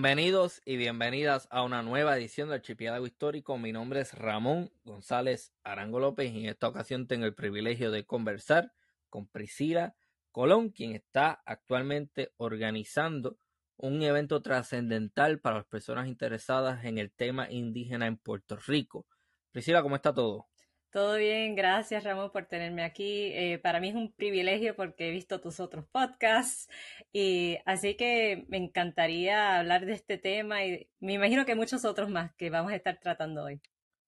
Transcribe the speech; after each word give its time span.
Bienvenidos 0.00 0.62
y 0.64 0.76
bienvenidas 0.76 1.48
a 1.50 1.64
una 1.64 1.82
nueva 1.82 2.16
edición 2.16 2.46
del 2.46 2.60
Archipiélago 2.60 3.04
Histórico. 3.04 3.58
Mi 3.58 3.72
nombre 3.72 3.98
es 3.98 4.14
Ramón 4.14 4.70
González 4.84 5.52
Arango 5.64 5.98
López 5.98 6.32
y 6.32 6.38
en 6.38 6.46
esta 6.46 6.68
ocasión 6.68 7.08
tengo 7.08 7.26
el 7.26 7.34
privilegio 7.34 7.90
de 7.90 8.06
conversar 8.06 8.72
con 9.10 9.26
Priscila 9.26 9.96
Colón, 10.30 10.70
quien 10.70 10.92
está 10.92 11.42
actualmente 11.44 12.32
organizando 12.36 13.38
un 13.76 14.00
evento 14.02 14.40
trascendental 14.40 15.40
para 15.40 15.56
las 15.56 15.66
personas 15.66 16.06
interesadas 16.06 16.84
en 16.84 16.98
el 16.98 17.10
tema 17.10 17.50
indígena 17.50 18.06
en 18.06 18.18
Puerto 18.18 18.56
Rico. 18.68 19.04
Priscila, 19.50 19.82
¿cómo 19.82 19.96
está 19.96 20.14
todo? 20.14 20.46
Todo 20.90 21.16
bien, 21.16 21.54
gracias 21.54 22.02
Ramón 22.02 22.30
por 22.32 22.46
tenerme 22.46 22.82
aquí. 22.82 23.30
Eh, 23.34 23.58
para 23.58 23.78
mí 23.78 23.90
es 23.90 23.94
un 23.94 24.10
privilegio 24.10 24.74
porque 24.74 25.08
he 25.08 25.10
visto 25.10 25.38
tus 25.38 25.60
otros 25.60 25.84
podcasts 25.86 26.68
y 27.12 27.58
así 27.66 27.94
que 27.94 28.46
me 28.48 28.56
encantaría 28.56 29.58
hablar 29.58 29.84
de 29.84 29.92
este 29.92 30.16
tema 30.16 30.64
y 30.64 30.88
me 30.98 31.12
imagino 31.12 31.44
que 31.44 31.54
muchos 31.54 31.84
otros 31.84 32.08
más 32.08 32.32
que 32.36 32.48
vamos 32.48 32.72
a 32.72 32.76
estar 32.76 32.98
tratando 33.00 33.44
hoy. 33.44 33.60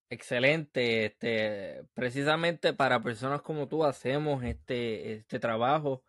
Excelente, 0.08 1.05
este, 1.05 1.82
precisamente 1.92 2.72
para 2.72 3.02
personas 3.02 3.42
como 3.42 3.68
tú 3.68 3.84
hacemos 3.84 4.42
este, 4.42 5.12
este 5.12 5.38
trabajo, 5.38 6.02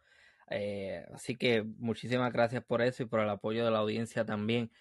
eh, 0.49 1.05
así 1.13 1.35
que 1.35 1.63
muchísimas 1.63 2.31
gracias 2.31 2.63
por 2.63 2.81
eso 2.81 3.03
y 3.03 3.07
por 3.07 3.19
el 3.19 3.29
apoyo 3.29 3.65
de 3.65 3.71
la 3.71 3.79
audiencia 3.79 4.25
también. 4.25 4.71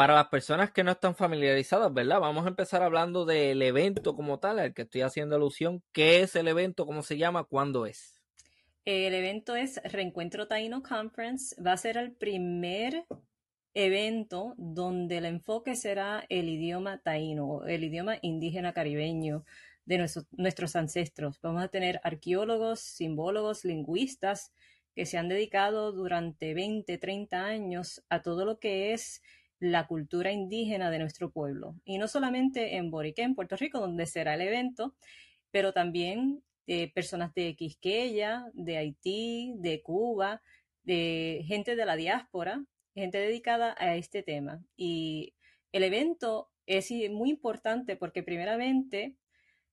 Para 0.00 0.14
las 0.14 0.28
personas 0.28 0.70
que 0.70 0.82
no 0.82 0.92
están 0.92 1.14
familiarizadas, 1.14 1.92
¿verdad? 1.92 2.20
Vamos 2.20 2.46
a 2.46 2.48
empezar 2.48 2.82
hablando 2.82 3.26
del 3.26 3.60
evento 3.60 4.16
como 4.16 4.38
tal, 4.38 4.58
al 4.58 4.72
que 4.72 4.80
estoy 4.80 5.02
haciendo 5.02 5.36
alusión. 5.36 5.82
¿Qué 5.92 6.22
es 6.22 6.34
el 6.36 6.48
evento? 6.48 6.86
¿Cómo 6.86 7.02
se 7.02 7.18
llama? 7.18 7.44
¿Cuándo 7.44 7.84
es? 7.84 8.18
El 8.86 9.12
evento 9.12 9.56
es 9.56 9.78
Reencuentro 9.84 10.48
Taino 10.48 10.82
Conference. 10.82 11.54
Va 11.62 11.72
a 11.72 11.76
ser 11.76 11.98
el 11.98 12.12
primer 12.12 13.04
evento 13.74 14.54
donde 14.56 15.18
el 15.18 15.26
enfoque 15.26 15.76
será 15.76 16.24
el 16.30 16.48
idioma 16.48 17.02
taíno, 17.02 17.66
el 17.66 17.84
idioma 17.84 18.16
indígena 18.22 18.72
caribeño 18.72 19.44
de 19.84 19.98
nuestros 20.32 20.76
ancestros. 20.76 21.38
Vamos 21.42 21.62
a 21.62 21.68
tener 21.68 22.00
arqueólogos, 22.04 22.80
simbólogos, 22.80 23.66
lingüistas 23.66 24.54
que 24.94 25.04
se 25.04 25.18
han 25.18 25.28
dedicado 25.28 25.92
durante 25.92 26.54
20, 26.54 26.96
30 26.96 27.44
años 27.44 28.02
a 28.08 28.22
todo 28.22 28.46
lo 28.46 28.58
que 28.58 28.94
es 28.94 29.20
la 29.60 29.86
cultura 29.86 30.32
indígena 30.32 30.90
de 30.90 30.98
nuestro 30.98 31.30
pueblo. 31.30 31.76
Y 31.84 31.98
no 31.98 32.08
solamente 32.08 32.76
en 32.76 32.90
Boriqué, 32.90 33.22
en 33.22 33.34
Puerto 33.34 33.56
Rico, 33.56 33.78
donde 33.78 34.06
será 34.06 34.34
el 34.34 34.40
evento, 34.40 34.96
pero 35.50 35.72
también 35.72 36.42
de 36.66 36.90
personas 36.94 37.32
de 37.34 37.54
Quisqueya, 37.54 38.46
de 38.54 38.78
Haití, 38.78 39.54
de 39.58 39.82
Cuba, 39.82 40.42
de 40.82 41.44
gente 41.46 41.76
de 41.76 41.84
la 41.84 41.96
diáspora, 41.96 42.64
gente 42.94 43.18
dedicada 43.18 43.74
a 43.78 43.96
este 43.96 44.22
tema. 44.22 44.62
Y 44.76 45.34
el 45.72 45.84
evento 45.84 46.50
es 46.66 46.90
muy 47.10 47.30
importante 47.30 47.96
porque 47.96 48.22
primeramente 48.22 49.16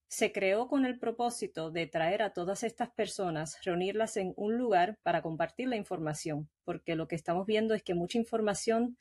se 0.07 0.31
creó 0.31 0.67
con 0.67 0.85
el 0.85 0.99
propósito 0.99 1.69
de 1.69 1.85
traer 1.85 2.21
a 2.21 2.31
todas 2.31 2.63
estas 2.63 2.89
personas, 2.89 3.59
reunirlas 3.63 4.17
en 4.17 4.33
un 4.37 4.57
lugar 4.57 4.97
para 5.03 5.21
compartir 5.21 5.67
la 5.67 5.75
información, 5.75 6.49
porque 6.63 6.95
lo 6.95 7.07
que 7.07 7.15
estamos 7.15 7.45
viendo 7.45 7.73
es 7.73 7.83
que 7.83 7.93
mucha 7.93 8.17
información 8.17 8.97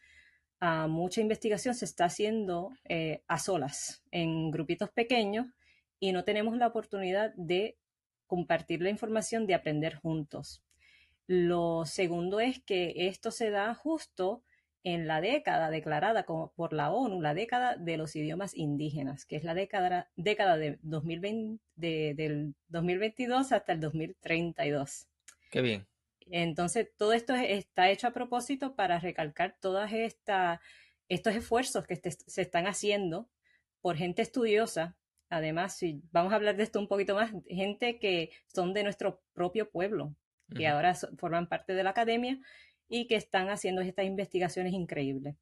mucha 0.61 1.21
investigación 1.21 1.75
se 1.75 1.85
está 1.85 2.07
haciendo 2.07 2.73
eh, 2.85 3.23
a 3.29 3.39
solas, 3.39 4.03
en 4.11 4.51
grupitos 4.51 4.91
pequeños, 4.91 5.47
y 6.01 6.13
no 6.13 6.25
tenemos 6.25 6.57
la 6.57 6.67
oportunidad 6.67 7.35
de 7.37 7.77
compartir 8.27 8.83
la 8.83 8.91
información, 8.91 9.47
de 9.47 9.55
aprender 9.55 9.95
juntos. 9.97 10.63
Lo 11.27 11.85
segundo 11.87 12.41
es 12.41 12.63
que 12.63 12.95
esto 13.09 13.31
se 13.31 13.51
da 13.51 13.75
justo 13.75 14.43
en 14.85 15.09
la 15.09 15.21
década 15.21 15.71
declarada 15.71 16.23
como 16.25 16.53
por 16.53 16.73
la 16.73 16.93
ONU, 16.93 17.21
la 17.21 17.35
década 17.35 17.77
de 17.77 17.97
los 17.97 18.15
idiomas 18.15 18.55
indígenas, 18.55 19.27
que 19.27 19.35
es 19.35 19.43
la 19.43 19.55
década, 19.55 20.11
década 20.15 20.57
de 20.57 20.79
2020, 20.83 21.61
del 21.75 22.55
2022 22.69 23.51
hasta 23.51 23.73
el 23.73 23.81
2032. 23.81 25.09
Qué 25.51 25.61
bien. 25.61 25.87
Entonces, 26.31 26.89
todo 26.97 27.13
esto 27.13 27.35
está 27.35 27.91
hecho 27.91 28.09
a 28.09 28.13
propósito 28.13 28.75
para 28.75 28.99
recalcar 28.99 29.57
todos 29.61 29.91
estos 29.93 31.35
esfuerzos 31.35 31.87
que 31.87 31.97
se 31.97 32.43
están 32.43 32.67
haciendo 32.67 33.29
por 33.81 33.97
gente 33.97 34.23
estudiosa. 34.23 34.97
Además, 35.29 35.77
si 35.77 36.03
vamos 36.13 36.33
a 36.33 36.37
hablar 36.37 36.57
de 36.57 36.65
esto 36.65 36.79
un 36.79 36.89
poquito 36.89 37.15
más, 37.15 37.33
gente 37.49 37.99
que 37.99 38.31
son 38.47 38.75
de 38.75 38.83
nuestro 38.83 39.23
propio 39.33 39.71
pueblo, 39.71 40.15
que 40.55 40.67
ahora 40.69 40.95
forman 41.19 41.49
parte 41.49 41.75
de 41.75 41.83
la 41.83 41.91
academia 41.91 42.39
y 42.89 43.07
que 43.09 43.17
están 43.17 43.49
haciendo 43.49 43.81
estas 43.83 44.07
investigaciones 44.07 44.73
increíbles. 44.73 45.37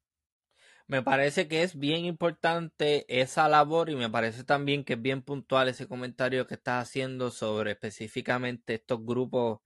Me 0.86 1.02
parece 1.02 1.48
que 1.48 1.62
es 1.62 1.78
bien 1.78 2.04
importante 2.04 3.06
esa 3.08 3.48
labor 3.48 3.88
y 3.88 3.96
me 3.96 4.10
parece 4.10 4.44
también 4.44 4.84
que 4.84 4.94
es 4.94 5.02
bien 5.02 5.22
puntual 5.22 5.68
ese 5.68 5.88
comentario 5.88 6.46
que 6.46 6.54
estás 6.54 6.82
haciendo 6.82 7.30
sobre 7.30 7.70
específicamente 7.70 8.74
estos 8.74 9.04
grupos 9.04 9.60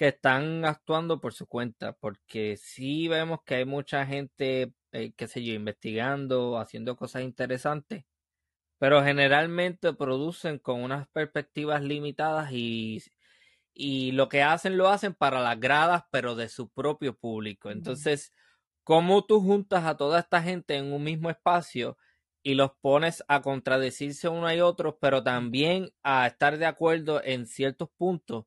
que 0.00 0.08
están 0.08 0.64
actuando 0.64 1.20
por 1.20 1.34
su 1.34 1.46
cuenta, 1.46 1.92
porque 1.92 2.56
sí 2.56 3.06
vemos 3.06 3.40
que 3.44 3.56
hay 3.56 3.64
mucha 3.66 4.06
gente, 4.06 4.72
eh, 4.92 5.12
qué 5.14 5.28
sé 5.28 5.44
yo, 5.44 5.52
investigando, 5.52 6.56
haciendo 6.58 6.96
cosas 6.96 7.20
interesantes, 7.22 8.06
pero 8.78 9.04
generalmente 9.04 9.92
producen 9.92 10.58
con 10.58 10.82
unas 10.82 11.08
perspectivas 11.10 11.82
limitadas 11.82 12.50
y, 12.52 13.02
y 13.74 14.12
lo 14.12 14.30
que 14.30 14.42
hacen 14.42 14.78
lo 14.78 14.88
hacen 14.88 15.14
para 15.14 15.42
las 15.42 15.60
gradas, 15.60 16.04
pero 16.10 16.34
de 16.34 16.48
su 16.48 16.70
propio 16.70 17.14
público. 17.18 17.70
Entonces, 17.70 18.32
¿cómo 18.84 19.26
tú 19.26 19.42
juntas 19.42 19.84
a 19.84 19.98
toda 19.98 20.20
esta 20.20 20.42
gente 20.42 20.76
en 20.76 20.92
un 20.92 21.04
mismo 21.04 21.30
espacio 21.30 21.98
y 22.42 22.54
los 22.54 22.72
pones 22.80 23.22
a 23.28 23.42
contradecirse 23.42 24.28
uno 24.30 24.52
y 24.54 24.60
otro, 24.62 24.98
pero 24.98 25.22
también 25.22 25.90
a 26.02 26.26
estar 26.26 26.58
de 26.58 26.66
acuerdo 26.66 27.22
en 27.22 27.46
ciertos 27.46 27.90
puntos? 27.98 28.46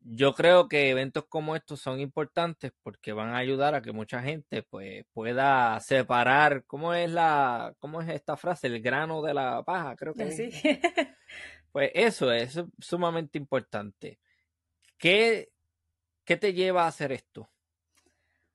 Yo 0.00 0.34
creo 0.34 0.68
que 0.68 0.90
eventos 0.90 1.24
como 1.26 1.56
estos 1.56 1.80
son 1.80 2.00
importantes 2.00 2.72
porque 2.82 3.12
van 3.12 3.30
a 3.30 3.38
ayudar 3.38 3.74
a 3.74 3.82
que 3.82 3.92
mucha 3.92 4.22
gente 4.22 4.62
pues 4.62 5.04
pueda 5.12 5.78
separar 5.80 6.64
cómo 6.66 6.94
es 6.94 7.10
la 7.10 7.74
cómo 7.78 8.00
es 8.00 8.08
esta 8.08 8.36
frase 8.36 8.66
el 8.66 8.80
grano 8.80 9.22
de 9.22 9.34
la 9.34 9.62
paja 9.62 9.96
creo 9.96 10.14
que 10.14 10.30
sí. 10.32 10.50
pues 11.72 11.90
eso 11.94 12.32
es 12.32 12.62
sumamente 12.78 13.38
importante. 13.38 14.18
Qué 14.98 15.50
qué 16.24 16.36
te 16.36 16.52
lleva 16.52 16.84
a 16.84 16.88
hacer 16.88 17.12
esto 17.12 17.50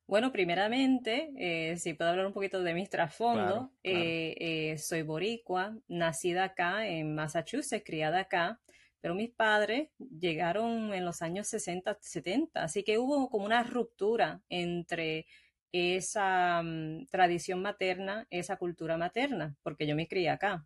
bueno, 0.08 0.32
primeramente, 0.32 1.32
eh, 1.36 1.78
si 1.78 1.96
puedo 1.96 2.12
hablar 2.12 2.28
un 2.28 2.34
poquito 2.34 2.62
de 2.62 2.76
mis 2.76 2.90
trasfondos, 2.90 3.70
eh, 3.84 4.36
eh, 4.40 4.78
soy 4.78 5.02
boricua, 5.02 5.76
nacida 5.88 6.44
acá 6.44 6.88
en 6.88 7.16
Massachusetts, 7.16 7.84
criada 7.84 8.20
acá, 8.20 8.60
pero 9.06 9.14
mis 9.14 9.30
padres 9.30 9.90
llegaron 10.00 10.92
en 10.92 11.06
los 11.06 11.22
años 11.22 11.48
60, 11.50 12.00
70, 12.02 12.64
así 12.64 12.82
que 12.84 12.98
hubo 12.98 13.30
como 13.30 13.46
una 13.46 13.62
ruptura 13.62 14.42
entre 14.50 15.28
esa 15.72 16.64
mm, 16.64 17.06
tradición 17.12 17.62
materna, 17.62 18.26
esa 18.32 18.58
cultura 18.58 18.98
materna, 18.98 19.56
porque 19.62 19.86
yo 19.86 19.96
me 19.96 20.08
crié 20.08 20.32
acá. 20.32 20.66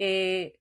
Eh, 0.00 0.58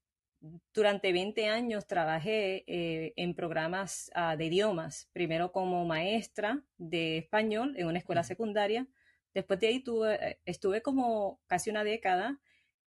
durante 0.76 1.12
20 1.12 1.48
años 1.48 1.88
trabajé 1.88 2.64
eh, 2.68 3.14
en 3.16 3.34
programas 3.34 4.12
ah, 4.14 4.36
de 4.36 4.46
idiomas, 4.46 5.10
primero 5.12 5.52
como 5.52 5.86
maestra 5.86 6.62
de 6.78 7.18
español 7.18 7.74
en 7.78 7.88
una 7.88 7.98
escuela 7.98 8.24
secundaria, 8.24 8.88
después 9.34 9.60
de 9.60 9.70
ahí 9.70 9.80
tuve, 9.84 10.38
estuve 10.46 10.84
como 10.84 11.42
casi 11.48 11.72
una 11.72 11.84
década 11.84 12.40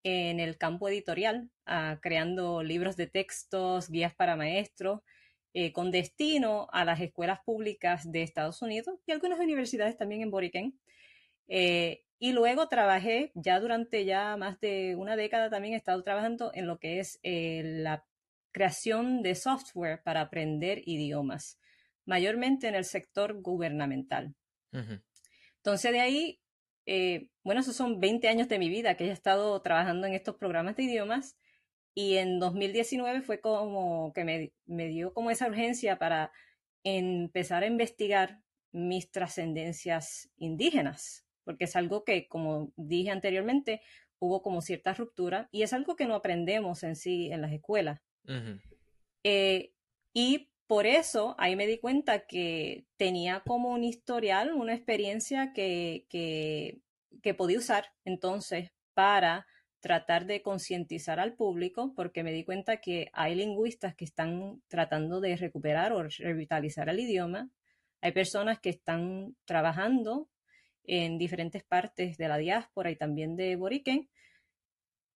en 0.03 0.39
el 0.39 0.57
campo 0.57 0.89
editorial, 0.89 1.49
ah, 1.65 1.99
creando 2.01 2.63
libros 2.63 2.95
de 2.95 3.07
textos, 3.07 3.89
guías 3.89 4.15
para 4.15 4.35
maestros, 4.35 5.01
eh, 5.53 5.71
con 5.71 5.91
destino 5.91 6.67
a 6.71 6.85
las 6.85 7.01
escuelas 7.01 7.39
públicas 7.43 8.11
de 8.11 8.21
Estados 8.21 8.61
Unidos 8.61 8.99
y 9.05 9.11
algunas 9.11 9.39
universidades 9.39 9.97
también 9.97 10.21
en 10.21 10.29
Boriquén. 10.29 10.79
Eh, 11.47 12.03
y 12.19 12.31
luego 12.31 12.67
trabajé, 12.67 13.31
ya 13.35 13.59
durante 13.59 14.05
ya 14.05 14.37
más 14.37 14.59
de 14.59 14.95
una 14.95 15.15
década 15.15 15.49
también 15.49 15.73
he 15.73 15.77
estado 15.77 16.03
trabajando 16.03 16.51
en 16.53 16.67
lo 16.67 16.79
que 16.79 16.99
es 16.99 17.19
eh, 17.23 17.61
la 17.63 18.05
creación 18.51 19.21
de 19.21 19.35
software 19.35 20.01
para 20.03 20.21
aprender 20.21 20.81
idiomas, 20.85 21.59
mayormente 22.05 22.67
en 22.67 22.75
el 22.75 22.85
sector 22.85 23.41
gubernamental. 23.41 24.35
Entonces 24.71 25.91
de 25.91 25.99
ahí 25.99 26.39
eh, 26.87 27.27
bueno, 27.43 27.61
esos 27.61 27.75
son 27.75 27.99
20 27.99 28.27
años 28.29 28.47
de 28.47 28.59
mi 28.59 28.69
vida 28.69 28.95
que 28.95 29.05
he 29.05 29.11
estado 29.11 29.61
trabajando 29.61 30.07
en 30.07 30.13
estos 30.13 30.35
programas 30.35 30.77
de 30.77 30.83
idiomas 30.83 31.37
y 31.93 32.15
en 32.15 32.39
2019 32.39 33.21
fue 33.21 33.41
como 33.41 34.13
que 34.13 34.23
me, 34.23 34.53
me 34.65 34.87
dio 34.87 35.13
como 35.13 35.29
esa 35.29 35.47
urgencia 35.47 35.99
para 35.99 36.31
empezar 36.83 37.63
a 37.63 37.67
investigar 37.67 38.41
mis 38.71 39.11
trascendencias 39.11 40.29
indígenas, 40.37 41.25
porque 41.43 41.65
es 41.65 41.75
algo 41.75 42.05
que, 42.05 42.27
como 42.27 42.71
dije 42.77 43.09
anteriormente, 43.09 43.81
hubo 44.19 44.41
como 44.41 44.61
cierta 44.61 44.93
ruptura 44.93 45.49
y 45.51 45.63
es 45.63 45.73
algo 45.73 45.95
que 45.95 46.05
no 46.05 46.15
aprendemos 46.15 46.83
en 46.83 46.95
sí 46.95 47.31
en 47.31 47.41
las 47.41 47.51
escuelas. 47.51 48.01
Eh, 49.23 49.73
y 50.13 50.49
por 50.67 50.85
eso 50.85 51.35
ahí 51.37 51.55
me 51.55 51.65
di 51.65 51.79
cuenta 51.79 52.27
que 52.27 52.85
tenía 52.97 53.41
como 53.41 53.69
un 53.71 53.83
historial, 53.83 54.53
una 54.53 54.73
experiencia 54.73 55.53
que, 55.53 56.05
que 56.09 57.33
podía 57.33 57.57
usar 57.57 57.93
entonces 58.03 58.71
para 58.93 59.47
tratar 59.79 60.25
de 60.25 60.41
concientizar 60.41 61.19
al 61.19 61.35
público, 61.35 61.93
porque 61.95 62.23
me 62.23 62.33
di 62.33 62.43
cuenta 62.43 62.77
que 62.77 63.09
hay 63.13 63.35
lingüistas 63.35 63.95
que 63.95 64.05
están 64.05 64.61
tratando 64.67 65.21
de 65.21 65.37
recuperar 65.37 65.93
o 65.93 66.03
revitalizar 66.03 66.89
el 66.89 66.99
idioma, 66.99 67.49
hay 68.01 68.11
personas 68.11 68.59
que 68.59 68.69
están 68.69 69.35
trabajando 69.45 70.29
en 70.83 71.17
diferentes 71.17 71.63
partes 71.63 72.17
de 72.17 72.27
la 72.27 72.37
diáspora 72.37 72.91
y 72.91 72.95
también 72.95 73.35
de 73.35 73.55
Boriken, 73.55 74.09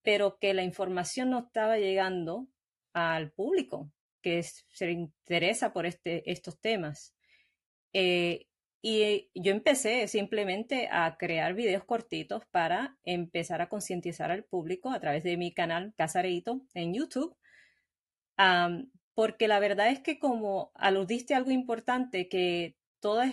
pero 0.03 0.37
que 0.39 0.53
la 0.53 0.63
información 0.63 1.31
no 1.31 1.39
estaba 1.39 1.77
llegando 1.77 2.47
al 2.93 3.31
público 3.31 3.91
que 4.21 4.43
se 4.43 4.91
interesa 4.91 5.73
por 5.73 5.85
este, 5.85 6.29
estos 6.31 6.59
temas. 6.59 7.15
Eh, 7.93 8.47
y 8.81 9.29
yo 9.35 9.51
empecé 9.51 10.07
simplemente 10.07 10.89
a 10.91 11.17
crear 11.17 11.53
videos 11.53 11.83
cortitos 11.83 12.43
para 12.47 12.97
empezar 13.03 13.61
a 13.61 13.69
concientizar 13.69 14.31
al 14.31 14.43
público 14.43 14.89
a 14.89 14.99
través 14.99 15.23
de 15.23 15.37
mi 15.37 15.53
canal 15.53 15.93
Casareito 15.95 16.61
en 16.73 16.93
YouTube. 16.93 17.35
porque 19.13 19.47
la 19.47 19.59
verdad 19.59 19.89
es 19.89 19.99
que 19.99 20.17
como 20.19 20.71
aludiste 20.73 21.35
algo 21.35 21.51
importante, 21.51 22.27
que 22.29 22.75
todos, 22.99 23.25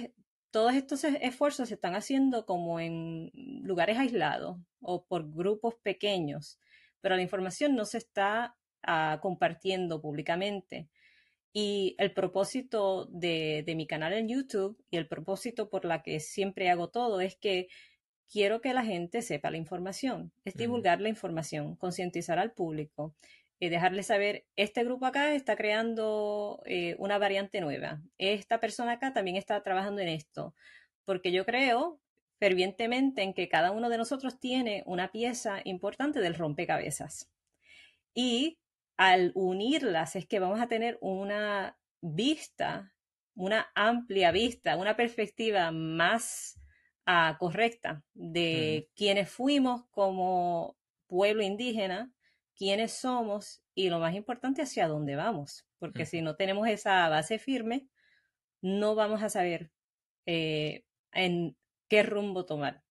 todos 0.50 0.74
estos 0.74 1.04
esfuerzos 1.04 1.68
se 1.68 1.74
están 1.74 1.94
haciendo 1.94 2.44
como 2.46 2.80
en 2.80 3.30
lugares 3.62 3.98
aislados 3.98 4.58
o 4.80 5.06
por 5.06 5.32
grupos 5.32 5.76
pequeños, 5.82 6.58
pero 7.00 7.16
la 7.16 7.22
información 7.22 7.74
no 7.74 7.84
se 7.86 7.98
está 7.98 8.57
ah, 8.82 9.18
compartiendo 9.22 10.00
públicamente. 10.00 10.88
Y 11.52 11.96
el 11.98 12.12
propósito 12.12 13.06
de, 13.06 13.64
mi 13.76 13.86
canal 13.86 14.12
en 14.12 14.28
YouTube 14.28 14.82
y 14.90 14.96
el 14.96 15.08
propósito 15.08 15.70
por 15.70 15.84
la 15.84 16.02
que 16.02 16.20
siempre 16.20 16.70
hago 16.70 16.88
todo 16.88 17.20
es 17.20 17.36
que 17.36 17.68
quiero 18.30 18.60
que 18.60 18.74
la 18.74 18.84
gente 18.84 19.22
sepa 19.22 19.50
la 19.50 19.56
información, 19.56 20.32
es 20.44 20.54
divulgar 20.54 21.00
la 21.00 21.08
información, 21.08 21.76
concientizar 21.76 22.38
al 22.38 22.52
público, 22.52 23.14
y 23.58 23.66
eh, 23.66 23.70
dejarle 23.70 24.02
saber, 24.02 24.44
este 24.56 24.84
grupo 24.84 25.06
acá 25.06 25.34
está 25.34 25.56
creando 25.56 26.62
eh, 26.66 26.94
una 26.98 27.18
variante 27.18 27.60
nueva, 27.60 28.02
esta 28.18 28.60
persona 28.60 28.92
acá 28.92 29.12
también 29.12 29.36
está 29.36 29.62
trabajando 29.62 30.02
en 30.02 30.08
esto, 30.08 30.54
porque 31.04 31.32
yo 31.32 31.44
creo 31.44 31.98
fervientemente 32.38 33.22
en 33.22 33.34
que 33.34 33.48
cada 33.48 33.72
uno 33.72 33.88
de 33.88 33.98
nosotros 33.98 34.38
tiene 34.38 34.82
una 34.86 35.10
pieza 35.10 35.60
importante 35.64 36.20
del 36.20 36.34
rompecabezas. 36.34 37.28
Y 38.14 38.58
al 38.98 39.30
unirlas 39.34 40.16
es 40.16 40.26
que 40.26 40.40
vamos 40.40 40.60
a 40.60 40.66
tener 40.66 40.98
una 41.00 41.78
vista, 42.02 42.92
una 43.34 43.70
amplia 43.74 44.32
vista, 44.32 44.76
una 44.76 44.96
perspectiva 44.96 45.70
más 45.70 46.60
ah, 47.06 47.36
correcta 47.38 48.02
de 48.12 48.90
quiénes 48.96 49.30
fuimos 49.30 49.86
como 49.90 50.76
pueblo 51.06 51.44
indígena, 51.44 52.12
quiénes 52.56 52.92
somos 52.92 53.62
y 53.72 53.88
lo 53.88 54.00
más 54.00 54.14
importante 54.16 54.62
hacia 54.62 54.88
dónde 54.88 55.14
vamos, 55.14 55.64
porque 55.78 56.04
si 56.04 56.20
no 56.20 56.34
tenemos 56.34 56.66
esa 56.66 57.08
base 57.08 57.38
firme, 57.38 57.86
no 58.60 58.96
vamos 58.96 59.22
a 59.22 59.30
saber 59.30 59.70
eh, 60.26 60.82
en 61.12 61.56
qué 61.88 62.02
rumbo 62.02 62.44
tomar. 62.44 62.82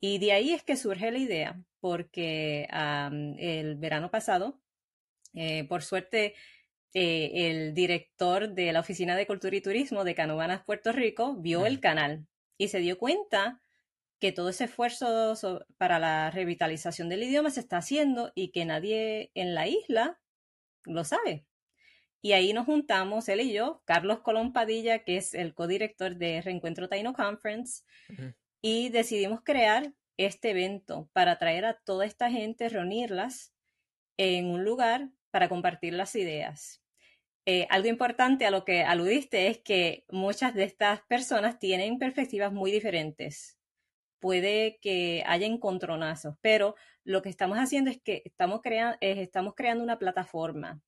Y 0.00 0.18
de 0.18 0.32
ahí 0.32 0.52
es 0.52 0.62
que 0.62 0.76
surge 0.76 1.10
la 1.10 1.18
idea, 1.18 1.60
porque 1.80 2.68
el 3.38 3.74
verano 3.76 4.10
pasado 4.12 4.60
eh, 5.36 5.64
por 5.68 5.82
suerte, 5.82 6.34
eh, 6.94 7.50
el 7.50 7.74
director 7.74 8.48
de 8.54 8.72
la 8.72 8.80
Oficina 8.80 9.16
de 9.16 9.26
Cultura 9.26 9.54
y 9.54 9.60
Turismo 9.60 10.02
de 10.02 10.14
Canovanas, 10.14 10.64
Puerto 10.64 10.92
Rico, 10.92 11.36
vio 11.36 11.66
el 11.66 11.78
canal 11.78 12.26
y 12.58 12.68
se 12.68 12.80
dio 12.80 12.98
cuenta 12.98 13.60
que 14.18 14.32
todo 14.32 14.48
ese 14.48 14.64
esfuerzo 14.64 15.66
para 15.76 15.98
la 15.98 16.30
revitalización 16.30 17.10
del 17.10 17.24
idioma 17.24 17.50
se 17.50 17.60
está 17.60 17.76
haciendo 17.76 18.32
y 18.34 18.50
que 18.50 18.64
nadie 18.64 19.30
en 19.34 19.54
la 19.54 19.68
isla 19.68 20.18
lo 20.84 21.04
sabe. 21.04 21.44
Y 22.22 22.32
ahí 22.32 22.54
nos 22.54 22.64
juntamos, 22.64 23.28
él 23.28 23.42
y 23.42 23.52
yo, 23.52 23.82
Carlos 23.84 24.20
Colón 24.20 24.54
Padilla, 24.54 25.04
que 25.04 25.18
es 25.18 25.34
el 25.34 25.54
codirector 25.54 26.16
de 26.16 26.40
Reencuentro 26.40 26.88
Taino 26.88 27.12
Conference, 27.12 27.84
y 28.62 28.88
decidimos 28.88 29.42
crear 29.44 29.92
este 30.16 30.50
evento 30.50 31.10
para 31.12 31.38
traer 31.38 31.66
a 31.66 31.74
toda 31.74 32.06
esta 32.06 32.30
gente, 32.30 32.70
reunirlas 32.70 33.52
en 34.16 34.46
un 34.46 34.64
lugar 34.64 35.10
para 35.36 35.50
compartir 35.50 35.92
las 35.92 36.16
ideas. 36.16 36.82
Eh, 37.44 37.66
algo 37.68 37.88
importante 37.88 38.46
a 38.46 38.50
lo 38.50 38.64
que 38.64 38.84
aludiste 38.84 39.48
es 39.48 39.58
que 39.58 40.06
muchas 40.08 40.54
de 40.54 40.64
estas 40.64 41.02
personas 41.02 41.58
tienen 41.58 41.98
perspectivas 41.98 42.54
muy 42.54 42.72
diferentes. 42.72 43.58
Puede 44.18 44.78
que 44.80 45.22
haya 45.26 45.46
encontronazos, 45.46 46.36
pero 46.40 46.74
lo 47.04 47.20
que 47.20 47.28
estamos 47.28 47.58
haciendo 47.58 47.90
es 47.90 48.00
que 48.00 48.22
estamos, 48.24 48.62
estamos 49.02 49.52
creando 49.54 49.84
una 49.84 49.98
plataforma 49.98 50.80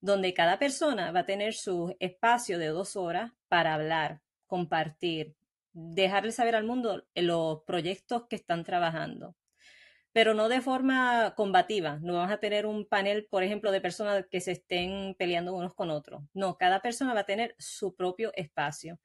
donde 0.00 0.34
cada 0.34 0.60
persona 0.60 1.10
va 1.10 1.20
a 1.20 1.26
tener 1.26 1.52
su 1.52 1.96
espacio 1.98 2.60
de 2.60 2.68
dos 2.68 2.94
horas 2.94 3.32
para 3.48 3.74
hablar, 3.74 4.20
compartir, 4.46 5.34
dejarle 5.72 6.30
saber 6.30 6.54
al 6.54 6.62
mundo 6.62 7.08
los 7.16 7.64
proyectos 7.64 8.28
que 8.28 8.36
están 8.36 8.62
trabajando 8.62 9.34
pero 10.12 10.34
no 10.34 10.48
de 10.48 10.60
forma 10.60 11.34
combativa. 11.36 11.98
No 12.02 12.14
vamos 12.14 12.32
a 12.32 12.40
tener 12.40 12.66
un 12.66 12.86
panel, 12.86 13.26
por 13.30 13.42
ejemplo, 13.42 13.70
de 13.70 13.80
personas 13.80 14.26
que 14.30 14.40
se 14.40 14.52
estén 14.52 15.14
peleando 15.18 15.54
unos 15.54 15.74
con 15.74 15.90
otros. 15.90 16.22
No, 16.34 16.56
cada 16.56 16.80
persona 16.80 17.14
va 17.14 17.20
a 17.20 17.26
tener 17.26 17.54
su 17.58 17.94
propio 17.94 18.32
espacio. 18.34 18.98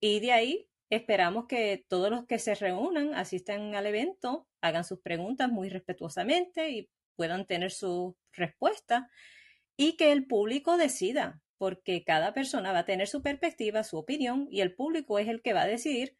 Y 0.00 0.20
de 0.20 0.32
ahí 0.32 0.68
esperamos 0.90 1.46
que 1.46 1.84
todos 1.88 2.10
los 2.10 2.26
que 2.26 2.38
se 2.38 2.54
reúnan, 2.54 3.14
asistan 3.14 3.74
al 3.74 3.86
evento, 3.86 4.46
hagan 4.60 4.84
sus 4.84 5.00
preguntas 5.00 5.50
muy 5.50 5.68
respetuosamente 5.68 6.70
y 6.70 6.88
puedan 7.16 7.46
tener 7.46 7.72
su 7.72 8.16
respuesta 8.32 9.10
y 9.76 9.96
que 9.96 10.12
el 10.12 10.26
público 10.26 10.76
decida, 10.76 11.40
porque 11.58 12.04
cada 12.04 12.32
persona 12.32 12.72
va 12.72 12.80
a 12.80 12.84
tener 12.84 13.08
su 13.08 13.22
perspectiva, 13.22 13.82
su 13.82 13.98
opinión 13.98 14.46
y 14.50 14.60
el 14.60 14.74
público 14.74 15.18
es 15.18 15.28
el 15.28 15.42
que 15.42 15.52
va 15.52 15.62
a 15.62 15.66
decidir 15.66 16.16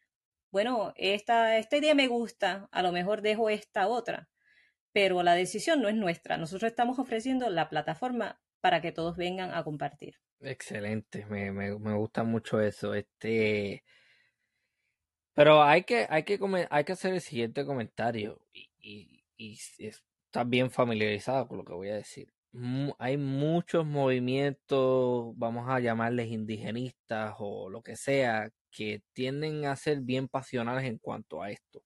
bueno, 0.51 0.93
esta, 0.95 1.59
idea 1.59 1.95
me 1.95 2.07
gusta, 2.07 2.67
a 2.71 2.81
lo 2.81 2.91
mejor 2.91 3.21
dejo 3.21 3.49
esta 3.49 3.87
otra, 3.87 4.29
pero 4.91 5.21
la 5.23 5.35
decisión 5.35 5.81
no 5.81 5.89
es 5.89 5.95
nuestra. 5.95 6.37
Nosotros 6.37 6.69
estamos 6.69 6.99
ofreciendo 6.99 7.49
la 7.49 7.69
plataforma 7.69 8.41
para 8.61 8.81
que 8.81 8.91
todos 8.91 9.15
vengan 9.15 9.53
a 9.53 9.63
compartir. 9.63 10.15
Excelente, 10.41 11.25
me, 11.25 11.71
gusta 11.71 12.23
mucho 12.23 12.61
eso. 12.61 12.93
Este, 12.93 13.83
pero 15.33 15.63
hay 15.63 15.83
que, 15.83 16.07
hay 16.09 16.23
que, 16.23 16.39
hay 16.69 16.83
que 16.83 16.91
hacer 16.93 17.13
el 17.13 17.21
siguiente 17.21 17.65
comentario 17.65 18.41
y, 18.51 18.69
y, 18.79 19.25
y 19.37 19.59
estás 19.79 20.49
bien 20.49 20.71
familiarizado 20.71 21.47
con 21.47 21.57
lo 21.57 21.65
que 21.65 21.73
voy 21.73 21.89
a 21.89 21.95
decir. 21.95 22.33
Hay 22.97 23.17
muchos 23.17 23.85
movimientos, 23.85 25.33
vamos 25.37 25.69
a 25.69 25.79
llamarles 25.79 26.29
indigenistas 26.29 27.35
o 27.37 27.69
lo 27.69 27.83
que 27.83 27.95
sea, 27.95 28.49
que 28.71 29.03
tienden 29.13 29.65
a 29.65 29.75
ser 29.75 30.01
bien 30.01 30.27
pasionales 30.27 30.85
en 30.85 30.97
cuanto 30.97 31.41
a 31.41 31.51
esto. 31.51 31.83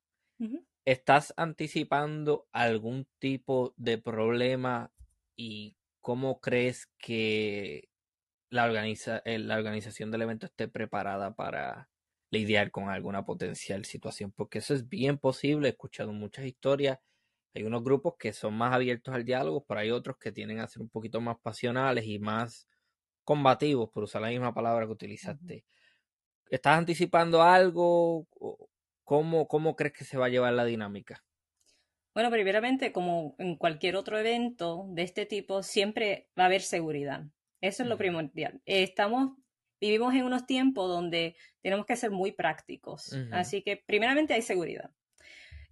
¿Estás 0.86 1.34
anticipando 1.38 2.48
algún 2.51 3.08
tipo 3.20 3.74
de 3.77 3.98
problema 3.98 4.91
y 5.36 5.75
cómo 6.01 6.39
crees 6.41 6.88
que 6.98 7.89
la, 8.50 8.65
organiza 8.65 9.22
eh, 9.25 9.39
la 9.39 9.58
organización 9.58 10.12
del 10.12 10.24
evento 10.24 10.46
esté 10.46 10.67
preparada 10.67 11.36
para 11.36 11.89
lidiar 12.32 12.72
con 12.72 12.89
alguna 12.89 13.25
potencial 13.25 13.86
situación? 13.86 14.32
Porque 14.32 14.60
eso 14.60 14.74
es 14.74 14.89
bien 14.89 15.17
posible, 15.17 15.70
he 15.70 15.72
escuchado 15.72 16.13
muchas 16.13 16.46
historias. 16.46 17.00
Hay 17.53 17.63
unos 17.63 17.83
grupos 17.83 18.15
que 18.17 18.33
son 18.33 18.55
más 18.55 18.74
abiertos 18.74 19.13
al 19.13 19.25
diálogo, 19.25 19.63
pero 19.65 19.79
hay 19.79 19.91
otros 19.91 20.17
que 20.17 20.31
tienden 20.31 20.60
a 20.60 20.67
ser 20.67 20.81
un 20.81 20.89
poquito 20.89 21.22
más 21.22 21.38
pasionales 21.39 22.05
y 22.05 22.19
más 22.19 22.67
combativos, 23.24 23.89
por 23.89 24.03
usar 24.03 24.22
la 24.22 24.29
misma 24.29 24.53
palabra 24.53 24.86
que 24.86 24.91
utilizaste. 24.91 25.65
¿Estás 26.50 26.77
anticipando 26.77 27.41
algo? 27.41 28.27
¿Cómo, 29.03 29.48
¿Cómo 29.48 29.75
crees 29.75 29.93
que 29.93 30.03
se 30.03 30.17
va 30.17 30.25
a 30.25 30.29
llevar 30.29 30.53
la 30.53 30.65
dinámica? 30.65 31.24
Bueno, 32.13 32.29
primeramente, 32.29 32.91
como 32.91 33.36
en 33.39 33.55
cualquier 33.55 33.95
otro 33.95 34.19
evento 34.19 34.86
de 34.89 35.03
este 35.03 35.25
tipo, 35.25 35.63
siempre 35.63 36.29
va 36.38 36.43
a 36.43 36.45
haber 36.48 36.62
seguridad. 36.62 37.24
Eso 37.60 37.83
es 37.83 37.89
lo 37.89 37.98
primordial. 37.98 38.62
Estamos, 38.65 39.38
vivimos 39.81 40.13
en 40.13 40.24
unos 40.24 40.45
tiempos 40.45 40.89
donde 40.89 41.36
tenemos 41.62 41.86
que 41.86 41.95
ser 41.95 42.12
muy 42.12 42.31
prácticos. 42.31 43.17
Así 43.31 43.63
que, 43.63 43.77
primeramente, 43.77 44.33
hay 44.33 44.41
seguridad. 44.43 44.91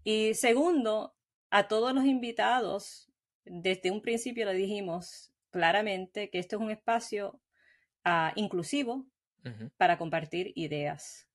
Y 0.04 0.34
segundo, 0.34 1.16
a 1.52 1.68
todos 1.68 1.94
los 1.94 2.06
invitados, 2.06 3.12
desde 3.46 3.92
un 3.92 4.02
principio 4.02 4.46
le 4.46 4.54
dijimos 4.54 5.32
claramente 5.52 6.30
que 6.30 6.40
esto 6.40 6.56
es 6.56 6.62
un 6.62 6.72
espacio 6.72 7.40
uh, 8.06 8.32
inclusivo, 8.36 9.06
para 9.78 9.98
compartir 9.98 10.52
ideas. 10.56 11.28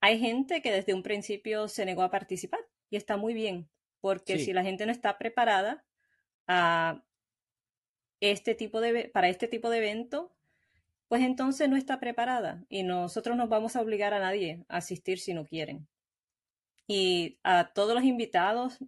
Hay 0.00 0.18
gente 0.18 0.62
que 0.62 0.72
desde 0.72 0.94
un 0.94 1.02
principio 1.02 1.68
se 1.68 1.84
negó 1.84 2.02
a 2.02 2.10
participar 2.10 2.60
y 2.90 2.96
está 2.96 3.16
muy 3.16 3.34
bien, 3.34 3.68
porque 4.00 4.38
si 4.38 4.52
la 4.52 4.62
gente 4.62 4.86
no 4.86 4.92
está 4.92 5.18
preparada 5.18 5.84
a 6.46 7.02
este 8.20 8.54
tipo 8.54 8.80
de, 8.80 9.08
para 9.08 9.28
este 9.28 9.48
tipo 9.48 9.70
de 9.70 9.78
evento, 9.78 10.34
pues 11.08 11.22
entonces 11.22 11.68
no 11.68 11.76
está 11.76 12.00
preparada 12.00 12.64
y 12.68 12.82
nosotros 12.82 13.36
no 13.36 13.48
vamos 13.48 13.76
a 13.76 13.80
obligar 13.80 14.14
a 14.14 14.20
nadie 14.20 14.64
a 14.68 14.78
asistir 14.78 15.18
si 15.18 15.34
no 15.34 15.44
quieren. 15.44 15.86
Y 16.86 17.38
a 17.42 17.72
todos 17.72 17.94
los 17.94 18.04
invitados, 18.04 18.78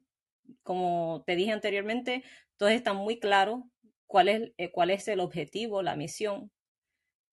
como 0.63 1.23
te 1.27 1.37
dije 1.37 1.53
anteriormente, 1.53 2.23
todos 2.57 2.73
están 2.73 2.97
muy 2.97 3.19
claros 3.19 3.65
cuál 4.07 4.29
es, 4.29 4.53
eh, 4.57 4.71
cuál 4.71 4.91
es 4.91 5.09
el 5.09 5.21
objetivo, 5.21 5.83
la 5.83 5.97
misión. 5.97 6.51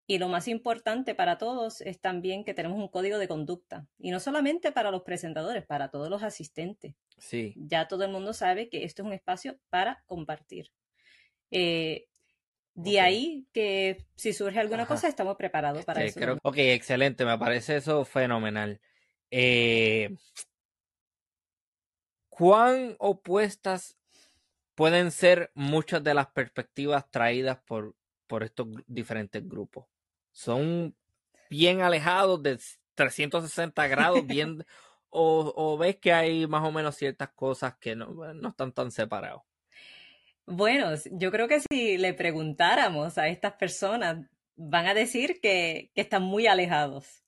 Y 0.05 0.17
lo 0.17 0.27
más 0.27 0.49
importante 0.49 1.15
para 1.15 1.37
todos 1.37 1.79
es 1.79 2.01
también 2.01 2.43
que 2.43 2.53
tenemos 2.53 2.77
un 2.77 2.89
código 2.89 3.17
de 3.17 3.27
conducta. 3.27 3.87
Y 3.97 4.11
no 4.11 4.19
solamente 4.19 4.73
para 4.73 4.91
los 4.91 5.03
presentadores, 5.03 5.65
para 5.65 5.89
todos 5.89 6.09
los 6.09 6.23
asistentes. 6.23 6.95
Sí. 7.17 7.53
Ya 7.55 7.87
todo 7.87 8.03
el 8.03 8.11
mundo 8.11 8.33
sabe 8.33 8.69
que 8.69 8.83
esto 8.83 9.01
es 9.01 9.07
un 9.07 9.13
espacio 9.13 9.59
para 9.69 10.03
compartir. 10.05 10.71
Eh, 11.51 12.07
de 12.75 12.99
ahí 12.99 13.47
que 13.53 14.05
si 14.15 14.33
surge 14.33 14.59
alguna 14.59 14.87
cosa, 14.87 15.07
estamos 15.07 15.37
preparados 15.37 15.85
para 15.85 16.03
eso. 16.03 16.19
ok, 16.41 16.57
excelente, 16.57 17.23
me 17.23 17.37
parece 17.37 17.77
eso 17.77 18.03
fenomenal. 18.03 18.81
Eh, 19.29 20.15
¿Cuán 22.35 22.95
opuestas 22.97 23.95
pueden 24.73 25.11
ser 25.11 25.51
muchas 25.53 26.03
de 26.03 26.15
las 26.15 26.25
perspectivas 26.27 27.07
traídas 27.11 27.59
por, 27.59 27.95
por 28.25 28.41
estos 28.41 28.67
diferentes 28.87 29.47
grupos? 29.47 29.85
¿Son 30.31 30.95
bien 31.47 31.81
alejados 31.81 32.41
de 32.41 32.59
360 32.95 33.87
grados, 33.87 34.25
bien, 34.25 34.65
o, 35.09 35.53
o, 35.55 35.77
ves 35.77 35.97
que 35.97 36.11
hay 36.11 36.47
más 36.47 36.63
o 36.63 36.71
menos 36.71 36.95
ciertas 36.95 37.29
cosas 37.35 37.75
que 37.77 37.95
no, 37.95 38.07
no 38.33 38.49
están 38.49 38.71
tan 38.71 38.89
separados? 38.89 39.43
Bueno, 40.47 40.89
yo 41.11 41.31
creo 41.31 41.47
que 41.47 41.61
si 41.61 41.99
le 41.99 42.15
preguntáramos 42.15 43.19
a 43.19 43.27
estas 43.27 43.53
personas, 43.53 44.25
van 44.55 44.87
a 44.87 44.95
decir 44.95 45.39
que, 45.39 45.91
están 45.93 46.23
muy 46.23 46.47
alejados. 46.47 47.22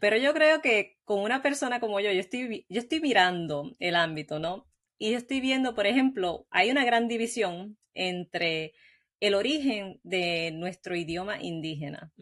Pero 0.00 0.16
yo 0.16 0.34
creo 0.34 0.60
que 0.60 0.98
con 1.04 1.20
una 1.20 1.40
persona 1.40 1.80
como 1.80 2.00
yo, 2.00 2.10
yo 2.10 2.20
estoy, 2.20 2.66
yo 2.68 2.80
estoy 2.80 3.00
mirando 3.00 3.72
el 3.78 3.94
ámbito, 3.94 4.38
¿no? 4.38 4.66
Y 4.98 5.12
yo 5.12 5.18
estoy 5.18 5.40
viendo, 5.40 5.74
por 5.74 5.86
ejemplo, 5.86 6.46
hay 6.50 6.70
una 6.70 6.84
gran 6.84 7.08
división 7.08 7.78
entre 7.94 8.74
el 9.20 9.34
origen 9.34 10.00
de 10.02 10.50
nuestro 10.52 10.96
idioma 10.96 11.40
indígena. 11.40 12.12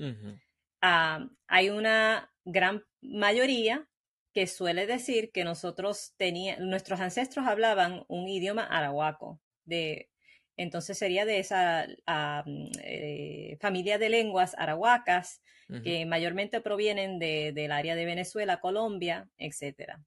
Ah, 0.83 1.29
hay 1.47 1.71
una 1.71 2.31
gran 2.45 2.85
mayoría 3.01 3.89
que 4.33 4.47
suele 4.47 4.87
decir 4.87 5.33
que 5.33 5.45
nosotros 5.45 6.15
teníamos, 6.17 6.65
nuestros 6.65 7.01
ancestros 7.01 7.47
hablaban 7.47 8.05
un 8.09 8.29
idioma 8.29 8.65
arahuaco, 8.65 9.41
de 9.65 10.11
entonces 10.57 10.99
sería 10.99 11.25
de 11.25 11.39
esa 11.39 11.87
ah, 12.07 12.45
mm, 12.47 12.71
eh, 12.83 13.57
familia 13.61 13.99
de 13.99 14.11
lenguas 14.11 14.55
arahuacas 14.59 15.41
que 15.85 16.05
mayormente 16.07 16.61
provienen 16.61 17.19
de, 17.19 17.53
del 17.53 17.73
área 17.73 17.95
de 17.95 18.05
Venezuela, 18.05 18.61
Colombia, 18.61 19.29
etc. 19.39 19.99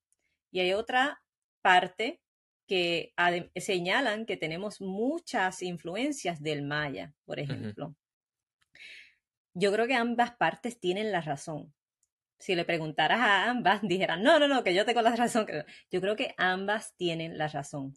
Y 0.51 0.59
hay 0.59 0.73
otra 0.73 1.21
parte 1.61 2.19
que 2.67 3.13
señalan 3.55 4.25
que 4.25 4.37
tenemos 4.37 4.81
muchas 4.81 5.61
influencias 5.61 6.41
del 6.41 6.63
maya, 6.63 7.13
por 7.25 7.39
ejemplo. 7.39 7.95
Yo 9.53 9.71
creo 9.71 9.87
que 9.87 9.95
ambas 9.95 10.31
partes 10.31 10.79
tienen 10.79 11.11
la 11.11 11.21
razón. 11.21 11.73
Si 12.39 12.55
le 12.55 12.65
preguntaras 12.65 13.19
a 13.19 13.49
ambas, 13.49 13.81
dijeran, 13.83 14.23
no, 14.23 14.39
no, 14.39 14.47
no, 14.47 14.63
que 14.63 14.73
yo 14.73 14.85
tengo 14.85 15.01
la 15.01 15.15
razón. 15.15 15.45
Yo 15.91 16.01
creo 16.01 16.15
que 16.15 16.33
ambas 16.37 16.95
tienen 16.95 17.37
la 17.37 17.47
razón. 17.47 17.95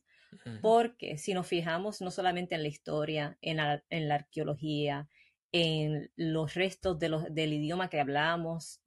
Porque 0.60 1.16
si 1.16 1.32
nos 1.32 1.46
fijamos 1.46 2.02
no 2.02 2.10
solamente 2.10 2.54
en 2.54 2.62
la 2.62 2.68
historia, 2.68 3.38
en 3.40 3.56
la, 3.56 4.14
arqueología, 4.14 5.08
en 5.56 6.10
los 6.16 6.52
restos 6.54 6.98
del 6.98 7.52
idioma 7.52 7.88
que 7.88 7.98
hablamos, 7.98 8.82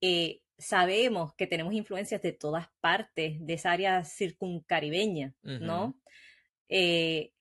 eh, 0.00 0.40
sabemos 0.58 1.32
que 1.34 1.46
tenemos 1.46 1.74
influencias 1.74 2.20
de 2.22 2.32
todas 2.32 2.66
partes 2.80 3.36
de 3.38 3.54
esa 3.54 3.70
área 3.70 4.04
circuncaribeña, 4.04 5.32
¿no? 5.42 5.96
Eh, 6.68 7.32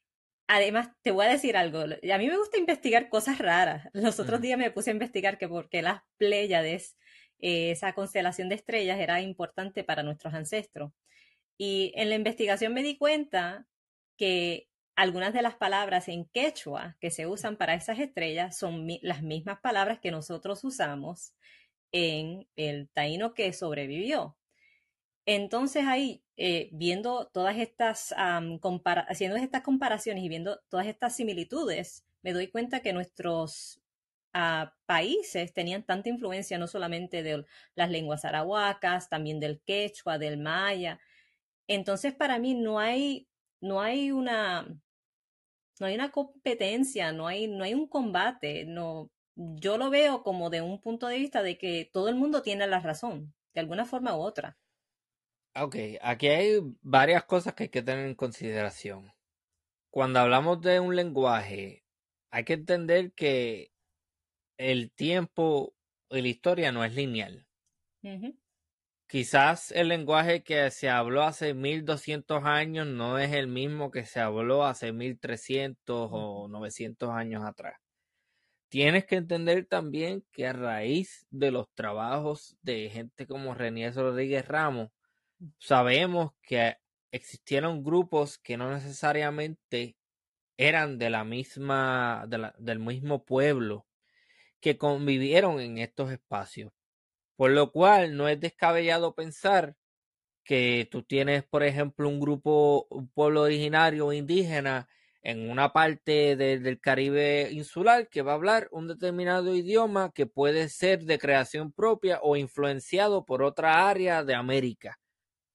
además, 0.48 0.90
te 1.02 1.10
voy 1.10 1.26
a 1.26 1.32
decir 1.32 1.58
algo, 1.58 1.80
a 1.80 2.18
mí 2.20 2.28
me 2.28 2.38
gusta 2.38 2.60
investigar 2.60 3.10
cosas 3.10 3.40
raras. 3.40 3.90
Los 3.94 4.20
otros 4.20 4.42
días 4.42 4.60
me 4.60 4.70
puse 4.70 4.92
a 4.92 4.94
investigar 4.94 5.40
que 5.40 5.48
porque 5.48 5.82
las 5.82 6.02
Pléyades, 6.18 6.96
eh, 7.40 7.72
esa 7.72 7.94
constelación 7.94 8.48
de 8.48 8.56
estrellas, 8.56 9.00
era 9.00 9.22
importante 9.22 9.84
para 9.84 10.04
nuestros 10.04 10.36
ancestros. 10.36 10.92
Y 11.58 11.94
en 11.96 12.10
la 12.10 12.16
investigación 12.16 12.74
me 12.74 12.84
di 12.84 12.98
cuenta 12.98 13.66
que 14.18 14.68
algunas 14.96 15.34
de 15.34 15.42
las 15.42 15.56
palabras 15.56 16.08
en 16.08 16.26
quechua 16.26 16.98
que 17.00 17.12
se 17.12 17.28
usan 17.28 17.58
para 17.58 17.74
esas 17.74 18.00
estrellas 18.00 18.58
son 18.58 18.88
las 19.02 19.24
mismas 19.24 19.60
palabras 19.60 20.00
que 20.00 20.12
nosotros 20.12 20.64
usamos 20.64 21.34
en 21.92 22.48
el 22.56 22.90
taíno 22.90 23.34
que 23.34 23.54
sobrevivió. 23.54 24.38
Entonces 25.26 25.86
ahí, 25.88 26.24
eh, 26.38 26.70
viendo 26.74 27.28
todas 27.28 27.58
estas, 27.58 28.14
haciendo 28.16 29.38
estas 29.38 29.62
comparaciones 29.62 30.24
y 30.24 30.30
viendo 30.30 30.60
todas 30.70 30.88
estas 30.88 31.16
similitudes, 31.16 32.06
me 32.22 32.34
doy 32.34 32.48
cuenta 32.48 32.82
que 32.82 32.94
nuestros 32.94 33.82
ah, 34.34 34.74
países 34.86 35.54
tenían 35.54 35.84
tanta 35.84 36.10
influencia 36.10 36.58
no 36.58 36.68
solamente 36.68 37.24
de 37.24 37.46
las 37.76 37.90
lenguas 37.90 38.26
arahuacas, 38.26 39.10
también 39.10 39.40
del 39.40 39.62
quechua, 39.62 40.18
del 40.18 40.38
maya, 40.38 41.00
entonces, 41.68 42.14
para 42.14 42.40
mí 42.40 42.56
no 42.56 42.80
hay, 42.80 43.28
no 43.64 43.80
hay 43.80 44.12
una, 44.12 44.68
no 45.80 45.88
hay 45.88 45.96
una 45.96 46.12
competencia, 46.12 47.14
no 47.14 47.28
hay, 47.28 47.48
no 47.48 47.64
hay 47.64 47.74
un 47.74 47.88
combate, 47.88 48.66
no, 48.66 49.10
yo 49.36 49.78
lo 49.78 49.90
veo 49.90 50.22
como 50.22 50.50
de 50.50 50.62
un 50.62 50.82
punto 50.82 51.08
de 51.08 51.18
vista 51.18 51.42
de 51.42 51.58
que 51.58 51.90
todo 51.92 52.10
el 52.10 52.16
mundo 52.16 52.42
tiene 52.42 52.68
la 52.68 52.82
razón, 52.82 53.34
de 53.54 53.62
alguna 53.62 53.86
forma 53.86 54.18
u 54.18 54.20
otra. 54.20 54.58
Ok, 55.56 55.76
aquí 56.02 56.28
hay 56.28 56.60
varias 56.82 57.24
cosas 57.24 57.54
que 57.54 57.64
hay 57.64 57.70
que 57.70 57.82
tener 57.82 58.06
en 58.06 58.16
consideración. 58.16 59.14
Cuando 59.90 60.20
hablamos 60.20 60.60
de 60.60 60.82
un 60.82 60.96
lenguaje, 60.96 61.86
hay 62.32 62.44
que 62.44 62.54
entender 62.54 63.14
que 63.14 63.72
el 64.58 64.92
tiempo 64.92 65.74
y 66.10 66.22
la 66.22 66.28
historia 66.28 66.72
no 66.74 66.84
es 66.84 66.94
lineal. 66.96 67.48
Quizás 69.08 69.72
el 69.72 69.90
lenguaje 69.90 70.44
que 70.44 70.72
se 70.72 70.90
habló 70.90 71.24
hace 71.24 71.54
1200 71.54 72.44
años 72.46 72.88
no 72.88 73.20
es 73.20 73.32
el 73.34 73.48
mismo 73.48 73.92
que 73.92 74.06
se 74.06 74.20
habló 74.20 74.66
hace 74.66 74.92
1300 74.92 76.10
o 76.12 76.48
900 76.48 77.10
años 77.12 77.44
atrás. 77.44 77.80
Tienes 78.70 79.06
que 79.06 79.18
entender 79.18 79.68
también 79.68 80.26
que 80.32 80.48
a 80.48 80.54
raíz 80.54 81.28
de 81.30 81.52
los 81.52 81.68
trabajos 81.76 82.58
de 82.64 82.90
gente 82.90 83.28
como 83.28 83.54
René 83.54 83.92
Rodríguez 83.92 84.48
Ramos, 84.48 84.90
sabemos 85.60 86.32
que 86.42 86.78
existieron 87.12 87.84
grupos 87.84 88.40
que 88.40 88.58
no 88.58 88.72
necesariamente 88.72 89.96
eran 90.58 90.98
de 90.98 91.12
la 91.12 91.24
misma, 91.24 92.26
del 92.58 92.80
mismo 92.80 93.24
pueblo 93.26 93.86
que 94.60 94.78
convivieron 94.78 95.60
en 95.60 95.78
estos 95.78 96.12
espacios. 96.12 96.72
Por 97.36 97.52
lo 97.52 97.72
cual 97.72 98.16
no 98.18 98.28
es 98.30 98.40
descabellado 98.40 99.16
pensar 99.16 99.76
que 100.44 100.88
tú 100.92 101.04
tienes, 101.04 101.44
por 101.44 101.64
ejemplo, 101.64 102.10
un 102.10 102.20
grupo, 102.20 102.88
un 102.90 103.10
pueblo 103.10 103.42
originario 103.44 104.12
indígena 104.14 104.90
en 105.24 105.50
una 105.50 105.72
parte 105.72 106.36
del 106.36 106.82
Caribe 106.82 107.50
insular 107.52 108.10
que 108.10 108.22
va 108.22 108.34
a 108.34 108.36
hablar 108.36 108.68
un 108.72 108.88
determinado 108.90 109.56
idioma 109.56 110.12
que 110.14 110.26
puede 110.28 110.68
ser 110.70 111.06
de 111.06 111.18
creación 111.18 111.72
propia 111.72 112.20
o 112.22 112.36
influenciado 112.36 113.26
por 113.26 113.42
otra 113.42 113.90
área 113.90 114.24
de 114.26 114.36
América, 114.36 115.00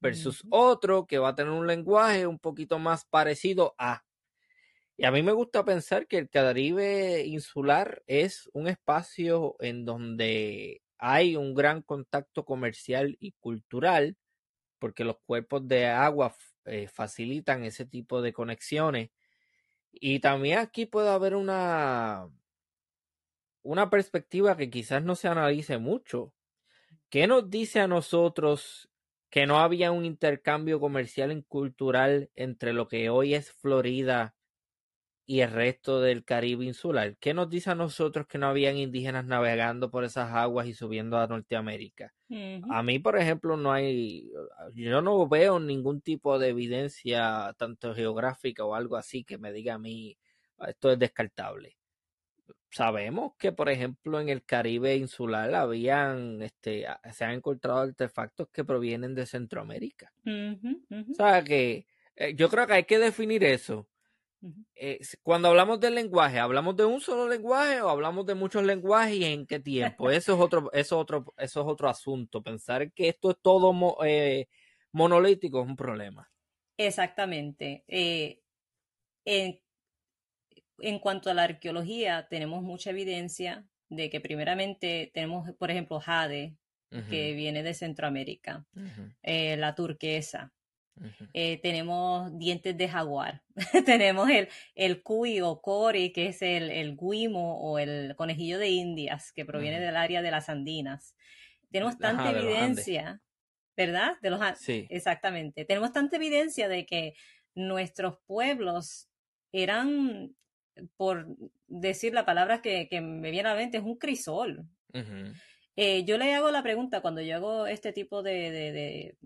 versus 0.00 0.44
otro 0.50 1.06
que 1.06 1.18
va 1.18 1.30
a 1.30 1.34
tener 1.34 1.52
un 1.52 1.66
lenguaje 1.66 2.26
un 2.26 2.38
poquito 2.38 2.78
más 2.78 3.04
parecido 3.06 3.74
a. 3.78 4.04
Y 4.96 5.04
a 5.04 5.12
mí 5.12 5.22
me 5.22 5.32
gusta 5.32 5.64
pensar 5.64 6.06
que 6.08 6.18
el 6.18 6.30
Caribe 6.30 7.24
insular 7.26 8.02
es 8.06 8.48
un 8.52 8.68
espacio 8.68 9.56
en 9.60 9.84
donde 9.84 10.82
hay 10.98 11.36
un 11.36 11.54
gran 11.54 11.82
contacto 11.82 12.44
comercial 12.44 13.16
y 13.20 13.32
cultural 13.32 14.16
porque 14.78 15.04
los 15.04 15.18
cuerpos 15.26 15.66
de 15.66 15.86
agua 15.86 16.34
eh, 16.64 16.88
facilitan 16.88 17.64
ese 17.64 17.84
tipo 17.84 18.22
de 18.22 18.32
conexiones. 18.32 19.10
Y 19.92 20.20
también 20.20 20.58
aquí 20.58 20.86
puede 20.86 21.08
haber 21.08 21.34
una, 21.34 22.28
una 23.62 23.90
perspectiva 23.90 24.56
que 24.56 24.70
quizás 24.70 25.02
no 25.02 25.14
se 25.16 25.28
analice 25.28 25.78
mucho. 25.78 26.34
¿Qué 27.10 27.26
nos 27.26 27.50
dice 27.50 27.80
a 27.80 27.88
nosotros 27.88 28.90
que 29.30 29.46
no 29.46 29.58
había 29.58 29.92
un 29.92 30.04
intercambio 30.04 30.80
comercial 30.80 31.32
y 31.32 31.42
cultural 31.42 32.30
entre 32.34 32.72
lo 32.72 32.88
que 32.88 33.10
hoy 33.10 33.34
es 33.34 33.52
Florida 33.52 34.37
y 35.30 35.42
el 35.42 35.50
resto 35.50 36.00
del 36.00 36.24
Caribe 36.24 36.64
insular. 36.64 37.14
¿Qué 37.18 37.34
nos 37.34 37.50
dice 37.50 37.68
a 37.70 37.74
nosotros 37.74 38.26
que 38.26 38.38
no 38.38 38.46
habían 38.46 38.78
indígenas 38.78 39.26
navegando 39.26 39.90
por 39.90 40.04
esas 40.04 40.32
aguas 40.32 40.66
y 40.66 40.72
subiendo 40.72 41.18
a 41.18 41.26
Norteamérica? 41.26 42.14
A 42.70 42.82
mí, 42.82 42.98
por 42.98 43.18
ejemplo, 43.18 43.58
no 43.58 43.70
hay, 43.70 44.30
yo 44.72 45.02
no 45.02 45.28
veo 45.28 45.60
ningún 45.60 46.00
tipo 46.00 46.38
de 46.38 46.48
evidencia, 46.48 47.54
tanto 47.58 47.94
geográfica 47.94 48.64
o 48.64 48.74
algo 48.74 48.96
así, 48.96 49.22
que 49.22 49.36
me 49.36 49.52
diga 49.52 49.74
a 49.74 49.78
mí, 49.78 50.16
esto 50.66 50.90
es 50.92 50.98
descartable. 50.98 51.76
sabemos 52.70 53.32
que, 53.38 53.52
por 53.52 53.68
ejemplo, 53.68 54.20
en 54.20 54.30
el 54.30 54.44
Caribe 54.44 54.96
insular 54.96 55.54
habían, 55.54 56.40
este, 56.40 56.86
se 57.12 57.24
han 57.26 57.32
encontrado 57.32 57.80
artefactos 57.80 58.48
que 58.48 58.64
provienen 58.64 59.14
de 59.14 59.26
Centroamérica. 59.26 60.10
O 60.24 61.14
sea 61.14 61.44
que 61.44 61.86
eh, 62.16 62.34
yo 62.34 62.48
creo 62.48 62.66
que 62.66 62.72
hay 62.72 62.84
que 62.84 62.98
definir 62.98 63.44
eso. 63.44 63.86
Eh, 64.74 65.00
cuando 65.22 65.48
hablamos 65.48 65.80
del 65.80 65.94
lenguaje, 65.94 66.38
¿hablamos 66.38 66.76
de 66.76 66.84
un 66.84 67.00
solo 67.00 67.28
lenguaje 67.28 67.80
o 67.80 67.88
hablamos 67.88 68.24
de 68.26 68.34
muchos 68.34 68.62
lenguajes 68.62 69.16
y 69.16 69.24
en 69.24 69.46
qué 69.46 69.58
tiempo? 69.58 70.10
Eso 70.10 70.34
es 70.34 70.40
otro, 70.40 70.70
eso 70.72 70.98
otro, 70.98 71.24
eso 71.36 71.60
es 71.60 71.66
otro 71.66 71.88
asunto. 71.88 72.42
Pensar 72.42 72.92
que 72.92 73.08
esto 73.08 73.30
es 73.30 73.36
todo 73.42 73.74
eh, 74.04 74.46
monolítico 74.92 75.60
es 75.62 75.66
un 75.66 75.76
problema. 75.76 76.30
Exactamente. 76.76 77.84
en, 77.88 79.60
en 80.78 80.98
cuanto 80.98 81.30
a 81.30 81.34
la 81.34 81.44
arqueología, 81.44 82.26
tenemos 82.28 82.62
mucha 82.62 82.90
evidencia 82.90 83.66
de 83.88 84.10
que 84.10 84.20
primeramente 84.20 85.10
tenemos, 85.12 85.50
por 85.58 85.70
ejemplo, 85.70 86.00
jade, 86.00 86.56
que 87.10 87.34
viene 87.34 87.62
de 87.62 87.74
Centroamérica, 87.74 88.66
eh, 89.22 89.56
la 89.58 89.74
turquesa, 89.74 90.54
eh, 91.34 91.60
tenemos 91.62 92.36
dientes 92.38 92.76
de 92.76 92.88
jaguar, 92.88 93.42
tenemos 93.84 94.28
el, 94.30 94.48
el 94.74 95.02
cuy 95.02 95.40
o 95.40 95.60
cori, 95.60 96.12
que 96.12 96.28
es 96.28 96.42
el, 96.42 96.70
el 96.70 96.96
guimo 96.96 97.60
o 97.60 97.78
el 97.78 98.14
conejillo 98.16 98.58
de 98.58 98.70
Indias, 98.70 99.32
que 99.32 99.44
proviene 99.44 99.80
del 99.80 99.96
área 99.96 100.22
de 100.22 100.30
las 100.30 100.48
Andinas. 100.48 101.14
Tenemos 101.70 101.98
tanta 101.98 102.30
evidencia, 102.30 103.20
¿verdad? 103.76 104.16
De 104.22 104.30
los 104.30 104.40
sí. 104.58 104.86
Exactamente. 104.90 105.64
Tenemos 105.64 105.92
tanta 105.92 106.16
evidencia 106.16 106.68
de 106.68 106.86
que 106.86 107.14
nuestros 107.54 108.18
pueblos 108.26 109.08
eran 109.52 110.34
por 110.96 111.26
decir 111.66 112.14
la 112.14 112.24
palabra 112.24 112.62
que, 112.62 112.88
me 113.00 113.30
viene 113.30 113.48
a 113.48 113.52
la 113.52 113.58
mente, 113.58 113.78
es 113.78 113.84
un 113.84 113.96
crisol. 113.96 114.68
Eh, 115.80 116.04
yo 116.04 116.18
le 116.18 116.34
hago 116.34 116.50
la 116.50 116.64
pregunta, 116.64 117.00
cuando 117.00 117.20
yo 117.20 117.36
hago 117.36 117.68
este 117.68 117.92
tipo 117.92 118.20
de, 118.24 119.16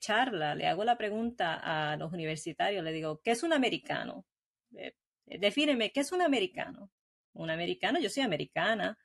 charla, 0.00 0.56
le 0.56 0.66
hago 0.66 0.82
la 0.82 0.98
pregunta 0.98 1.54
a 1.54 1.96
los 1.96 2.12
universitarios, 2.12 2.82
le 2.82 2.90
digo, 2.90 3.20
¿qué 3.22 3.30
es 3.30 3.44
un 3.44 3.52
americano? 3.52 4.26
Eh, 4.76 4.92
defíneme, 5.26 5.92
¿qué 5.92 6.00
es 6.00 6.10
un 6.10 6.20
americano? 6.20 6.90
Un 7.32 7.50
americano, 7.50 8.00
yo 8.00 8.10
soy 8.10 8.24
americana, 8.24 8.98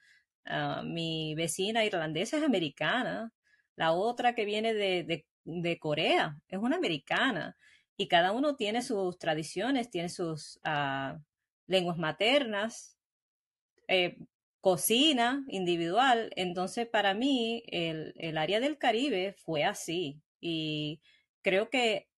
ah, 0.46 0.82
mi 0.84 1.36
vecina 1.36 1.86
irlandesa 1.86 2.38
es 2.38 2.44
americana, 2.44 3.32
la 3.76 3.92
otra 3.92 4.34
que 4.34 4.46
viene 4.46 4.74
de, 4.74 5.78
Corea 5.80 6.40
es 6.48 6.58
una 6.58 6.78
americana, 6.78 7.56
y 7.98 8.08
cada 8.08 8.32
uno 8.32 8.56
tiene 8.56 8.82
sus 8.82 9.20
tradiciones, 9.20 9.92
tiene 9.92 10.10
sus... 10.10 10.60
Ah, 10.64 11.20
lenguas 11.68 11.98
maternas, 11.98 12.96
eh, 13.88 14.18
cocina 14.66 15.46
individual. 15.48 16.32
Entonces, 16.36 16.88
para 16.88 17.14
mí, 17.14 17.62
el, 17.68 18.16
el, 18.18 18.36
área 18.36 18.60
del 18.60 18.80
Caribe 18.80 19.36
fue 19.38 19.64
así. 19.64 20.24
Y 20.42 21.02
creo 21.44 21.70
que 21.70 22.10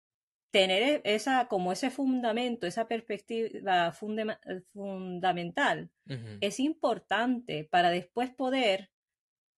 tener 0.52 1.02
e, 1.04 1.14
esa, 1.16 1.48
como 1.48 1.72
ese 1.72 1.90
fundamento, 1.90 2.68
esa 2.68 2.86
perspectiva 2.86 3.92
fundamental, 3.92 5.90
es 6.40 6.60
importante 6.60 7.64
para 7.64 7.90
después 7.90 8.30
poder 8.30 8.92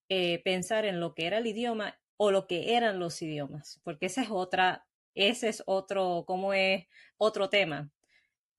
eh, 0.09 0.41
pensar 0.43 0.85
en 0.85 0.99
lo 0.99 1.13
que 1.13 1.27
era 1.27 1.37
el 1.37 1.45
idioma 1.45 1.99
o 2.17 2.31
lo 2.31 2.47
que 2.47 2.75
eran 2.75 2.97
los 2.97 3.21
idiomas, 3.21 3.81
porque 3.83 4.07
esa 4.07 4.23
es 4.23 4.31
otra, 4.31 4.87
ese 5.13 5.49
es 5.49 5.61
otro, 5.67 6.23
como 6.25 6.53
es 6.55 6.87
otro 7.17 7.49
tema. 7.49 7.91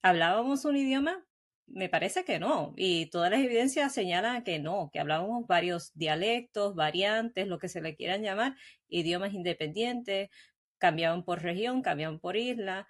¿Hablábamos 0.02 0.64
un 0.64 0.76
idioma? 0.76 1.26
Me 1.72 1.88
parece 1.88 2.24
que 2.24 2.38
no. 2.40 2.74
Y 2.76 3.06
todas 3.06 3.30
las 3.30 3.40
evidencias 3.40 3.92
señalan 3.94 4.42
que 4.42 4.58
no, 4.58 4.90
que 4.92 4.98
hablábamos 4.98 5.46
varios 5.46 5.92
dialectos, 5.94 6.74
variantes, 6.74 7.46
lo 7.46 7.58
que 7.58 7.68
se 7.68 7.80
le 7.80 7.94
quieran 7.94 8.22
llamar, 8.22 8.56
idiomas 8.88 9.32
independientes, 9.34 10.30
cambiaban 10.78 11.24
por 11.24 11.42
región, 11.42 11.82
cambiaban 11.82 12.18
por 12.18 12.36
isla. 12.36 12.88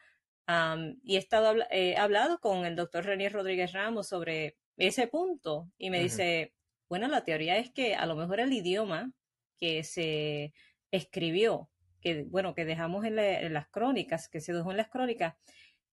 y 1.05 1.17
he 1.17 1.19
estado 1.19 1.55
he 1.71 1.97
hablado 1.97 2.39
con 2.41 2.65
el 2.67 2.77
doctor 2.77 3.05
René 3.05 3.29
Rodríguez 3.29 3.73
Ramos 3.73 4.09
sobre 4.09 4.57
ese 4.79 5.07
punto 5.09 5.71
y 5.79 5.91
me 5.91 6.01
dice, 6.01 6.55
bueno, 6.89 7.09
la 7.09 7.25
teoría 7.25 7.59
es 7.59 7.71
que 7.71 7.95
a 7.95 8.07
lo 8.07 8.17
mejor 8.17 8.41
el 8.41 8.53
idioma 8.53 9.13
que 9.59 9.85
se 9.85 10.55
escribió, 10.91 11.71
que 12.01 12.25
bueno, 12.25 12.55
que 12.55 12.65
dejamos 12.65 13.05
en, 13.05 13.19
en 13.19 13.53
las 13.53 13.69
crónicas, 13.69 14.29
que 14.29 14.41
se 14.41 14.53
dejó 14.55 14.71
en 14.71 14.79
las 14.79 14.89
crónicas, 14.89 15.35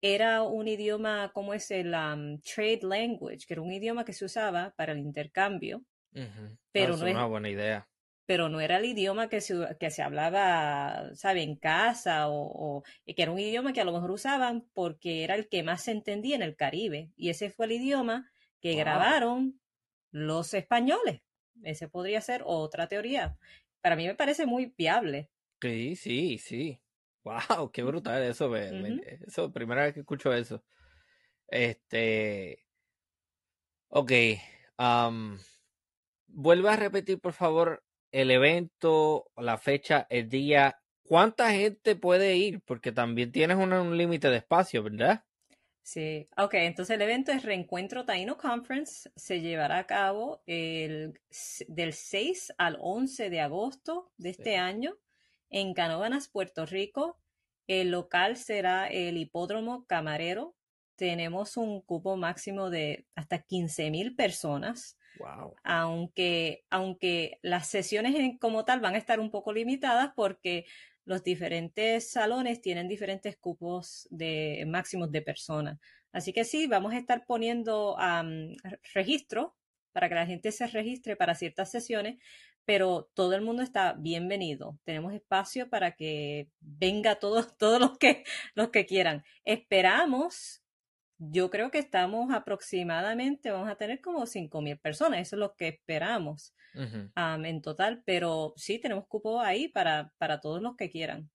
era 0.02 0.42
un 0.42 0.66
idioma 0.66 1.30
como 1.32 1.54
es 1.54 1.70
el 1.70 1.92
trade 1.92 2.80
language, 2.82 3.46
que 3.46 3.54
era 3.54 3.62
un 3.62 3.72
idioma 3.72 4.04
que 4.04 4.12
se 4.12 4.24
usaba 4.24 4.74
para 4.76 4.92
el 4.92 4.98
intercambio, 4.98 5.84
pero 6.72 6.96
no 6.96 7.06
es 7.06 7.14
una 7.14 7.26
buena 7.26 7.48
idea. 7.48 7.88
Pero 8.26 8.48
no 8.48 8.60
era 8.60 8.78
el 8.78 8.84
idioma 8.84 9.28
que 9.28 9.40
se, 9.40 9.54
que 9.78 9.90
se 9.90 10.02
hablaba, 10.02 11.14
¿sabe?, 11.14 11.42
en 11.42 11.56
casa 11.56 12.28
o, 12.28 12.78
o, 12.78 12.82
que 13.04 13.22
era 13.22 13.32
un 13.32 13.38
idioma 13.38 13.72
que 13.72 13.80
a 13.80 13.84
lo 13.84 13.92
mejor 13.92 14.10
usaban 14.10 14.68
porque 14.72 15.24
era 15.24 15.34
el 15.34 15.48
que 15.48 15.62
más 15.62 15.82
se 15.82 15.92
entendía 15.92 16.36
en 16.36 16.42
el 16.42 16.56
Caribe. 16.56 17.10
Y 17.16 17.30
ese 17.30 17.50
fue 17.50 17.66
el 17.66 17.72
idioma 17.72 18.30
que 18.60 18.74
grabaron 18.74 19.60
los 20.12 20.54
españoles. 20.54 21.22
Ese 21.62 21.88
podría 21.88 22.20
ser 22.20 22.42
otra 22.44 22.88
teoría. 22.88 23.36
Para 23.80 23.96
mí 23.96 24.06
me 24.06 24.14
parece 24.14 24.46
muy 24.46 24.72
viable. 24.76 25.30
Sí, 25.60 25.96
sí, 25.96 26.38
sí. 26.38 26.81
Wow, 27.24 27.70
qué 27.72 27.82
brutal 27.84 28.22
eso, 28.22 28.54
eso, 28.56 29.52
primera 29.52 29.84
vez 29.84 29.94
que 29.94 30.00
escucho 30.00 30.32
eso. 30.32 30.62
Este, 31.46 32.64
ok, 33.88 34.12
vuelve 36.26 36.68
a 36.70 36.76
repetir 36.76 37.20
por 37.20 37.32
favor 37.32 37.84
el 38.10 38.30
evento, 38.30 39.30
la 39.36 39.56
fecha, 39.56 40.06
el 40.10 40.28
día. 40.28 40.78
¿Cuánta 41.04 41.50
gente 41.52 41.94
puede 41.94 42.36
ir? 42.36 42.60
Porque 42.62 42.90
también 42.90 43.30
tienes 43.30 43.56
un, 43.56 43.96
límite 43.96 44.28
de 44.28 44.38
espacio, 44.38 44.82
¿verdad? 44.82 45.24
Sí, 45.82 46.28
ok, 46.36 46.54
entonces 46.54 46.94
el 46.94 47.02
evento 47.02 47.32
es 47.32 47.42
Reencuentro 47.44 48.04
Taino 48.04 48.36
Conference, 48.36 49.10
se 49.16 49.40
llevará 49.40 49.78
a 49.78 49.86
cabo 49.86 50.42
el, 50.46 51.20
del 51.66 51.92
6 51.92 52.54
al 52.56 52.78
11 52.80 53.30
de 53.30 53.40
agosto 53.40 54.12
de 54.16 54.30
este 54.30 54.56
año 54.56 54.96
en 55.52 55.74
Canóvanas, 55.74 56.28
Puerto 56.28 56.66
Rico. 56.66 57.18
El 57.68 57.92
local 57.92 58.36
será 58.36 58.88
el 58.88 59.16
Hipódromo 59.16 59.86
Camarero. 59.86 60.56
Tenemos 60.96 61.56
un 61.56 61.80
cupo 61.82 62.16
máximo 62.16 62.70
de 62.70 63.06
hasta 63.14 63.42
15 63.42 63.90
mil 63.90 64.16
personas. 64.16 64.98
Wow. 65.18 65.54
Aunque, 65.62 66.64
aunque 66.70 67.38
las 67.42 67.68
sesiones 67.68 68.16
como 68.40 68.64
tal 68.64 68.80
van 68.80 68.94
a 68.94 68.98
estar 68.98 69.20
un 69.20 69.30
poco 69.30 69.52
limitadas 69.52 70.12
porque 70.16 70.64
los 71.04 71.22
diferentes 71.22 72.10
salones 72.10 72.60
tienen 72.60 72.88
diferentes 72.88 73.36
cupos 73.36 74.08
de 74.10 74.64
máximos 74.66 75.12
de 75.12 75.22
personas. 75.22 75.78
Así 76.12 76.32
que 76.32 76.44
sí, 76.44 76.66
vamos 76.66 76.92
a 76.92 76.98
estar 76.98 77.24
poniendo 77.26 77.96
registro 78.94 79.56
para 79.92 80.08
que 80.08 80.14
la 80.14 80.26
gente 80.26 80.52
se 80.52 80.66
registre 80.66 81.16
para 81.16 81.34
ciertas 81.34 81.70
sesiones, 81.70 82.18
pero 82.64 83.10
todo 83.14 83.34
el 83.34 83.42
mundo 83.42 83.62
está 83.62 83.94
bienvenido. 83.94 84.78
Tenemos 84.84 85.12
espacio 85.12 85.68
para 85.68 85.92
que 85.92 86.48
venga 86.60 87.16
todos, 87.16 87.56
todos 87.58 87.80
los 87.80 87.98
que, 87.98 88.24
los 88.54 88.68
que 88.70 88.86
quieran. 88.86 89.24
Esperamos, 89.44 90.62
yo 91.18 91.50
creo 91.50 91.70
que 91.70 91.78
estamos 91.78 92.32
aproximadamente, 92.32 93.50
vamos 93.50 93.68
a 93.68 93.76
tener 93.76 94.00
como 94.00 94.26
5.000 94.26 94.80
personas, 94.80 95.20
eso 95.20 95.36
es 95.36 95.40
lo 95.40 95.54
que 95.54 95.68
esperamos 95.68 96.54
en 96.74 97.60
total, 97.60 98.02
pero 98.06 98.54
sí 98.56 98.78
tenemos 98.78 99.06
cupo 99.06 99.40
ahí 99.40 99.68
para, 99.68 100.14
para 100.16 100.40
todos 100.40 100.62
los 100.62 100.74
que 100.74 100.88
quieran. 100.88 101.30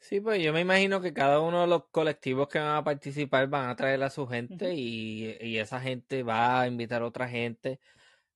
Sí, 0.00 0.20
pues 0.20 0.42
yo 0.42 0.52
me 0.52 0.60
imagino 0.60 1.00
que 1.00 1.14
cada 1.14 1.40
uno 1.40 1.62
de 1.62 1.66
los 1.66 1.86
colectivos 1.90 2.48
que 2.48 2.58
van 2.58 2.76
a 2.76 2.84
participar 2.84 3.48
van 3.48 3.70
a 3.70 3.76
traer 3.76 4.02
a 4.02 4.10
su 4.10 4.26
gente 4.26 4.74
y, 4.74 5.36
y, 5.40 5.58
esa 5.58 5.80
gente 5.80 6.22
va 6.22 6.60
a 6.60 6.66
invitar 6.66 7.02
a 7.02 7.06
otra 7.06 7.28
gente, 7.28 7.80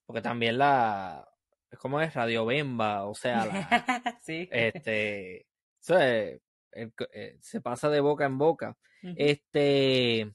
porque 0.07 0.23
también 0.23 0.59
la, 0.59 1.30
es 1.71 1.79
como 1.79 2.01
es 2.01 2.15
Radio 2.15 2.45
Bemba, 2.47 3.07
o 3.07 3.15
sea, 3.15 3.45
sí. 4.23 4.49
este, 4.51 5.47
eh, 5.89 6.41
se 7.41 7.61
pasa 7.61 7.89
de 7.89 8.01
boca 8.01 8.25
en 8.25 8.39
boca. 8.39 8.77
Este, 9.17 10.31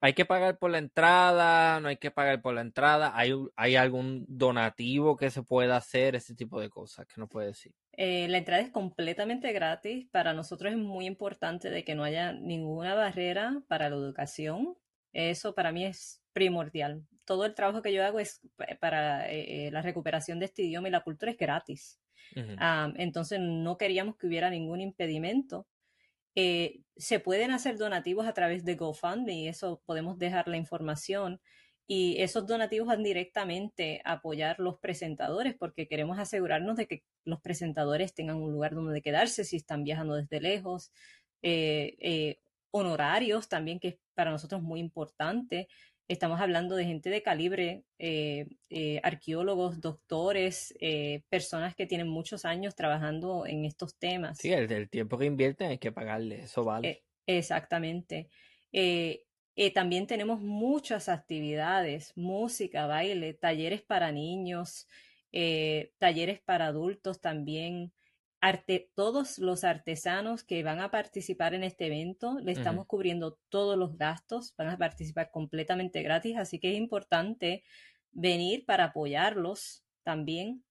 hay 0.00 0.12
que 0.12 0.24
pagar 0.24 0.58
por 0.58 0.70
la 0.70 0.78
entrada, 0.78 1.80
no 1.80 1.88
hay 1.88 1.96
que 1.96 2.10
pagar 2.10 2.40
por 2.40 2.54
la 2.54 2.60
entrada, 2.60 3.12
hay, 3.14 3.32
hay 3.56 3.76
algún 3.76 4.24
donativo 4.28 5.16
que 5.16 5.30
se 5.30 5.42
pueda 5.42 5.76
hacer, 5.76 6.14
ese 6.14 6.34
tipo 6.34 6.60
de 6.60 6.70
cosas 6.70 7.06
que 7.06 7.20
no 7.20 7.28
puede 7.28 7.48
decir. 7.48 7.72
Eh, 7.92 8.28
la 8.28 8.38
entrada 8.38 8.62
es 8.62 8.70
completamente 8.70 9.52
gratis. 9.52 10.06
Para 10.10 10.32
nosotros 10.34 10.72
es 10.72 10.78
muy 10.78 11.06
importante 11.06 11.70
de 11.70 11.84
que 11.84 11.94
no 11.94 12.04
haya 12.04 12.32
ninguna 12.32 12.94
barrera 12.94 13.62
para 13.68 13.90
la 13.90 13.96
educación. 13.96 14.76
Eso 15.12 15.54
para 15.54 15.72
mí 15.72 15.84
es 15.84 16.22
primordial. 16.32 17.02
Todo 17.26 17.44
el 17.44 17.54
trabajo 17.54 17.82
que 17.82 17.92
yo 17.92 18.04
hago 18.04 18.20
es 18.20 18.40
para 18.80 19.30
eh, 19.30 19.70
la 19.70 19.82
recuperación 19.82 20.38
de 20.38 20.46
este 20.46 20.62
idioma 20.62 20.88
y 20.88 20.92
la 20.92 21.02
cultura 21.02 21.32
es 21.32 21.38
gratis. 21.38 22.00
entonces 22.96 23.38
no 23.40 23.76
queríamos 23.76 24.16
que 24.16 24.26
hubiera 24.26 24.48
ningún 24.48 24.80
impedimento. 24.80 25.66
Eh, 26.38 26.82
se 26.96 27.18
pueden 27.18 27.50
hacer 27.50 27.78
donativos 27.78 28.26
a 28.26 28.34
través 28.34 28.62
de 28.62 28.76
GoFundMe 28.76 29.32
y 29.32 29.48
eso 29.48 29.82
podemos 29.86 30.18
dejar 30.18 30.46
la 30.48 30.58
información. 30.58 31.40
y 31.88 32.20
esos 32.20 32.46
donativos 32.48 32.88
van 32.88 33.04
directamente 33.04 34.02
a 34.04 34.14
apoyar 34.14 34.58
los 34.58 34.78
presentadores 34.80 35.54
porque 35.54 35.86
queremos 35.86 36.18
asegurarnos 36.18 36.76
de 36.76 36.88
que 36.88 37.04
los 37.24 37.40
presentadores 37.40 38.12
tengan 38.12 38.38
un 38.42 38.50
lugar 38.52 38.74
donde 38.74 39.02
quedarse 39.02 39.44
si 39.44 39.56
están 39.56 39.84
viajando 39.84 40.14
desde 40.16 40.40
lejos. 40.40 40.90
Eh, 41.42 41.96
eh, 42.00 42.40
honorarios 42.72 43.48
también, 43.48 43.78
que 43.78 43.88
es 43.88 43.98
para 44.14 44.32
nosotros 44.32 44.62
muy 44.62 44.80
importante. 44.80 45.68
Estamos 46.08 46.40
hablando 46.40 46.76
de 46.76 46.84
gente 46.84 47.10
de 47.10 47.22
calibre, 47.22 47.84
eh, 47.98 48.46
arqueólogos, 49.02 49.80
doctores, 49.80 50.74
personas 51.28 51.74
que 51.74 51.86
tienen 51.86 52.08
muchos 52.08 52.44
años 52.44 52.74
trabajando 52.76 53.44
en 53.46 53.64
estos 53.64 53.96
temas. 53.96 54.38
Sí, 54.38 54.52
el, 54.52 54.88
tiempo 54.88 55.18
que 55.18 55.26
invierten 55.26 55.70
hay 55.70 55.78
que 55.78 55.90
pagarle, 55.90 56.42
eso 56.42 56.62
vale. 56.62 57.02
exactamente. 57.26 58.28
Eh, 59.58 59.70
también 59.70 60.06
tenemos 60.06 60.42
muchas 60.42 61.08
actividades, 61.08 62.12
música, 62.14 62.86
baile, 62.86 63.32
talleres 63.32 63.80
para 63.80 64.12
niños, 64.12 64.86
eh, 65.32 65.92
talleres 65.96 66.40
para 66.42 66.66
adultos 66.66 67.22
también. 67.22 67.90
Arte, 68.46 68.92
todos 68.94 69.40
los 69.40 69.64
artesanos 69.64 70.44
que 70.44 70.62
van 70.62 70.78
a 70.78 70.92
participar 70.92 71.52
en 71.54 71.64
este 71.64 71.86
evento, 71.86 72.38
le 72.38 72.52
estamos 72.52 72.86
cubriendo 72.86 73.40
todos 73.48 73.76
los 73.76 73.98
gastos, 73.98 74.54
van 74.56 74.68
a 74.68 74.78
participar 74.78 75.32
completamente 75.32 76.00
gratis, 76.02 76.36
así 76.36 76.60
que 76.60 76.70
es 76.70 76.76
importante 76.76 77.64
venir 78.12 78.64
para 78.64 78.84
apoyarlos 78.84 79.84
también. 80.04 80.64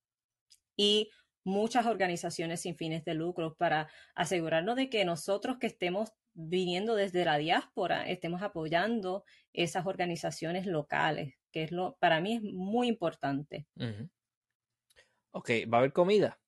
Y 0.78 1.12
muchas 1.44 1.86
organizaciones 1.86 2.62
sin 2.62 2.78
fines 2.78 3.04
de 3.04 3.14
lucro 3.14 3.56
para 3.56 3.90
asegurarnos 4.16 4.78
de 4.78 4.90
que 4.90 5.04
nosotros 5.04 5.58
que 5.58 5.68
estemos 5.68 6.14
viniendo 6.34 6.96
desde 6.96 7.26
la 7.26 7.38
diáspora, 7.38 8.08
estemos 8.08 8.42
apoyando 8.42 9.26
esas 9.52 9.86
organizaciones 9.86 10.66
locales, 10.66 11.36
que 11.52 11.64
es 11.64 11.74
lo, 11.74 11.98
para 12.00 12.22
mí 12.22 12.36
es 12.36 12.42
muy 12.42 12.88
importante. 12.88 13.68
Ok, 15.32 15.50
¿va 15.70 15.78
a 15.78 15.80
haber 15.80 15.92
comida? 15.92 16.40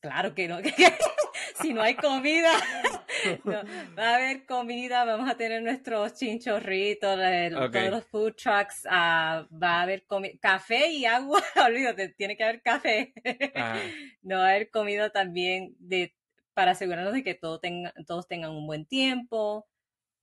Claro 0.00 0.34
que 0.34 0.48
no. 0.48 0.58
si 1.60 1.72
no 1.72 1.82
hay 1.82 1.94
comida, 1.94 2.52
va 3.98 4.10
a 4.10 4.14
haber 4.16 4.46
comida, 4.46 5.04
vamos 5.04 5.28
a 5.30 5.36
tener 5.36 5.62
nuestros 5.62 6.14
chinchorritos, 6.14 7.16
todos 7.16 7.90
los 7.90 8.04
food 8.06 8.34
trucks, 8.34 8.86
ah, 8.88 9.46
va 9.50 9.80
a 9.80 9.82
haber 9.82 10.04
café 10.40 10.90
y 10.90 11.04
agua, 11.04 11.42
olvídate, 11.66 12.10
tiene 12.10 12.36
que 12.36 12.44
haber 12.44 12.62
café. 12.62 13.12
Ah. 13.54 13.80
no 14.22 14.38
va 14.38 14.46
a 14.46 14.50
haber 14.50 14.70
comida 14.70 15.10
también 15.10 15.74
de 15.78 16.14
para 16.54 16.72
asegurarnos 16.72 17.12
de 17.12 17.22
que 17.22 17.34
todo 17.34 17.60
tenga, 17.60 17.94
todos 18.06 18.26
tengan 18.26 18.50
un 18.50 18.66
buen 18.66 18.84
tiempo, 18.84 19.68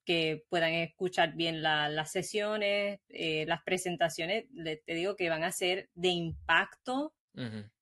que 0.06 0.44
puedan 0.50 0.74
escuchar 0.74 1.34
bien 1.34 1.62
las 1.63 2.12
sesiones, 2.12 3.00
eh, 3.10 3.46
las 3.48 3.63
presentaciones, 3.63 4.46
te 4.86 4.94
digo 4.94 5.15
que 5.15 5.30
van 5.30 5.44
a 5.44 5.52
ser 5.52 5.89
de 5.96 6.10
impacto. 6.10 7.13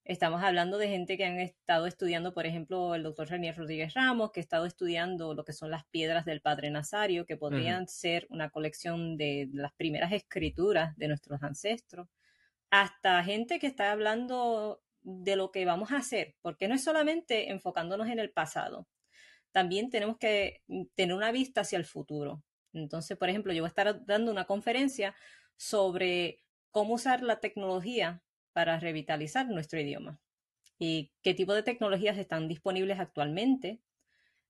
Estamos 0.06 0.44
hablando 0.44 0.78
de 0.78 0.89
gente 0.89 1.16
que 1.16 1.24
han 1.24 1.39
estado 1.39 1.88
estudiando, 1.88 2.34
por 2.34 2.46
ejemplo, 2.46 2.94
el 2.94 3.04
doctor 3.04 3.30
Renier 3.30 3.56
Rodríguez 3.56 3.94
Ramos, 3.94 4.32
que 4.32 4.42
ha 4.42 4.44
estado 4.44 4.66
estudiando 4.66 5.34
lo 5.34 5.46
que 5.46 5.54
son 5.54 5.72
las 5.72 5.86
piedras 5.86 6.26
del 6.26 6.42
Padre 6.42 6.72
Nazario, 6.72 7.26
que 7.26 7.38
podrían 7.38 7.88
ser 7.88 8.28
una 8.30 8.50
colección 8.50 9.16
de 9.16 9.50
las 9.54 9.72
primeras 9.74 10.12
escrituras 10.12 10.94
de 10.98 11.08
nuestros 11.08 11.42
ancestros, 11.42 12.10
hasta 12.70 13.24
gente 13.24 13.60
que 13.60 13.68
está 13.68 13.94
hablando 13.94 14.84
de 15.04 15.38
lo 15.38 15.52
que 15.52 15.63
vamos 15.63 15.94
a 15.94 15.98
hacer, 15.98 16.36
porque 16.42 16.68
no 16.68 16.76
es 16.76 16.84
solamente 16.84 17.52
enfocándonos 17.52 18.10
en 18.10 18.20
el 18.20 18.30
pasado, 18.32 18.89
también 19.54 19.89
tenemos 19.89 20.18
que 20.18 20.63
mm, 20.68 20.84
tener 20.96 21.16
una 21.16 21.32
vista 21.32 21.62
hacia 21.62 21.78
el 21.78 21.86
futuro. 21.86 22.44
Entonces, 22.74 23.18
por 23.18 23.30
ejemplo, 23.30 23.54
yo 23.54 23.62
voy 23.62 23.68
a 23.68 23.70
estar 23.70 24.06
dando 24.06 24.32
una 24.32 24.46
conferencia 24.46 25.16
sobre 25.56 26.42
cómo 26.72 26.96
usar 26.96 27.22
la 27.22 27.39
tecnología 27.39 28.22
para 28.54 28.80
revitalizar 28.80 29.48
nuestro 29.48 29.80
idioma 29.80 30.20
y 30.84 31.12
qué 31.22 31.34
tipo 31.34 31.54
de 31.54 31.63
tecnologías 31.63 32.18
están 32.18 32.48
disponibles 32.48 33.00
actualmente. 33.00 33.80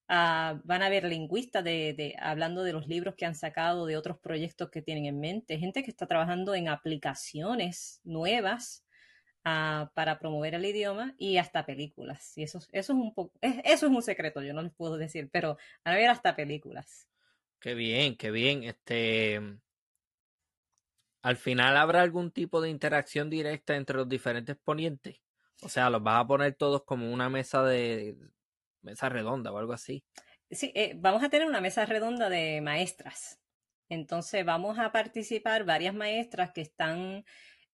Ah, 0.07 0.59
van 0.63 0.81
a 0.81 0.89
ver 0.89 1.05
lingüistas 1.05 1.63
de, 1.63 2.15
hablando 2.19 2.63
de 2.63 2.73
los 2.73 2.87
libros 2.87 3.15
que 3.15 3.25
han 3.25 3.35
sacado, 3.35 3.85
de 3.85 3.97
otros 3.97 4.17
proyectos 4.19 4.69
que 4.69 4.81
tienen 4.81 5.05
en 5.05 5.19
mente, 5.19 5.57
gente 5.57 5.83
que 5.83 5.91
está 5.91 6.07
trabajando 6.07 6.55
en 6.55 6.67
aplicaciones 6.67 8.01
nuevas 8.03 8.85
para 9.43 10.19
promover 10.19 10.55
el 10.55 10.65
idioma 10.65 11.15
y 11.17 11.37
hasta 11.37 11.65
películas. 11.65 12.37
Y 12.37 12.43
eso, 12.43 12.59
eso 12.59 12.69
es 12.71 12.89
un 12.89 13.13
poco, 13.13 13.37
eso 13.41 13.85
es 13.85 13.91
un 13.91 14.01
secreto, 14.01 14.41
yo 14.41 14.53
no 14.53 14.61
les 14.61 14.73
puedo 14.73 14.97
decir, 14.97 15.29
pero 15.31 15.57
van 15.83 15.95
a 15.95 15.97
ver 15.97 16.09
hasta 16.09 16.35
películas. 16.35 17.07
Qué 17.59 17.75
bien, 17.75 18.15
qué 18.17 18.31
bien. 18.31 18.63
Este, 18.63 19.39
al 21.23 21.37
final 21.37 21.77
habrá 21.77 22.01
algún 22.01 22.31
tipo 22.31 22.61
de 22.61 22.69
interacción 22.69 23.29
directa 23.29 23.75
entre 23.75 23.95
los 23.95 24.09
diferentes 24.09 24.57
ponientes. 24.57 25.21
O 25.61 25.69
sea, 25.69 25.89
los 25.89 26.03
vas 26.03 26.21
a 26.21 26.27
poner 26.27 26.53
todos 26.53 26.83
como 26.83 27.11
una 27.11 27.29
mesa 27.29 27.63
de 27.63 28.17
mesa 28.81 29.07
redonda 29.07 29.51
o 29.51 29.57
algo 29.57 29.71
así. 29.71 30.03
Sí, 30.51 30.73
eh, 30.75 30.93
vamos 30.97 31.23
a 31.23 31.29
tener 31.29 31.47
una 31.47 31.61
mesa 31.61 31.85
redonda 31.85 32.29
de 32.29 32.59
maestras. 32.59 33.39
Entonces 33.87 34.43
vamos 34.43 34.77
a 34.79 34.91
participar 34.91 35.63
varias 35.63 35.95
maestras 35.95 36.51
que 36.51 36.61
están 36.61 37.23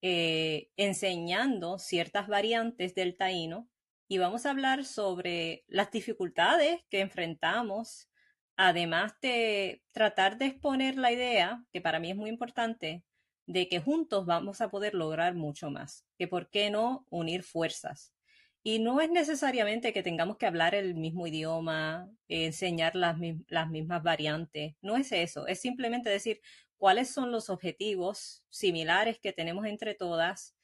eh, 0.04 0.70
enseñando 0.78 1.80
ciertas 1.80 2.28
variantes 2.28 2.94
del 2.94 3.18
taíno 3.18 3.68
y 4.08 4.20
vamos 4.20 4.46
a 4.46 4.52
hablar 4.52 4.86
sobre 4.86 5.64
las 5.68 5.90
dificultades 5.90 6.82
que 6.90 7.00
enfrentamos, 7.00 8.10
además 8.58 9.14
de 9.22 9.82
tratar 9.92 10.38
de 10.38 10.46
exponer 10.46 10.98
la 10.98 11.12
idea, 11.12 11.64
que 11.72 11.82
para 11.82 12.00
mí 12.00 12.12
es 12.12 12.16
muy 12.16 12.30
importante, 12.30 13.04
de 13.50 13.68
que 13.68 13.80
juntos 13.80 14.28
vamos 14.28 14.62
a 14.62 14.70
poder 14.70 14.94
lograr 14.94 15.34
mucho 15.34 15.72
más, 15.72 16.06
que 16.20 16.28
por 16.28 16.52
qué 16.52 16.70
no 16.70 17.08
unir 17.10 17.42
fuerzas. 17.42 18.14
Y 18.62 18.78
no 18.78 19.02
es 19.02 19.10
necesariamente 19.10 19.92
que 19.92 20.04
tengamos 20.04 20.38
que 20.38 20.46
hablar 20.46 20.76
el 20.76 20.94
mismo 20.94 21.26
idioma, 21.26 22.12
enseñar 22.28 22.96
las, 22.96 23.18
las 23.48 23.70
mismas 23.72 24.04
variantes, 24.04 24.76
no 24.84 24.98
es 24.98 25.12
eso, 25.12 25.48
es 25.48 25.60
simplemente 25.60 26.12
decir, 26.12 26.42
cuáles 26.78 27.10
son 27.10 27.32
los 27.32 27.50
objetivos 27.50 28.44
similares 28.50 29.18
que 29.18 29.34
tenemos 29.34 29.66
entre 29.66 29.96
todas, 29.96 30.56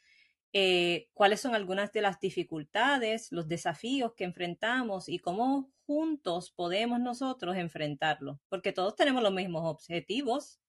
eh, 0.53 1.09
cuáles 1.15 1.41
son 1.41 1.55
algunas 1.55 1.91
de 1.91 2.01
las 2.01 2.19
dificultades, 2.19 3.31
los 3.31 3.47
desafíos 3.47 4.13
que 4.13 4.25
enfrentamos 4.25 5.09
y 5.09 5.17
cómo 5.17 5.71
juntos 5.87 6.51
podemos 6.51 6.99
nosotros 6.99 7.57
enfrentarlos, 7.57 8.37
porque 8.47 8.73
todos 8.73 8.95
tenemos 8.95 9.23
los 9.23 9.33
mismos 9.33 9.63
objetivos. 9.65 10.59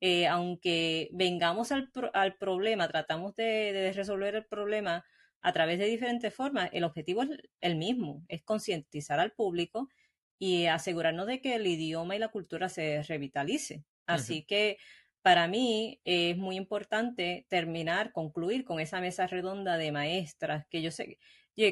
Eh, 0.00 0.26
aunque 0.26 1.08
vengamos 1.12 1.72
al, 1.72 1.90
problema, 2.38 2.88
tratamos 2.88 3.34
de, 3.34 3.92
resolver 3.94 4.34
el 4.34 4.44
problema 4.44 5.04
a 5.40 5.52
través 5.52 5.78
de 5.78 5.86
diferentes 5.86 6.34
formas, 6.34 6.68
el 6.72 6.84
objetivo 6.84 7.22
es 7.22 7.30
el 7.60 7.76
mismo, 7.76 8.24
es 8.28 8.42
concientizar 8.42 9.20
al 9.20 9.32
público 9.32 9.88
y 10.38 10.66
asegurarnos 10.66 11.26
de 11.26 11.40
que 11.40 11.54
el 11.54 11.66
idioma 11.66 12.16
y 12.16 12.18
la 12.18 12.28
cultura 12.28 12.68
se 12.68 13.02
revitalice. 13.02 13.84
Así 14.06 14.44
que 14.44 14.76
para 15.22 15.48
mí 15.48 16.00
es 16.04 16.36
muy 16.36 16.56
importante 16.56 17.46
terminar, 17.48 18.12
concluir 18.12 18.64
con 18.64 18.80
esa 18.80 19.00
mesa 19.00 19.26
redonda 19.26 19.76
de 19.76 19.92
maestras, 19.92 20.66
que 20.68 20.82
yo 20.82 20.90
sé, 20.90 21.18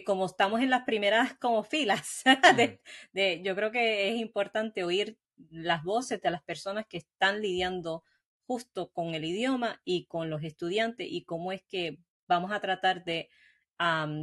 como 0.04 0.26
estamos 0.26 0.60
en 0.60 0.70
las 0.70 0.84
primeras 0.84 1.34
como 1.34 1.62
filas, 1.62 2.22
de, 3.12 3.42
yo 3.42 3.54
creo 3.54 3.70
que 3.70 4.10
es 4.10 4.16
importante 4.16 4.82
oír 4.82 5.18
las 5.50 5.84
voces 5.84 6.20
de 6.20 6.30
las 6.30 6.42
personas 6.42 6.86
que 6.86 6.98
están 6.98 7.42
lidiando 7.42 8.02
justo 8.46 8.90
con 8.92 9.14
el 9.14 9.24
idioma 9.24 9.80
y 9.84 10.06
con 10.06 10.30
los 10.30 10.42
estudiantes 10.42 11.06
y 11.10 11.24
cómo 11.24 11.52
es 11.52 11.62
que 11.62 11.98
vamos 12.26 12.52
a 12.52 12.60
tratar 12.60 13.04
de 13.04 13.28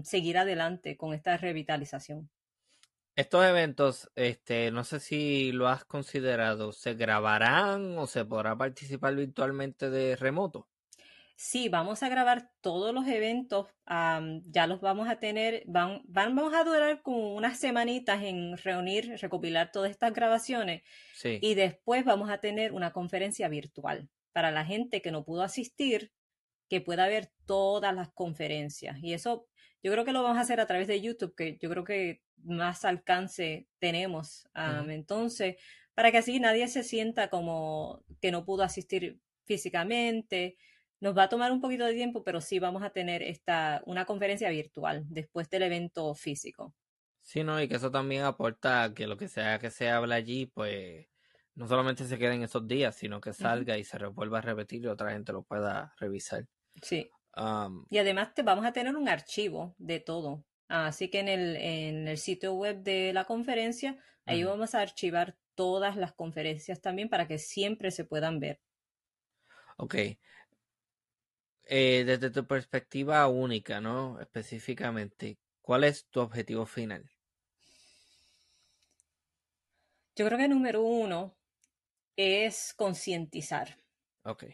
seguir 0.03 0.37
adelante 0.37 0.97
con 0.97 1.13
esta 1.13 1.37
revitalización. 1.37 2.29
Estos 3.15 3.45
eventos, 3.45 4.09
este, 4.15 4.71
no 4.71 4.83
sé 4.83 4.99
si 4.99 5.51
lo 5.51 5.67
has 5.67 5.85
considerado, 5.85 6.71
¿se 6.71 6.93
grabarán 6.93 7.97
o 7.97 8.07
se 8.07 8.25
podrá 8.25 8.57
participar 8.57 9.15
virtualmente 9.15 9.89
de 9.89 10.15
remoto? 10.15 10.69
Sí, 11.43 11.69
vamos 11.69 12.03
a 12.03 12.07
grabar 12.07 12.51
todos 12.61 12.93
los 12.93 13.07
eventos, 13.07 13.65
ya 13.87 14.67
los 14.67 14.79
vamos 14.79 15.09
a 15.09 15.17
tener, 15.17 15.63
van, 15.65 16.03
van, 16.05 16.35
vamos 16.35 16.53
a 16.53 16.63
durar 16.63 17.01
como 17.01 17.33
unas 17.33 17.57
semanitas 17.57 18.21
en 18.21 18.55
reunir, 18.57 19.17
recopilar 19.19 19.71
todas 19.71 19.89
estas 19.89 20.13
grabaciones 20.13 20.83
sí. 21.15 21.39
y 21.41 21.55
después 21.55 22.05
vamos 22.05 22.29
a 22.29 22.37
tener 22.37 22.73
una 22.73 22.93
conferencia 22.93 23.47
virtual 23.47 24.07
para 24.33 24.51
la 24.51 24.63
gente 24.65 25.01
que 25.01 25.09
no 25.09 25.25
pudo 25.25 25.41
asistir, 25.41 26.11
que 26.69 26.79
pueda 26.79 27.07
ver 27.07 27.31
todas 27.47 27.95
las 27.95 28.09
conferencias. 28.13 28.99
Y 29.01 29.13
eso 29.13 29.47
yo 29.81 29.91
creo 29.91 30.05
que 30.05 30.13
lo 30.13 30.21
vamos 30.21 30.37
a 30.37 30.41
hacer 30.41 30.59
a 30.59 30.67
través 30.67 30.85
de 30.85 31.01
YouTube, 31.01 31.33
que 31.35 31.57
yo 31.59 31.71
creo 31.71 31.83
que 31.83 32.21
más 32.43 32.85
alcance 32.85 33.67
tenemos. 33.79 34.47
Entonces, 34.87 35.55
para 35.95 36.11
que 36.11 36.19
así 36.19 36.39
nadie 36.39 36.67
se 36.67 36.83
sienta 36.83 37.31
como 37.31 38.03
que 38.21 38.29
no 38.29 38.45
pudo 38.45 38.61
asistir 38.61 39.19
físicamente. 39.43 40.55
Nos 41.01 41.17
va 41.17 41.23
a 41.23 41.29
tomar 41.29 41.51
un 41.51 41.59
poquito 41.59 41.83
de 41.83 41.93
tiempo, 41.93 42.23
pero 42.23 42.39
sí 42.39 42.59
vamos 42.59 42.83
a 42.83 42.91
tener 42.91 43.23
esta, 43.23 43.81
una 43.85 44.05
conferencia 44.05 44.49
virtual 44.49 45.03
después 45.09 45.49
del 45.49 45.63
evento 45.63 46.13
físico. 46.13 46.73
Sí, 47.21 47.43
no, 47.43 47.61
y 47.61 47.67
que 47.67 47.75
eso 47.75 47.91
también 47.91 48.23
aporta 48.23 48.93
que 48.93 49.07
lo 49.07 49.17
que 49.17 49.27
sea 49.27 49.59
que 49.59 49.71
se 49.71 49.89
habla 49.89 50.15
allí, 50.15 50.45
pues 50.45 51.07
no 51.55 51.67
solamente 51.67 52.05
se 52.05 52.17
quede 52.17 52.35
en 52.35 52.43
esos 52.43 52.67
días, 52.67 52.95
sino 52.95 53.19
que 53.19 53.33
salga 53.33 53.77
y 53.77 53.83
se 53.83 53.97
vuelva 54.07 54.37
a 54.37 54.41
repetir 54.41 54.83
y 54.83 54.87
otra 54.87 55.11
gente 55.11 55.33
lo 55.33 55.43
pueda 55.43 55.93
revisar. 55.99 56.45
Sí. 56.81 57.09
y 57.89 57.97
además 57.97 58.33
te, 58.33 58.43
vamos 58.43 58.65
a 58.65 58.71
tener 58.71 58.95
un 58.95 59.09
archivo 59.09 59.75
de 59.77 59.99
todo. 59.99 60.45
Así 60.67 61.09
que 61.09 61.19
en 61.19 61.27
el, 61.27 61.55
en 61.57 62.07
el 62.07 62.17
sitio 62.17 62.53
web 62.53 62.81
de 62.81 63.11
la 63.11 63.25
conferencia, 63.25 63.97
ahí 64.25 64.43
vamos 64.43 64.73
a 64.73 64.81
archivar 64.81 65.35
todas 65.55 65.97
las 65.97 66.13
conferencias 66.13 66.79
también 66.79 67.09
para 67.09 67.27
que 67.27 67.37
siempre 67.37 67.91
se 67.91 68.05
puedan 68.05 68.39
ver. 68.39 68.61
Ok. 69.77 69.95
Eh, 71.65 72.03
desde 72.05 72.31
tu 72.31 72.45
perspectiva 72.45 73.27
única, 73.27 73.79
¿no? 73.79 74.19
Específicamente, 74.19 75.37
¿cuál 75.61 75.83
es 75.83 76.05
tu 76.07 76.19
objetivo 76.19 76.65
final? 76.65 77.09
Yo 80.15 80.25
creo 80.25 80.37
que 80.37 80.47
número 80.47 80.83
uno 80.83 81.37
es 82.17 82.73
concientizar. 82.75 83.77
Ok. 84.23 84.45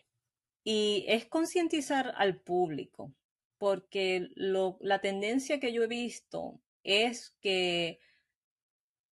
Y 0.64 1.06
es 1.08 1.26
concientizar 1.26 2.14
al 2.18 2.40
público, 2.40 3.14
porque 3.58 4.30
lo, 4.36 4.78
la 4.82 5.00
tendencia 5.00 5.60
que 5.60 5.74
yo 5.74 5.84
he 5.84 5.88
visto 5.88 6.62
es 6.84 7.36
que 7.42 8.00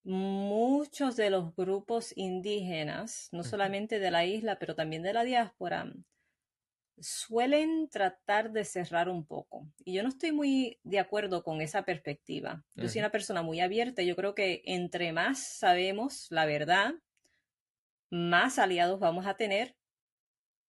muchos 0.04 1.16
de 1.16 1.32
los 1.32 1.56
grupos 1.56 2.14
indígenas, 2.16 3.30
no 3.32 3.44
solamente 3.44 4.00
de 4.00 4.12
la 4.12 4.26
isla, 4.26 4.60
pero 4.60 4.76
también 4.76 5.02
de 5.02 5.14
la 5.14 5.24
diáspora, 5.24 5.92
suelen 7.00 7.90
tratar 7.90 8.52
de 8.52 8.64
cerrar 8.66 9.10
un 9.10 9.26
poco. 9.26 9.68
Y 9.84 9.94
yo 9.94 10.04
no 10.04 10.10
estoy 10.10 10.32
muy 10.32 10.80
de 10.84 11.00
acuerdo 11.00 11.44
con 11.44 11.62
esa 11.62 11.84
perspectiva. 11.84 12.64
Yo 12.76 12.88
soy 12.88 13.00
una 13.00 13.12
persona 13.12 13.42
muy 13.42 13.60
abierta. 13.60 14.02
Yo 14.02 14.16
creo 14.16 14.36
que 14.36 14.62
entre 14.66 15.12
más 15.12 15.40
sabemos 15.40 16.28
la 16.30 16.46
verdad, 16.46 16.96
más 18.10 18.60
aliados 18.60 19.00
vamos 19.00 19.26
a 19.26 19.36
tener, 19.36 19.76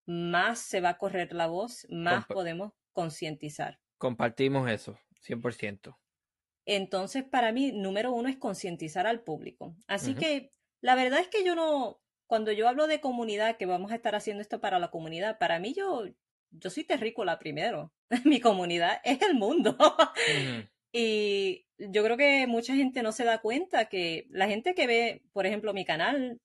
más 0.07 0.61
se 0.61 0.81
va 0.81 0.91
a 0.91 0.99
correr 0.99 1.33
la 1.33 1.47
voz, 1.47 1.87
más 1.91 2.27
podemos 2.27 2.73
concientizar. 2.93 3.79
Compartimos 3.99 4.71
eso, 4.71 4.99
100%. 5.27 5.97
Entonces, 6.65 7.23
para 7.25 7.53
mí, 7.53 7.73
número 7.73 8.13
uno 8.13 8.29
es 8.29 8.37
concientizar 8.37 9.07
al 9.07 9.23
público. 9.23 9.77
Así 9.87 10.15
que 10.15 10.53
la 10.81 10.97
verdad 10.97 11.21
es 11.21 11.29
que 11.29 11.45
yo 11.45 11.55
no, 11.55 12.01
cuando 12.27 12.53
yo 12.53 12.69
hablo 12.69 12.87
de 12.87 13.01
comunidad, 13.01 13.57
que 13.57 13.67
vamos 13.67 13.93
a 13.93 13.97
estar 13.97 14.15
haciendo 14.15 14.43
esto 14.43 14.61
para 14.61 14.79
la 14.79 14.91
comunidad, 14.91 15.39
para 15.39 15.59
mí 15.59 15.75
yo, 15.75 16.05
yo 16.51 16.71
soy 16.71 16.85
terrícola 16.85 17.39
primero. 17.39 17.93
Mi 18.25 18.41
comunidad 18.41 19.01
es 19.05 19.23
el 19.23 19.35
mundo. 19.35 19.77
Y 20.99 21.67
yo 21.77 22.03
creo 22.03 22.17
que 22.17 22.47
mucha 22.47 22.75
gente 22.75 23.03
no 23.03 23.13
se 23.13 23.25
da 23.25 23.43
cuenta 23.43 23.85
que 23.91 24.27
la 24.31 24.49
gente 24.49 24.75
que 24.75 24.87
ve, 24.87 25.23
por 25.35 25.45
ejemplo, 25.45 25.75
mi 25.75 25.85
canal, 25.85 26.41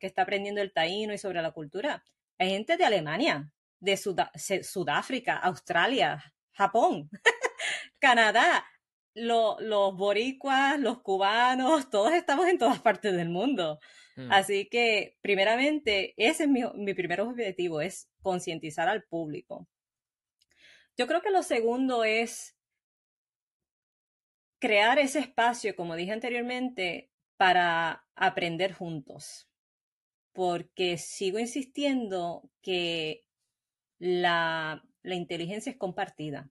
que 0.00 0.08
está 0.08 0.22
aprendiendo 0.22 0.60
el 0.60 0.72
taíno 0.72 1.14
y 1.14 1.18
sobre 1.18 1.40
la 1.40 1.52
cultura, 1.52 2.02
hay 2.36 2.50
gente 2.50 2.76
de 2.76 2.84
Alemania, 2.84 3.52
de 3.78 3.96
Sudáfrica, 3.96 5.36
Australia, 5.36 6.20
Japón, 6.50 7.10
Canadá, 8.00 8.66
los 9.14 9.96
boricuas, 9.96 10.80
los 10.80 11.00
cubanos, 11.02 11.88
todos 11.88 12.12
estamos 12.12 12.48
en 12.48 12.58
todas 12.58 12.80
partes 12.80 13.14
del 13.14 13.28
mundo. 13.28 13.78
Mm. 14.16 14.32
Así 14.32 14.68
que, 14.68 15.18
primeramente, 15.22 16.14
ese 16.16 16.44
es 16.44 16.48
mi, 16.48 16.62
mi 16.74 16.94
primer 16.94 17.20
objetivo, 17.20 17.80
es 17.80 18.10
concientizar 18.20 18.88
al 18.88 19.04
público. 19.04 19.68
Yo 20.96 21.06
creo 21.06 21.22
que 21.22 21.30
lo 21.30 21.42
segundo 21.42 22.04
es 22.04 22.56
crear 24.58 24.98
ese 24.98 25.18
espacio, 25.18 25.74
como 25.74 25.96
dije 25.96 26.12
anteriormente, 26.12 27.10
para 27.36 28.06
aprender 28.14 28.72
juntos. 28.72 29.48
Porque 30.32 30.98
sigo 30.98 31.38
insistiendo 31.38 32.50
que 32.62 33.26
la, 33.98 34.84
la 35.02 35.14
inteligencia 35.14 35.70
es 35.70 35.78
compartida. 35.78 36.50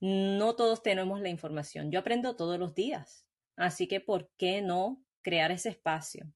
No 0.00 0.56
todos 0.56 0.82
tenemos 0.82 1.20
la 1.20 1.30
información. 1.30 1.90
Yo 1.90 2.00
aprendo 2.00 2.36
todos 2.36 2.58
los 2.58 2.74
días. 2.74 3.26
Así 3.56 3.88
que, 3.88 4.00
¿por 4.00 4.30
qué 4.36 4.60
no 4.60 5.02
crear 5.26 5.50
ese 5.50 5.70
espacio. 5.70 6.32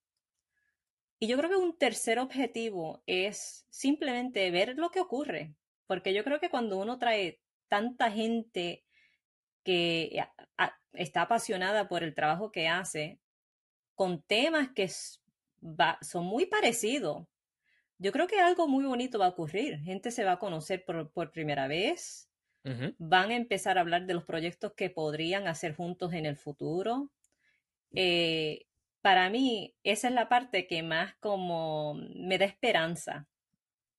Y 1.20 1.28
yo 1.28 1.36
creo 1.36 1.48
que 1.48 1.54
un 1.54 1.78
tercer 1.78 2.18
objetivo 2.18 3.04
es 3.06 3.64
simplemente 3.70 4.50
ver 4.50 4.76
lo 4.76 4.90
que 4.90 4.98
ocurre, 4.98 5.54
porque 5.86 6.12
yo 6.12 6.24
creo 6.24 6.40
que 6.40 6.50
cuando 6.50 6.76
uno 6.76 6.98
trae 6.98 7.40
tanta 7.68 8.10
gente 8.10 8.84
que 9.62 10.24
está 10.94 11.22
apasionada 11.22 11.86
por 11.86 12.02
el 12.02 12.16
trabajo 12.16 12.50
que 12.50 12.66
hace, 12.66 13.20
con 13.94 14.22
temas 14.22 14.70
que 14.74 14.88
son 14.88 16.24
muy 16.24 16.46
parecidos, 16.46 17.28
yo 17.98 18.10
creo 18.10 18.26
que 18.26 18.40
algo 18.40 18.66
muy 18.66 18.84
bonito 18.84 19.20
va 19.20 19.26
a 19.26 19.36
ocurrir. 19.36 19.78
Gente 19.82 20.10
se 20.10 20.24
va 20.24 20.32
a 20.32 20.38
conocer 20.40 20.84
por, 20.84 21.30
primera 21.30 21.68
vez, 21.68 22.28
van 22.98 23.30
a 23.30 23.36
empezar 23.36 23.78
a 23.78 23.82
hablar 23.82 24.06
de 24.06 24.14
los 24.14 24.24
proyectos 24.24 24.72
que 24.72 24.90
podrían 24.90 25.46
hacer 25.46 25.76
juntos 25.76 26.12
en 26.12 26.26
el 26.26 26.36
futuro. 26.36 27.12
Eh, 27.94 28.66
para 29.02 29.30
mí 29.30 29.74
esa 29.82 30.08
es 30.08 30.14
la 30.14 30.28
parte 30.28 30.66
que 30.66 30.82
más 30.82 31.14
como 31.16 31.94
me 32.14 32.38
da 32.38 32.44
esperanza. 32.44 33.26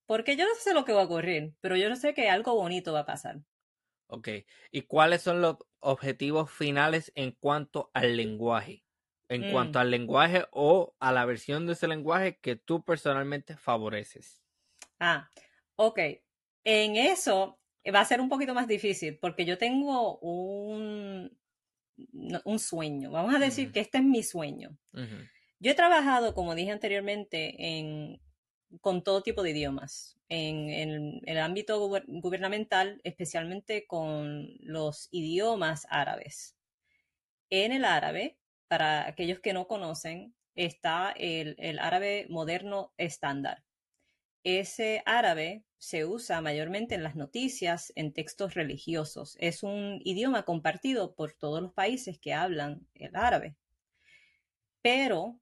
Porque 0.05 0.35
yo 0.35 0.45
no 0.45 0.55
sé 0.55 0.73
lo 0.73 0.83
que 0.83 0.93
va 0.93 1.01
a 1.01 1.05
ocurrir, 1.05 1.53
pero 1.61 1.77
yo 1.77 1.89
no 1.89 1.95
sé 1.95 2.13
que 2.13 2.29
algo 2.29 2.55
bonito 2.55 2.93
va 2.93 3.01
a 3.01 3.05
pasar. 3.05 3.39
Ok. 4.07 4.27
¿Y 4.71 4.81
cuáles 4.81 5.21
son 5.21 5.41
los 5.41 5.57
objetivos 5.79 6.51
finales 6.51 7.11
en 7.15 7.31
cuanto 7.31 7.91
al 7.93 8.17
lenguaje? 8.17 8.83
En 9.29 9.47
mm. 9.47 9.51
cuanto 9.53 9.79
al 9.79 9.89
lenguaje 9.89 10.45
o 10.51 10.93
a 10.99 11.13
la 11.13 11.23
versión 11.25 11.65
de 11.65 11.73
ese 11.73 11.87
lenguaje 11.87 12.37
que 12.39 12.57
tú 12.57 12.83
personalmente 12.83 13.55
favoreces. 13.55 14.43
Ah, 14.99 15.29
ok. 15.77 15.99
En 16.65 16.97
eso 16.97 17.61
va 17.93 18.01
a 18.01 18.05
ser 18.05 18.19
un 18.19 18.27
poquito 18.27 18.53
más 18.53 18.67
difícil 18.67 19.17
porque 19.17 19.45
yo 19.45 19.57
tengo 19.57 20.19
un, 20.19 21.31
un 22.45 22.59
sueño. 22.59 23.11
Vamos 23.11 23.35
a 23.35 23.39
decir 23.39 23.71
que 23.71 23.79
este 23.79 23.99
es 23.99 24.03
mi 24.03 24.23
sueño. 24.23 24.77
Yo 25.59 25.71
he 25.71 25.75
trabajado, 25.75 26.33
como 26.33 26.55
dije 26.55 26.71
anteriormente, 26.71 27.55
en, 27.77 28.21
con 28.81 29.03
todo 29.03 29.23
tipo 29.23 29.43
de 29.43 29.51
idiomas. 29.51 30.17
En, 30.29 31.21
el 31.25 31.37
ámbito 31.39 31.79
gubernamental, 32.07 33.01
especialmente 33.03 33.85
con 33.85 34.47
los 34.59 35.07
idiomas 35.11 35.85
árabes. 35.89 36.55
En 37.49 37.71
el 37.71 37.85
árabe, 37.85 38.37
para 38.67 39.07
aquellos 39.07 39.39
que 39.39 39.53
no 39.53 39.67
conocen, 39.67 40.33
está 40.55 41.11
el 41.11 41.79
árabe 41.79 42.27
moderno 42.29 42.93
estándar. 42.97 43.63
Ese 44.43 45.03
árabe 45.05 45.63
se 45.77 46.05
usa 46.05 46.41
mayormente 46.41 46.95
en 46.95 47.03
las 47.03 47.15
noticias, 47.15 47.91
en 47.95 48.13
textos 48.13 48.53
religiosos. 48.53 49.35
Es 49.39 49.63
un 49.63 49.99
idioma 50.03 50.43
compartido 50.43 51.15
por 51.15 51.33
todos 51.33 51.61
los 51.61 51.73
países 51.73 52.19
que 52.19 52.33
hablan 52.33 52.87
el 52.93 53.15
árabe. 53.15 53.55
Pero 54.81 55.39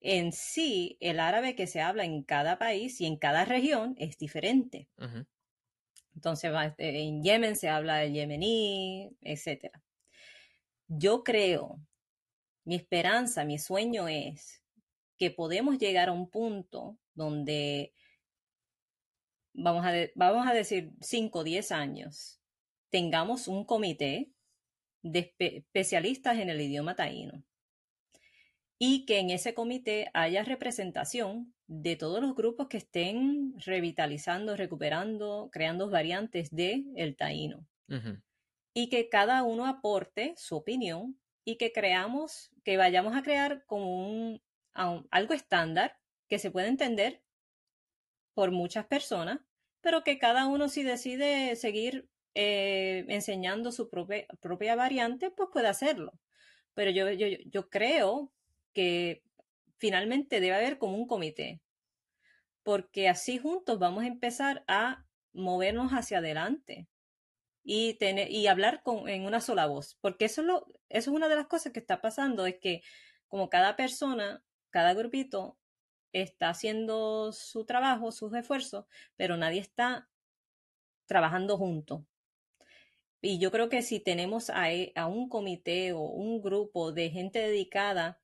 en 0.00 0.32
sí, 0.32 0.96
el 1.00 1.20
árabe 1.20 1.54
que 1.54 1.66
se 1.66 1.80
habla 1.80 2.04
en 2.04 2.22
cada 2.22 2.58
país 2.58 3.00
y 3.00 3.06
en 3.06 3.16
cada 3.16 3.44
región 3.44 3.94
es 3.98 4.18
diferente. 4.18 4.88
Entonces, 6.14 6.52
eh, 6.78 7.02
en 7.02 7.22
Yemen 7.22 7.56
se 7.56 7.68
habla 7.68 8.04
el 8.04 8.12
yemení, 8.12 9.16
etc. 9.20 9.70
Yo 10.88 11.22
creo, 11.22 11.80
mi 12.64 12.74
esperanza, 12.74 13.44
mi 13.44 13.58
sueño 13.58 14.08
es 14.08 14.62
que 15.18 15.30
podemos 15.30 15.78
llegar 15.78 16.08
a 16.08 16.12
un 16.12 16.28
punto 16.28 16.98
donde 17.14 17.92
vamos 19.54 19.84
a, 19.84 19.92
vamos 20.14 20.46
a 20.46 20.52
decir 20.52 20.92
5 21.00 21.38
o 21.38 21.44
10 21.44 21.72
años, 21.72 22.40
tengamos 22.90 23.48
un 23.48 23.64
comité 23.64 24.30
de 25.02 25.34
especialistas 25.38 26.38
en 26.38 26.50
el 26.50 26.60
idioma 26.60 26.94
taíno 26.94 27.42
y 28.84 29.04
que 29.04 29.20
en 29.20 29.30
ese 29.30 29.54
comité 29.54 30.10
haya 30.12 30.42
representación 30.42 31.54
de 31.68 31.94
todos 31.94 32.20
los 32.20 32.34
grupos 32.34 32.66
que 32.66 32.78
estén 32.78 33.54
revitalizando, 33.58 34.56
recuperando, 34.56 35.50
creando 35.52 35.88
variantes 35.88 36.50
de 36.50 36.84
el 36.96 37.16
taíno. 37.16 37.64
Y 38.74 38.88
que 38.88 39.08
cada 39.08 39.44
uno 39.44 39.66
aporte 39.66 40.34
su 40.36 40.56
opinión 40.56 41.16
y 41.44 41.58
que 41.58 41.70
creamos, 41.70 42.50
que 42.64 42.76
vayamos 42.76 43.14
a 43.14 43.22
crear 43.22 43.64
como 43.66 44.04
un 44.04 44.42
algo 44.74 45.34
estándar 45.34 45.96
que 46.28 46.40
se 46.40 46.50
pueda 46.50 46.66
entender 46.66 47.22
por 48.34 48.50
muchas 48.50 48.86
personas, 48.86 49.40
pero 49.80 50.04
que 50.04 50.18
cada 50.18 50.46
uno 50.46 50.68
si 50.68 50.82
decide 50.82 51.56
seguir 51.56 52.08
eh, 52.34 53.04
enseñando 53.08 53.72
su 53.72 53.90
propia, 53.90 54.26
propia, 54.40 54.74
variante, 54.76 55.30
pues 55.30 55.48
puede 55.52 55.68
hacerlo. 55.68 56.12
Pero 56.74 56.90
yo, 56.90 57.10
yo, 57.10 57.26
yo 57.46 57.68
creo 57.68 58.32
que 58.72 59.22
finalmente 59.76 60.40
debe 60.40 60.54
haber 60.54 60.78
como 60.78 60.96
un 60.96 61.06
comité, 61.06 61.60
porque 62.62 63.08
así 63.08 63.38
juntos 63.38 63.78
vamos 63.78 64.04
a 64.04 64.06
empezar 64.06 64.64
a 64.68 65.04
movernos 65.32 65.92
hacia 65.92 66.18
adelante 66.18 66.86
y, 67.64 67.94
tener, 67.94 68.30
y 68.30 68.46
hablar 68.46 68.82
con, 68.82 69.08
en 69.08 69.24
una 69.24 69.40
sola 69.40 69.66
voz, 69.66 69.98
porque 70.00 70.26
eso 70.26 70.40
es, 70.42 70.46
lo, 70.46 70.66
eso 70.88 71.10
es 71.10 71.16
una 71.16 71.28
de 71.28 71.36
las 71.36 71.46
cosas 71.46 71.72
que 71.72 71.80
está 71.80 72.00
pasando, 72.00 72.46
es 72.46 72.56
que 72.60 72.82
como 73.28 73.48
cada 73.48 73.76
persona, 73.76 74.42
cada 74.70 74.94
grupito 74.94 75.58
está 76.12 76.50
haciendo 76.50 77.32
su 77.32 77.64
trabajo, 77.64 78.12
sus 78.12 78.34
esfuerzos, 78.34 78.86
pero 79.16 79.36
nadie 79.36 79.60
está 79.60 80.08
trabajando 81.06 81.56
junto. 81.56 82.06
Y 83.20 83.38
yo 83.38 83.52
creo 83.52 83.68
que 83.68 83.82
si 83.82 84.00
tenemos 84.00 84.50
a, 84.50 84.72
e, 84.72 84.92
a, 84.96 85.06
un 85.06 85.28
comité 85.28 85.92
o 85.92 86.00
un 86.00 86.42
grupo 86.42 86.92
de 86.92 87.10
gente 87.10 87.38
dedicada 87.38 88.20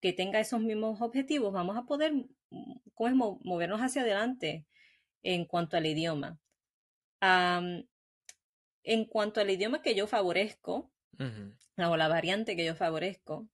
que 0.00 0.12
tenga 0.12 0.38
esos 0.38 0.60
mismos 0.60 1.00
objetivos, 1.00 1.52
vamos 1.52 1.76
a 1.76 1.86
poder 1.86 2.12
mm, 2.12 3.38
movernos 3.42 3.80
hacia 3.80 4.02
adelante 4.02 4.64
en 5.22 5.44
cuanto 5.44 5.76
al 5.76 5.86
idioma. 5.86 6.38
en 8.84 9.04
cuanto 9.06 9.40
al 9.40 9.50
idioma 9.50 9.82
que 9.82 9.96
yo 9.96 10.06
favorezco, 10.06 10.92
o 11.78 11.96
la 11.96 12.08
variante 12.08 12.54
que 12.54 12.64
yo 12.64 12.76
favorezco, 12.76 13.48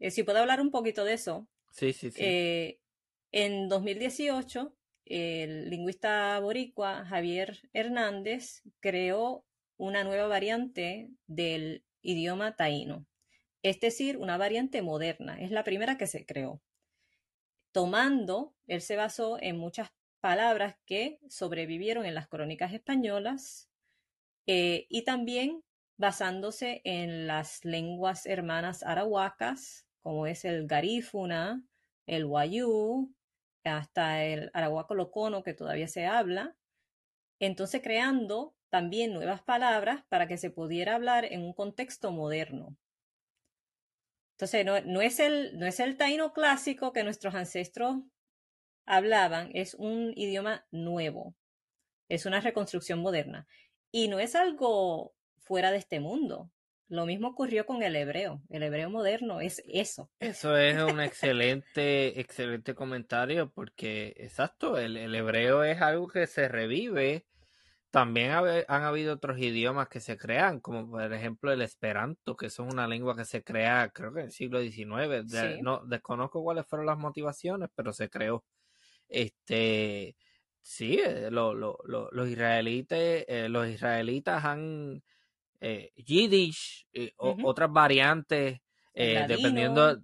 eh, 0.00 0.10
si 0.10 0.24
puedo 0.24 0.38
hablar 0.38 0.60
un 0.60 0.72
poquito 0.72 1.04
de 1.04 1.14
eso. 1.14 1.46
Sí, 1.74 1.92
sí, 1.92 2.12
sí. 2.12 2.22
Eh, 2.22 2.80
en 3.32 3.68
2018, 3.68 4.76
el 5.06 5.70
lingüista 5.70 6.38
boricua 6.38 7.04
Javier 7.04 7.58
Hernández 7.72 8.62
creó 8.78 9.44
una 9.76 10.04
nueva 10.04 10.28
variante 10.28 11.10
del 11.26 11.84
idioma 12.00 12.54
taíno, 12.54 13.06
es 13.62 13.80
decir, 13.80 14.18
una 14.18 14.36
variante 14.36 14.82
moderna. 14.82 15.40
Es 15.40 15.50
la 15.50 15.64
primera 15.64 15.98
que 15.98 16.06
se 16.06 16.24
creó. 16.24 16.62
Tomando, 17.72 18.54
él 18.68 18.80
se 18.80 18.94
basó 18.94 19.36
en 19.42 19.58
muchas 19.58 19.90
palabras 20.20 20.76
que 20.86 21.18
sobrevivieron 21.28 22.06
en 22.06 22.14
las 22.14 22.28
crónicas 22.28 22.72
españolas 22.72 23.68
eh, 24.46 24.86
y 24.88 25.02
también 25.02 25.64
basándose 25.96 26.82
en 26.84 27.26
las 27.26 27.64
lenguas 27.64 28.26
hermanas 28.26 28.84
arahuacas, 28.84 29.83
como 30.04 30.26
es 30.26 30.44
el 30.44 30.66
garífuna, 30.66 31.64
el 32.06 32.26
wayú, 32.26 33.10
hasta 33.64 34.22
el 34.22 34.50
arahuaco 34.52 34.94
locono 34.94 35.42
que 35.42 35.54
todavía 35.54 35.88
se 35.88 36.04
habla. 36.04 36.54
Entonces 37.40 37.80
creando 37.82 38.54
también 38.68 39.14
nuevas 39.14 39.42
palabras 39.42 40.04
para 40.10 40.28
que 40.28 40.36
se 40.36 40.50
pudiera 40.50 40.94
hablar 40.94 41.24
en 41.24 41.42
un 41.42 41.54
contexto 41.54 42.12
moderno. 42.12 42.76
Entonces, 44.32 44.66
no, 44.66 45.00
es, 45.00 45.20
el, 45.20 45.58
no 45.58 45.64
es 45.64 45.80
el 45.80 45.96
taíno 45.96 46.32
clásico 46.32 46.92
que 46.92 47.04
nuestros 47.04 47.34
ancestros 47.34 48.02
hablaban, 48.84 49.50
es 49.54 49.74
un 49.74 50.12
idioma 50.16 50.66
nuevo, 50.70 51.34
es 52.08 52.26
una 52.26 52.40
reconstrucción 52.40 52.98
moderna. 52.98 53.46
Y 53.92 54.08
no 54.08 54.18
es 54.18 54.34
algo 54.34 55.14
fuera 55.38 55.70
de 55.70 55.78
este 55.78 56.00
mundo. 56.00 56.50
Lo 56.94 57.06
mismo 57.06 57.28
ocurrió 57.28 57.66
con 57.66 57.82
el 57.82 57.96
hebreo. 57.96 58.40
El 58.50 58.62
hebreo 58.62 58.88
moderno 58.88 59.40
es 59.40 59.62
eso. 59.66 60.10
Eso 60.20 60.56
es 60.56 60.80
un 60.80 61.00
excelente, 61.00 62.20
excelente 62.20 62.74
comentario 62.74 63.50
porque, 63.50 64.14
exacto, 64.16 64.78
el, 64.78 64.96
el 64.96 65.14
hebreo 65.14 65.64
es 65.64 65.82
algo 65.82 66.08
que 66.08 66.26
se 66.26 66.48
revive 66.48 67.26
también 67.94 68.32
han 68.32 68.82
habido 68.82 69.14
otros 69.14 69.38
idiomas 69.38 69.86
que 69.88 70.00
se 70.00 70.18
crean, 70.18 70.58
como 70.58 70.90
por 70.90 71.12
ejemplo 71.12 71.52
el 71.52 71.62
esperanto, 71.62 72.36
que 72.36 72.46
es 72.46 72.58
una 72.58 72.88
lengua 72.88 73.14
que 73.14 73.24
se 73.24 73.44
crea, 73.44 73.88
creo 73.94 74.12
que 74.12 74.18
en 74.18 74.26
el 74.26 74.32
siglo 74.32 74.60
XIX. 74.60 75.62
No 75.62 75.86
desconozco 75.86 76.42
cuáles 76.42 76.66
fueron 76.66 76.86
las 76.86 76.98
motivaciones, 76.98 77.70
pero 77.72 77.92
se 77.92 78.10
creó. 78.10 78.44
Este, 79.08 80.16
sí, 80.60 80.98
eh, 80.98 81.28
los 81.30 82.28
israelitas, 82.28 82.98
eh, 82.98 83.46
los 83.48 83.68
israelitas 83.68 84.44
han 84.44 85.00
eh, 85.66 85.92
Yiddish, 85.96 86.86
otras 87.18 87.70
variantes, 87.72 88.60
dependiendo, 88.94 89.98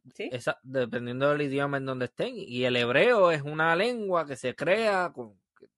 dependiendo 0.63 1.31
del 1.31 1.43
idioma 1.43 1.77
en 1.77 1.87
donde 1.87 2.07
estén. 2.07 2.35
Y 2.37 2.65
el 2.65 2.77
hebreo 2.77 3.31
es 3.31 3.43
una 3.43 3.75
lengua 3.77 4.27
que 4.27 4.37
se 4.37 4.55
crea 4.55 5.13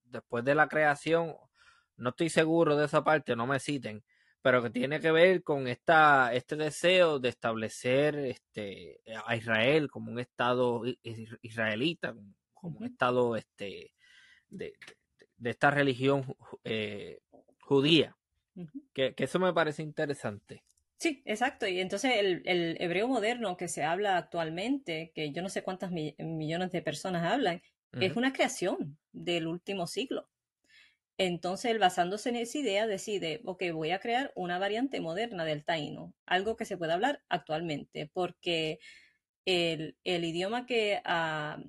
después 0.04 0.44
de 0.44 0.54
la 0.54 0.68
creación 0.68 1.34
no 2.02 2.10
estoy 2.10 2.30
seguro 2.30 2.76
de 2.76 2.86
esa 2.86 3.04
parte, 3.04 3.36
no 3.36 3.46
me 3.46 3.60
citen, 3.60 4.02
pero 4.42 4.62
que 4.62 4.70
tiene 4.70 5.00
que 5.00 5.12
ver 5.12 5.42
con 5.42 5.68
esta, 5.68 6.34
este 6.34 6.56
deseo 6.56 7.18
de 7.18 7.28
establecer 7.28 8.16
este, 8.16 9.00
a 9.24 9.36
Israel 9.36 9.90
como 9.90 10.10
un 10.10 10.18
estado 10.18 10.82
israelita, 11.42 12.14
como 12.52 12.78
un 12.78 12.86
estado 12.86 13.36
este, 13.36 13.92
de, 14.48 14.74
esta 15.44 15.70
religión 15.70 16.24
eh, 16.64 17.20
judía. 17.60 18.16
Que, 18.92 19.14
eso 19.16 19.38
me 19.38 19.52
parece 19.52 19.82
interesante. 19.82 20.62
Sí, 20.98 21.22
exacto. 21.24 21.66
Y 21.66 21.80
entonces 21.80 22.12
el, 22.16 22.42
el, 22.44 22.76
hebreo 22.80 23.08
moderno 23.08 23.56
que 23.56 23.68
se 23.68 23.82
habla 23.82 24.16
actualmente, 24.16 25.12
que 25.14 25.32
yo 25.32 25.42
no 25.42 25.48
sé 25.48 25.62
cuántas 25.62 25.90
millones 25.90 26.70
de 26.70 26.82
personas 26.82 27.24
hablan, 27.24 27.62
es 28.00 28.16
una 28.16 28.32
creación 28.32 28.96
del 29.12 29.46
último 29.46 29.86
siglo. 29.86 30.28
Entonces, 31.18 31.70
él 31.70 31.78
basándose 31.78 32.30
en 32.30 32.36
esa 32.36 32.58
idea, 32.58 32.86
decide, 32.86 33.42
ok, 33.44 33.64
voy 33.72 33.90
a 33.90 34.00
crear 34.00 34.32
una 34.34 34.58
variante 34.58 35.00
moderna 35.00 35.44
del 35.44 35.64
taíno, 35.64 36.14
algo 36.26 36.56
que 36.56 36.64
se 36.64 36.76
pueda 36.76 36.94
hablar 36.94 37.22
actualmente, 37.28 38.10
porque 38.12 38.78
el, 39.44 39.94
idioma 40.04 40.66
que, 40.66 41.00
ah, 41.04 41.62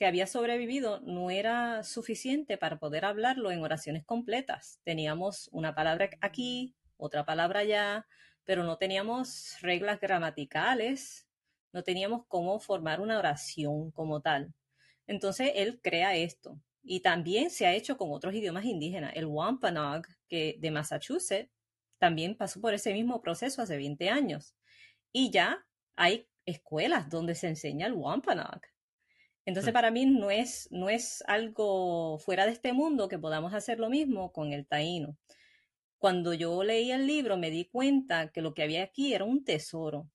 que 0.00 0.06
había 0.06 0.26
sobrevivido 0.26 1.00
no 1.00 1.30
era 1.30 1.84
suficiente 1.84 2.56
para 2.56 2.78
poder 2.78 3.04
hablarlo 3.04 3.50
en 3.50 3.62
oraciones 3.62 4.02
completas. 4.02 4.80
Teníamos 4.82 5.50
una 5.52 5.74
palabra 5.74 6.08
aquí, 6.22 6.74
otra 6.96 7.26
palabra 7.26 7.60
allá, 7.60 8.06
pero 8.44 8.64
no 8.64 8.78
teníamos 8.78 9.56
reglas 9.60 10.00
gramaticales, 10.00 11.28
no 11.74 11.82
teníamos 11.82 12.24
cómo 12.28 12.58
formar 12.60 13.02
una 13.02 13.18
oración 13.18 13.90
como 13.90 14.22
tal. 14.22 14.54
Entonces, 15.06 15.52
él 15.54 15.80
crea 15.82 16.16
esto 16.16 16.58
y 16.82 17.00
también 17.00 17.50
se 17.50 17.66
ha 17.66 17.74
hecho 17.74 17.98
con 17.98 18.10
otros 18.10 18.32
idiomas 18.34 18.64
indígenas. 18.64 19.12
El 19.14 19.26
Wampanoag 19.26 20.06
que 20.30 20.56
de 20.60 20.70
Massachusetts 20.70 21.50
también 21.98 22.38
pasó 22.38 22.58
por 22.62 22.72
ese 22.72 22.94
mismo 22.94 23.20
proceso 23.20 23.60
hace 23.60 23.76
20 23.76 24.08
años. 24.08 24.54
Y 25.12 25.30
ya 25.30 25.66
hay 25.94 26.26
escuelas 26.46 27.10
donde 27.10 27.34
se 27.34 27.48
enseña 27.48 27.86
el 27.86 27.92
Wampanoag. 27.92 28.69
Entonces, 29.46 29.72
para 29.72 29.90
mí 29.90 30.06
no 30.06 30.30
es, 30.30 30.68
no 30.70 30.90
es 30.90 31.24
algo 31.26 32.18
fuera 32.18 32.46
de 32.46 32.52
este 32.52 32.72
mundo 32.72 33.08
que 33.08 33.18
podamos 33.18 33.54
hacer 33.54 33.80
lo 33.80 33.88
mismo 33.88 34.32
con 34.32 34.52
el 34.52 34.66
taíno. 34.66 35.16
Cuando 35.98 36.34
yo 36.34 36.62
leí 36.62 36.92
el 36.92 37.06
libro, 37.06 37.36
me 37.36 37.50
di 37.50 37.64
cuenta 37.66 38.30
que 38.30 38.42
lo 38.42 38.54
que 38.54 38.62
había 38.62 38.82
aquí 38.82 39.14
era 39.14 39.24
un 39.24 39.44
tesoro, 39.44 40.08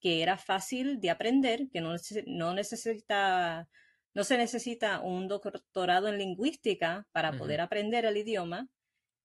que 0.00 0.22
era 0.22 0.36
fácil 0.36 1.00
de 1.00 1.10
aprender, 1.10 1.68
que 1.70 1.80
no, 1.80 1.94
no 2.26 2.54
necesita 2.54 3.68
no 4.14 4.24
se 4.24 4.36
necesita 4.36 5.00
un 5.00 5.28
doctorado 5.28 6.08
en 6.08 6.18
lingüística 6.18 7.06
para 7.12 7.32
poder 7.32 7.60
aprender 7.60 8.04
el 8.04 8.16
idioma 8.16 8.68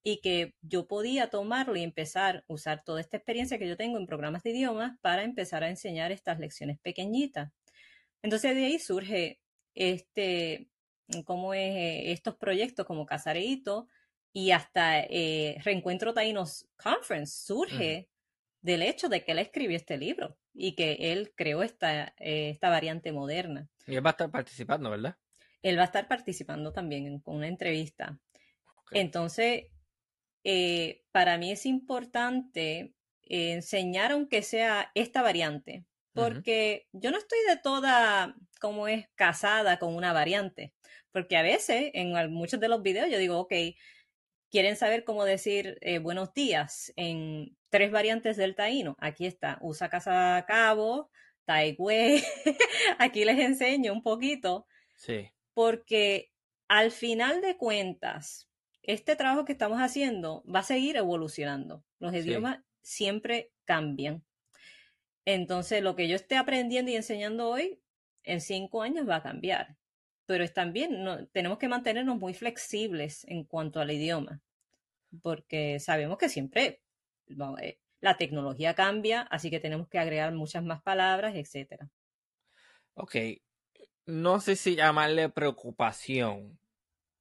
y 0.03 0.21
que 0.21 0.53
yo 0.61 0.87
podía 0.87 1.29
tomarlo 1.31 1.75
y 1.75 1.81
empezar 1.81 2.37
a 2.47 2.53
usar 2.53 2.83
toda 2.83 3.01
esta 3.01 3.17
experiencia 3.17 3.57
que 3.57 3.67
yo 3.67 3.77
tengo 3.77 3.97
en 3.97 4.05
programas 4.05 4.43
de 4.43 4.51
idiomas 4.51 4.99
para 5.01 5.23
empezar 5.23 5.63
a 5.63 5.69
enseñar 5.69 6.11
estas 6.11 6.39
lecciones 6.39 6.77
pequeñitas. 6.79 7.51
Entonces 8.21 8.53
de 8.53 8.65
ahí 8.65 8.77
surge 8.77 9.39
este, 9.75 10.69
cómo 11.25 11.53
es 11.53 11.75
eh, 11.75 12.11
estos 12.11 12.35
proyectos 12.35 12.85
como 12.85 13.05
Casareito 13.05 13.87
y 14.35 14.51
hasta 14.51 14.99
eh, 14.99 15.57
Reencuentro 15.63 16.13
Taínos 16.13 16.67
Conference 16.75 17.45
surge 17.45 18.09
del 18.61 18.81
hecho 18.81 19.07
de 19.07 19.23
que 19.23 19.31
él 19.31 19.39
escribió 19.39 19.77
este 19.77 19.97
libro 19.97 20.37
y 20.53 20.75
que 20.75 21.13
él 21.13 21.31
creó 21.37 21.63
esta, 21.63 22.13
eh, 22.17 22.49
esta 22.49 22.69
variante 22.69 23.13
moderna. 23.13 23.69
Y 23.87 23.95
él 23.95 24.05
va 24.05 24.09
a 24.09 24.11
estar 24.11 24.31
participando, 24.31 24.89
¿verdad? 24.89 25.15
Él 25.61 25.77
va 25.77 25.83
a 25.83 25.85
estar 25.85 26.09
participando 26.09 26.73
también 26.73 27.07
en 27.07 27.21
una 27.25 27.47
entrevista. 27.47 28.19
Entonces, 28.91 29.67
eh, 30.43 31.05
para 31.11 31.37
mí 31.37 31.51
es 31.51 31.65
importante 31.65 32.93
enseñar 33.21 34.11
aunque 34.11 34.41
sea 34.41 34.91
esta 34.95 35.21
variante, 35.21 35.85
porque 36.15 36.87
yo 36.93 37.11
no 37.11 37.17
estoy 37.17 37.37
de 37.47 37.57
toda 37.57 38.35
como 38.59 38.87
es 38.87 39.07
casada 39.13 39.77
con 39.77 39.95
una 39.95 40.13
variante, 40.13 40.73
porque 41.11 41.37
a 41.37 41.43
veces 41.43 41.91
en 41.93 42.13
muchos 42.33 42.59
de 42.59 42.69
los 42.69 42.81
videos 42.81 43.11
yo 43.11 43.19
digo, 43.19 43.37
ok, 43.37 43.53
quieren 44.49 44.75
saber 44.75 45.03
cómo 45.03 45.25
decir 45.25 45.77
eh, 45.81 45.99
buenos 45.99 46.33
días 46.33 46.91
en 46.95 47.55
tres 47.69 47.91
variantes 47.91 48.37
del 48.37 48.55
taíno. 48.55 48.95
Aquí 48.99 49.25
está, 49.25 49.57
usa 49.61 49.89
casa 49.89 50.43
cabo, 50.47 51.11
taigüe. 51.45 52.23
Aquí 52.99 53.25
les 53.25 53.39
enseño 53.39 53.93
un 53.93 54.01
poquito. 54.01 54.65
Sí. 54.95 55.29
Porque 55.53 56.31
al 56.67 56.91
final 56.91 57.41
de 57.41 57.57
cuentas, 57.57 58.49
este 58.81 59.15
trabajo 59.15 59.45
que 59.45 59.53
estamos 59.53 59.79
haciendo 59.79 60.43
va 60.43 60.59
a 60.59 60.63
seguir 60.63 60.97
evolucionando. 60.97 61.83
Los 61.99 62.13
idiomas 62.13 62.59
siempre 62.81 63.51
cambian. 63.65 64.23
Entonces, 65.25 65.81
lo 65.81 65.95
que 65.95 66.07
yo 66.07 66.15
esté 66.15 66.37
aprendiendo 66.37 66.91
y 66.91 66.95
enseñando 66.95 67.49
hoy, 67.49 67.81
en 68.23 68.41
cinco 68.41 68.81
años 68.81 69.07
va 69.07 69.17
a 69.17 69.23
cambiar. 69.23 69.77
Pero 70.25 70.43
es 70.43 70.53
también, 70.53 71.29
tenemos 71.33 71.57
que 71.57 71.67
mantenernos 71.67 72.17
muy 72.17 72.33
flexibles 72.33 73.25
en 73.25 73.43
cuanto 73.43 73.79
al 73.79 73.91
idioma 73.91 74.41
porque 75.21 75.79
sabemos 75.79 76.17
que 76.17 76.29
siempre 76.29 76.81
eh, 77.61 77.79
la 78.01 78.17
tecnología 78.17 78.73
cambia, 78.75 79.21
así 79.21 79.49
que 79.49 79.59
tenemos 79.59 79.87
que 79.87 79.99
agregar 79.99 80.33
muchas 80.33 80.63
más 80.63 80.81
palabras, 80.81 81.35
etcétera. 81.35 81.89
Ok, 82.95 83.15
no 84.05 84.39
sé 84.39 84.55
si 84.55 84.75
llamarle 84.75 85.29
preocupación, 85.29 86.59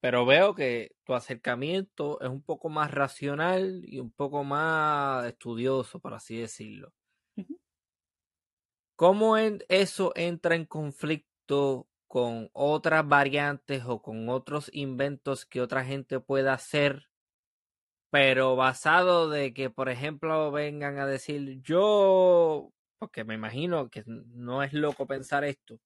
pero 0.00 0.26
veo 0.26 0.54
que 0.54 0.94
tu 1.04 1.14
acercamiento 1.14 2.20
es 2.20 2.28
un 2.28 2.42
poco 2.42 2.68
más 2.68 2.90
racional 2.90 3.82
y 3.84 3.98
un 3.98 4.10
poco 4.10 4.44
más 4.44 5.26
estudioso, 5.26 5.98
por 5.98 6.14
así 6.14 6.38
decirlo. 6.38 6.92
¿Cómo 8.96 9.36
eso 9.36 10.12
entra 10.14 10.54
en 10.54 10.66
conflicto 10.66 11.88
con 12.14 12.48
otras 12.52 13.08
variantes 13.08 13.82
o 13.86 14.00
con 14.00 14.28
otros 14.28 14.70
inventos 14.72 15.44
que 15.44 15.60
otra 15.60 15.84
gente 15.84 16.20
pueda 16.20 16.52
hacer, 16.52 17.08
pero 18.10 18.54
basado 18.54 19.28
de 19.28 19.52
que, 19.52 19.68
por 19.68 19.88
ejemplo, 19.88 20.52
vengan 20.52 20.98
a 21.00 21.06
decir 21.06 21.60
yo, 21.60 22.70
porque 23.00 23.24
me 23.24 23.34
imagino 23.34 23.90
que 23.90 24.04
no 24.06 24.62
es 24.62 24.72
loco 24.72 25.08
pensar 25.08 25.42
esto, 25.42 25.80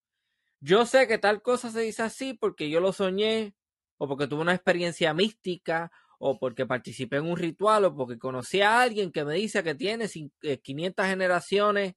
yo 0.60 0.84
sé 0.84 1.08
que 1.08 1.16
tal 1.16 1.40
cosa 1.40 1.70
se 1.70 1.80
dice 1.80 2.02
así 2.02 2.34
porque 2.34 2.68
yo 2.68 2.80
lo 2.80 2.92
soñé, 2.92 3.54
o 3.96 4.06
porque 4.06 4.26
tuve 4.26 4.42
una 4.42 4.54
experiencia 4.54 5.14
mística, 5.14 5.90
o 6.18 6.38
porque 6.38 6.66
participé 6.66 7.16
en 7.16 7.26
un 7.26 7.38
ritual, 7.38 7.86
o 7.86 7.96
porque 7.96 8.18
conocí 8.18 8.60
a 8.60 8.82
alguien 8.82 9.12
que 9.12 9.24
me 9.24 9.32
dice 9.32 9.64
que 9.64 9.74
tiene 9.74 10.08
500 10.08 11.06
eh, 11.06 11.08
generaciones 11.08 11.94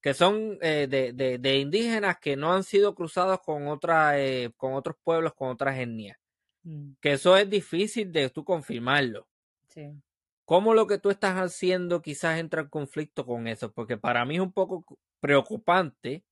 que 0.00 0.14
son 0.14 0.58
eh, 0.62 0.86
de, 0.88 1.12
de, 1.12 1.38
de, 1.38 1.58
indígenas 1.58 2.18
que 2.18 2.36
no 2.36 2.52
han 2.52 2.64
sido 2.64 2.94
cruzados 2.94 3.40
con, 3.40 3.68
otra, 3.68 4.18
eh, 4.20 4.50
con 4.56 4.74
otros 4.74 4.96
pueblos, 5.02 5.34
con 5.34 5.50
otras 5.50 5.78
etnias. 5.78 6.18
Mm. 6.62 6.92
Que 7.00 7.12
eso 7.12 7.36
es 7.36 7.48
difícil 7.48 8.12
de 8.12 8.30
tú 8.30 8.44
confirmarlo. 8.44 9.28
Sí. 9.68 9.92
¿Cómo 10.44 10.74
lo 10.74 10.86
que 10.86 10.98
tú 10.98 11.10
estás 11.10 11.36
haciendo 11.36 12.02
quizás 12.02 12.38
entra 12.38 12.62
en 12.62 12.68
conflicto 12.68 13.24
con 13.24 13.46
eso? 13.46 13.72
Porque 13.72 13.98
para 13.98 14.24
mí 14.24 14.36
es 14.36 14.40
un 14.40 14.52
poco 14.52 14.84
preocupante 15.20 16.24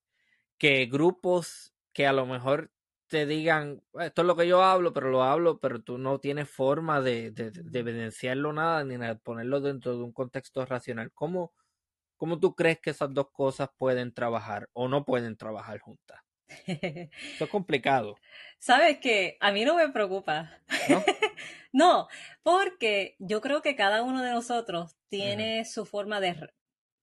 que 0.56 0.86
grupos 0.86 1.72
que 1.92 2.06
a 2.06 2.12
lo 2.12 2.26
mejor 2.26 2.70
te 3.06 3.26
digan, 3.26 3.82
esto 4.00 4.22
es 4.22 4.26
lo 4.26 4.36
que 4.36 4.46
yo 4.48 4.62
hablo, 4.62 4.92
pero 4.92 5.10
lo 5.10 5.22
hablo, 5.22 5.60
pero 5.60 5.80
tú 5.82 5.98
no 5.98 6.18
tienes 6.18 6.50
forma 6.50 7.00
de, 7.00 7.30
de, 7.30 7.50
de 7.50 7.78
evidenciarlo 7.78 8.52
nada 8.52 8.84
ni 8.84 8.96
de 8.96 9.16
ponerlo 9.16 9.60
dentro 9.60 9.96
de 9.96 10.02
un 10.02 10.12
contexto 10.12 10.64
racional. 10.66 11.10
¿Cómo, 11.12 11.52
¿Cómo 12.18 12.40
tú 12.40 12.54
crees 12.54 12.80
que 12.80 12.90
esas 12.90 13.14
dos 13.14 13.30
cosas 13.30 13.70
pueden 13.78 14.12
trabajar 14.12 14.68
o 14.72 14.88
no 14.88 15.04
pueden 15.04 15.36
trabajar 15.36 15.78
juntas? 15.78 16.20
Esto 16.66 17.44
es 17.44 17.50
complicado. 17.50 18.16
Sabes 18.58 18.98
que 18.98 19.36
a 19.40 19.52
mí 19.52 19.64
no 19.64 19.76
me 19.76 19.88
preocupa. 19.90 20.50
¿No? 21.72 22.08
porque 22.42 23.14
yo 23.18 23.40
creo 23.40 23.62
que 23.62 23.76
cada 23.76 24.02
uno 24.02 24.22
de 24.22 24.32
nosotros 24.32 24.96
tiene 25.08 25.64
su 25.66 25.84
forma 25.84 26.18
de, 26.18 26.34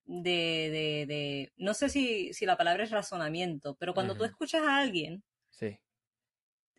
de, 0.06 1.06
de, 1.08 1.54
no 1.56 1.76
sé 1.76 1.88
si, 1.88 2.34
si, 2.34 2.48
la 2.48 2.58
palabra 2.58 2.84
es 2.84 2.90
razonamiento, 2.90 3.76
pero 3.76 3.94
cuando 3.94 4.16
tú 4.16 4.26
escuchas 4.26 4.64
a 4.64 4.80
alguien, 4.80 5.24
sí. 5.52 5.80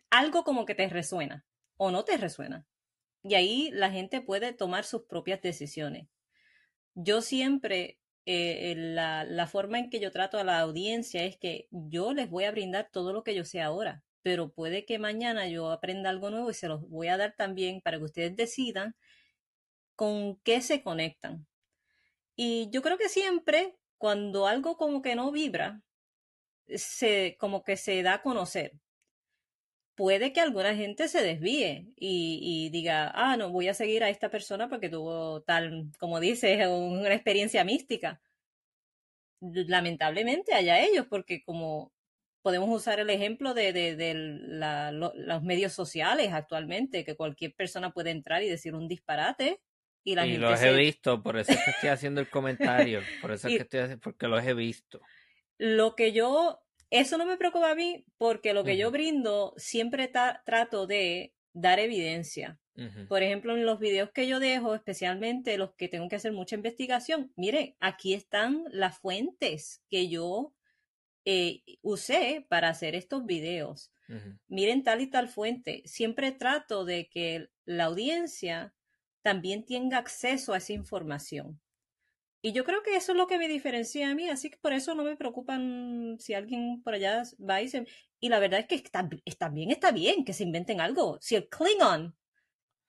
algo 0.09 0.43
como 0.43 0.65
que 0.65 0.75
te 0.75 0.89
resuena 0.89 1.45
o 1.77 1.91
no 1.91 2.03
te 2.03 2.17
resuena. 2.17 2.67
Y 3.23 3.35
ahí 3.35 3.71
la 3.71 3.89
gente 3.89 4.21
puede 4.21 4.51
tomar 4.51 4.83
sus 4.83 5.03
propias 5.03 5.41
decisiones. 5.41 6.09
Yo 6.93 7.21
siempre 7.21 7.99
eh, 8.29 8.75
la, 8.75 9.47
forma 9.47 9.79
en 9.79 9.89
que 9.89 10.01
yo 10.01 10.11
trato 10.11 10.37
a 10.37 10.43
la 10.43 10.59
audiencia 10.59 11.23
es 11.23 11.37
que 11.37 11.69
yo 11.71 12.13
les 12.13 12.29
voy 12.29 12.43
a 12.43 12.51
brindar 12.51 12.89
todo 12.91 13.13
lo 13.13 13.23
que 13.23 13.33
yo 13.33 13.45
sé 13.45 13.61
ahora, 13.61 14.03
pero 14.21 14.51
puede 14.51 14.83
que 14.83 14.99
mañana 14.99 15.47
yo 15.47 15.71
aprenda 15.71 16.09
algo 16.09 16.29
nuevo 16.29 16.49
y 16.51 16.53
se 16.53 16.67
los 16.67 16.81
voy 16.89 17.07
a 17.07 17.15
dar 17.15 17.35
también 17.37 17.79
para 17.79 17.97
que 17.97 18.03
ustedes 18.03 18.35
decidan 18.35 18.97
con 19.95 20.35
qué 20.43 20.61
se 20.61 20.83
conectan. 20.83 21.47
Y 22.35 22.69
yo 22.69 22.81
creo 22.81 22.97
que 22.97 23.07
siempre 23.07 23.77
cuando 23.97 24.45
algo 24.45 24.75
como 24.75 25.01
que 25.01 25.15
no 25.15 25.31
vibra, 25.31 25.81
se, 26.67 27.37
como 27.39 27.63
que 27.63 27.77
se 27.77 28.03
da 28.03 28.15
a 28.15 28.21
conocer. 28.21 28.73
Puede 29.97 30.31
que 30.31 30.39
alguna 30.39 30.73
gente 30.75 31.09
se 31.09 31.21
desvíe 31.21 31.91
y, 31.97 32.39
y, 32.41 32.69
diga, 32.69 33.11
ah, 33.13 33.35
no, 33.35 33.49
voy 33.49 33.67
a 33.67 33.73
seguir 33.73 34.05
a 34.05 34.09
esta 34.09 34.29
persona 34.29 34.69
porque 34.69 34.87
tuvo 34.87 35.41
tal, 35.41 35.91
como 35.99 36.21
dices, 36.21 36.65
una 36.69 37.13
experiencia 37.13 37.65
mística 37.65 38.21
lamentablemente 39.39 40.53
haya 40.53 40.79
ellos, 40.81 41.05
porque 41.09 41.43
como 41.43 41.93
podemos 42.41 42.69
usar 42.69 42.99
el 42.99 43.09
ejemplo 43.09 43.53
de, 43.53 43.73
de, 43.73 44.13
los 44.13 45.43
medios 45.43 45.73
sociales 45.73 46.31
actualmente, 46.31 47.03
que 47.03 47.15
cualquier 47.15 47.53
persona 47.53 47.91
puede 47.91 48.11
entrar 48.11 48.43
y 48.43 48.49
decir 48.49 48.73
un 48.73 48.87
disparate. 48.87 49.61
Y, 50.03 50.15
la 50.15 50.25
y 50.25 50.37
los 50.37 50.61
he 50.61 50.73
visto, 50.73 51.21
por 51.21 51.37
eso 51.37 51.51
es 51.51 51.59
que 51.65 51.71
estoy 51.71 51.89
haciendo 51.89 52.21
el 52.21 52.29
comentario, 52.29 53.01
por 53.21 53.31
eso 53.31 53.49
es 53.49 53.57
que 53.57 53.61
estoy 53.63 53.79
haciendo, 53.81 54.01
porque 54.01 54.27
los 54.27 54.43
he 54.45 54.53
visto. 54.53 55.01
Lo 55.57 55.95
que 55.95 56.13
yo, 56.13 56.61
eso 56.89 57.17
no 57.17 57.25
me 57.25 57.37
preocupa 57.37 57.71
a 57.71 57.75
mí, 57.75 58.05
porque 58.17 58.53
lo 58.53 58.63
que 58.63 58.77
yo 58.77 58.91
brindo 58.91 59.53
siempre 59.57 60.07
trato 60.07 60.87
de 60.87 61.33
dar 61.53 61.79
evidencia. 61.79 62.59
Por 63.07 63.23
ejemplo, 63.23 63.57
en 63.57 63.65
los 63.65 63.79
videos 63.79 64.11
que 64.11 64.27
yo 64.27 64.39
dejo, 64.39 64.75
especialmente 64.75 65.57
los 65.57 65.73
que 65.73 65.89
tengo 65.89 66.07
que 66.07 66.17
hacer 66.17 66.31
mucha 66.31 66.55
investigación, 66.55 67.33
mire, 67.35 67.75
aquí 67.79 68.13
están 68.13 68.65
las 68.69 68.99
fuentes 68.99 69.81
que 69.89 70.09
yo 70.09 70.53
eh, 71.25 71.63
usé 71.81 72.45
para 72.47 72.69
hacer 72.69 72.93
estos 72.93 73.25
videos. 73.25 73.91
Miren 74.47 74.83
tal 74.83 75.01
y 75.01 75.07
tal 75.07 75.27
fuente. 75.27 75.81
Siempre 75.85 76.31
trato 76.31 76.85
de 76.85 77.09
que 77.09 77.49
la 77.65 77.85
audiencia 77.85 78.73
también 79.23 79.65
tenga 79.65 79.97
acceso 79.97 80.53
a 80.53 80.57
esa 80.57 80.73
información. 80.73 81.59
Y 82.41 82.53
yo 82.53 82.63
creo 82.63 82.83
que 82.83 82.95
eso 82.95 83.13
es 83.13 83.17
lo 83.17 83.27
que 83.27 83.37
me 83.37 83.47
diferencia 83.47 84.09
a 84.09 84.15
mí, 84.15 84.29
así 84.29 84.49
que 84.49 84.57
por 84.57 84.73
eso 84.73 84.93
no 84.93 85.03
me 85.03 85.17
preocupan 85.17 86.17
si 86.19 86.33
alguien 86.33 86.81
por 86.83 86.93
allá 86.93 87.23
va 87.37 87.61
y 87.61 87.67
se... 87.67 87.85
Y 88.19 88.29
la 88.29 88.39
verdad 88.39 88.59
es 88.59 88.67
que 88.67 88.89
también 89.37 89.71
está 89.71 89.91
bien 89.91 90.23
que 90.23 90.33
se 90.33 90.43
inventen 90.43 90.81
algo. 90.81 91.17
Si 91.21 91.35
el 91.35 91.49
Klingon 91.49 92.15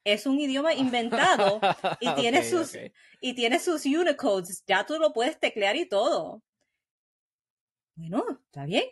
es 0.05 0.27
un 0.27 0.39
idioma 0.39 0.75
inventado 0.75 1.61
y 2.01 2.15
tiene 2.15 2.43
sus 2.45 2.77
y 3.21 3.35
tiene 3.35 3.59
sus 3.59 3.85
Unicodes, 3.85 4.65
ya 4.67 4.87
tú 4.87 4.99
lo 4.99 5.13
puedes 5.13 5.39
teclear 5.39 5.77
y 5.77 5.87
todo. 5.87 6.43
Bueno, 7.95 8.25
está 8.47 8.65
bien. 8.65 8.85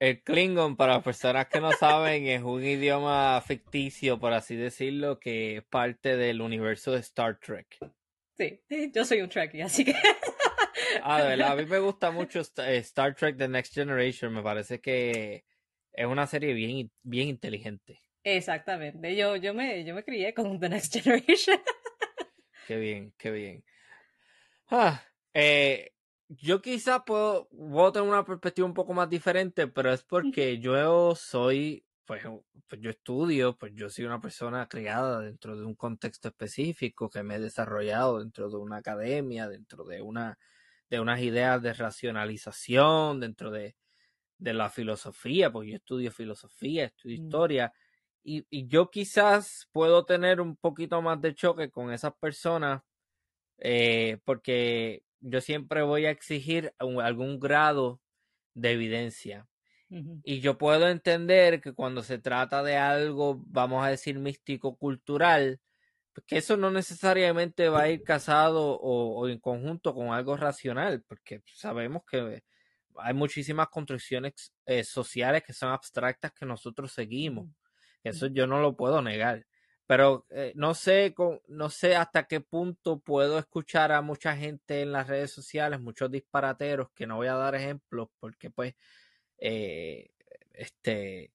El 0.00 0.22
Klingon, 0.22 0.76
para 0.76 1.02
personas 1.02 1.46
que 1.48 1.60
no 1.60 1.72
saben, 1.72 2.26
es 2.26 2.42
un 2.42 2.64
idioma 2.64 3.40
ficticio, 3.46 4.18
por 4.18 4.32
así 4.32 4.56
decirlo, 4.56 5.20
que 5.20 5.58
es 5.58 5.62
parte 5.62 6.16
del 6.16 6.40
universo 6.40 6.92
de 6.92 7.00
Star 7.00 7.38
Trek. 7.38 7.78
Sí, 8.40 8.90
yo 8.94 9.04
soy 9.04 9.20
un 9.20 9.28
Trekkie, 9.28 9.62
así 9.62 9.84
que. 9.84 9.92
Ah, 11.02 11.32
a 11.32 11.56
mí 11.56 11.66
me 11.66 11.78
gusta 11.78 12.10
mucho 12.10 12.40
eh, 12.40 12.78
Star 12.78 13.14
Trek 13.14 13.36
The 13.36 13.48
Next 13.48 13.74
Generation, 13.74 14.32
me 14.32 14.42
parece 14.42 14.80
que 14.80 15.44
es 15.92 16.06
una 16.06 16.26
serie 16.26 16.52
bien, 16.52 16.90
bien 17.02 17.28
inteligente. 17.28 18.00
Exactamente. 18.24 19.14
Yo, 19.14 19.36
yo, 19.36 19.54
me, 19.54 19.84
yo 19.84 19.94
me 19.94 20.02
crié 20.02 20.34
con 20.34 20.58
The 20.58 20.68
Next 20.68 20.92
Generation. 20.92 21.60
qué 22.66 22.76
bien, 22.76 23.14
qué 23.18 23.30
bien. 23.30 23.64
Ah, 24.68 25.02
eh, 25.32 25.92
yo 26.28 26.60
quizá 26.60 27.04
puedo, 27.04 27.48
puedo, 27.48 27.92
tener 27.92 28.08
una 28.08 28.24
perspectiva 28.24 28.66
un 28.66 28.74
poco 28.74 28.92
más 28.92 29.08
diferente, 29.08 29.68
pero 29.68 29.92
es 29.92 30.02
porque 30.02 30.58
yo 30.58 31.14
soy, 31.14 31.84
pues, 32.10 32.24
pues, 32.66 32.80
yo 32.80 32.90
estudio, 32.90 33.56
pues 33.56 33.72
yo 33.72 33.88
soy 33.88 34.04
una 34.04 34.20
persona 34.20 34.68
criada 34.68 35.20
dentro 35.20 35.56
de 35.56 35.64
un 35.64 35.76
contexto 35.76 36.26
específico, 36.26 37.08
que 37.08 37.22
me 37.22 37.36
he 37.36 37.38
desarrollado 37.38 38.18
dentro 38.18 38.50
de 38.50 38.56
una 38.56 38.78
academia, 38.78 39.48
dentro 39.48 39.84
de 39.84 40.02
una 40.02 40.36
de 40.88 40.98
unas 40.98 41.20
ideas 41.20 41.62
de 41.62 41.72
racionalización, 41.72 43.20
dentro 43.20 43.52
de, 43.52 43.76
de 44.38 44.54
la 44.54 44.70
filosofía, 44.70 45.52
pues 45.52 45.68
yo 45.68 45.76
estudio 45.76 46.10
filosofía, 46.10 46.86
estudio 46.86 47.16
mm. 47.16 47.24
historia, 47.26 47.72
y, 48.24 48.66
yo 48.66 48.90
quizás 48.90 49.68
puedo 49.70 50.04
tener 50.04 50.40
un 50.40 50.56
poquito 50.56 51.00
más 51.02 51.20
de 51.20 51.32
choque 51.36 51.70
con 51.70 51.92
esas 51.92 52.14
personas 52.14 52.82
eh, 53.58 54.18
porque 54.24 55.04
yo 55.20 55.40
siempre 55.40 55.82
voy 55.82 56.06
a 56.06 56.10
exigir 56.10 56.74
algún 56.78 57.38
grado 57.38 58.00
de 58.54 58.72
evidencia. 58.72 59.46
Y 60.22 60.40
yo 60.40 60.56
puedo 60.56 60.88
entender 60.88 61.60
que 61.60 61.72
cuando 61.72 62.02
se 62.04 62.18
trata 62.18 62.62
de 62.62 62.76
algo, 62.76 63.42
vamos 63.46 63.84
a 63.84 63.88
decir, 63.88 64.18
místico 64.20 64.76
cultural, 64.76 65.60
pues 66.12 66.24
que 66.26 66.38
eso 66.38 66.56
no 66.56 66.70
necesariamente 66.70 67.68
va 67.68 67.82
a 67.82 67.88
ir 67.88 68.04
casado 68.04 68.78
o, 68.80 69.28
en 69.28 69.40
conjunto 69.40 69.92
con 69.92 70.12
algo 70.12 70.36
racional, 70.36 71.02
porque 71.08 71.42
sabemos 71.54 72.02
que 72.08 72.42
hay 72.96 73.14
muchísimas 73.14 73.68
construcciones 73.68 74.52
eh, 74.66 74.84
sociales 74.84 75.42
que 75.42 75.52
son 75.52 75.70
abstractas 75.70 76.32
que 76.32 76.46
nosotros 76.46 76.92
seguimos. 76.92 77.48
Eso 78.04 78.28
yo 78.28 78.46
no 78.46 78.60
lo 78.60 78.76
puedo 78.76 79.02
negar. 79.02 79.44
Pero 79.86 80.24
eh, 80.30 80.52
no 80.54 80.74
sé 80.74 81.14
no 81.48 81.68
sé 81.68 81.96
hasta 81.96 82.28
qué 82.28 82.40
punto 82.40 83.00
puedo 83.00 83.40
escuchar 83.40 83.90
a 83.90 84.02
mucha 84.02 84.36
gente 84.36 84.82
en 84.82 84.92
las 84.92 85.08
redes 85.08 85.32
sociales, 85.32 85.80
muchos 85.80 86.12
disparateros, 86.12 86.90
que 86.94 87.08
no 87.08 87.16
voy 87.16 87.26
a 87.26 87.34
dar 87.34 87.56
ejemplos 87.56 88.08
porque 88.20 88.50
pues 88.50 88.74
eh, 89.40 90.10
este 90.52 91.32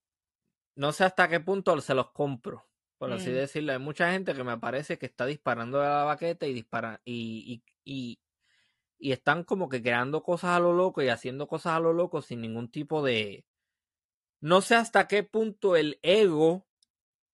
no 0.75 0.91
sé 0.91 1.05
hasta 1.05 1.27
qué 1.27 1.39
punto 1.39 1.79
se 1.81 1.95
los 1.95 2.11
compro, 2.11 2.65
por 2.97 3.11
así 3.11 3.29
mm. 3.29 3.33
decirlo. 3.33 3.73
Hay 3.73 3.79
mucha 3.79 4.11
gente 4.11 4.33
que 4.33 4.43
me 4.43 4.57
parece 4.57 4.97
que 4.97 5.05
está 5.05 5.25
disparando 5.25 5.79
de 5.79 5.87
la 5.87 6.03
baqueta 6.03 6.45
y 6.47 6.53
dispara 6.53 7.01
y, 7.05 7.63
y, 7.85 8.19
y 8.97 9.11
están 9.11 9.43
como 9.43 9.69
que 9.69 9.81
creando 9.81 10.23
cosas 10.23 10.51
a 10.51 10.59
lo 10.59 10.73
loco 10.73 11.01
y 11.01 11.09
haciendo 11.09 11.47
cosas 11.47 11.73
a 11.73 11.79
lo 11.79 11.93
loco 11.93 12.21
sin 12.21 12.41
ningún 12.41 12.69
tipo 12.69 13.03
de 13.03 13.45
no 14.41 14.61
sé 14.61 14.75
hasta 14.75 15.07
qué 15.07 15.23
punto 15.23 15.75
el 15.75 15.99
ego, 16.03 16.67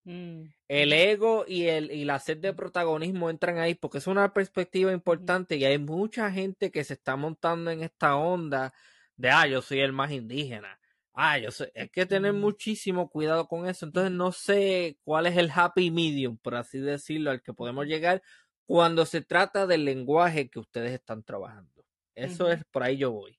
mm, 0.05 0.43
el 0.67 0.93
ego 0.93 1.45
y, 1.47 1.63
el, 1.67 1.91
y 1.91 2.05
la 2.05 2.19
sed 2.19 2.38
de 2.38 2.53
protagonismo 2.53 3.30
entran 3.30 3.57
ahí, 3.57 3.76
porque 3.76 3.97
es 3.97 4.07
una 4.07 4.34
perspectiva 4.34 4.91
importante 4.93 5.57
y 5.57 5.65
hay 5.65 5.78
mucha 5.78 6.32
gente 6.32 6.72
que 6.72 6.84
se 6.84 6.93
está 6.93 7.15
montando 7.15 7.72
en 7.72 7.84
esta 7.84 8.15
onda 8.15 8.74
de, 9.22 9.30
ah, 9.30 9.47
yo 9.47 9.61
soy 9.61 9.80
el 9.82 9.93
más 9.93 10.11
indígena. 10.11 10.80
Ah, 11.13 11.38
yo 11.38 11.51
sé, 11.51 11.72
hay 11.76 11.89
que 11.89 12.05
tener 12.05 12.34
muchísimo 12.34 13.09
cuidado 13.09 13.47
con 13.47 13.67
eso. 13.67 13.86
Entonces 13.86 14.11
no 14.11 14.32
sé 14.32 14.97
cuál 15.03 15.28
es 15.28 15.38
el 15.38 15.51
happy 15.53 15.91
medium, 15.91 16.38
por 16.38 16.55
así 16.55 16.80
decirlo, 16.80 17.32
al 17.32 17.41
que 17.41 17.53
podemos 17.53 17.86
llegar 17.86 18.22
cuando 18.65 19.05
se 19.05 19.22
trata 19.22 19.67
del 19.67 19.86
lenguaje 19.86 20.49
que 20.49 20.59
ustedes 20.59 20.93
están 20.93 21.24
trabajando. 21.24 21.86
Eso 22.15 22.51
es, 22.51 22.63
por 22.72 22.84
ahí 22.84 22.97
yo 22.97 23.11
voy. 23.11 23.38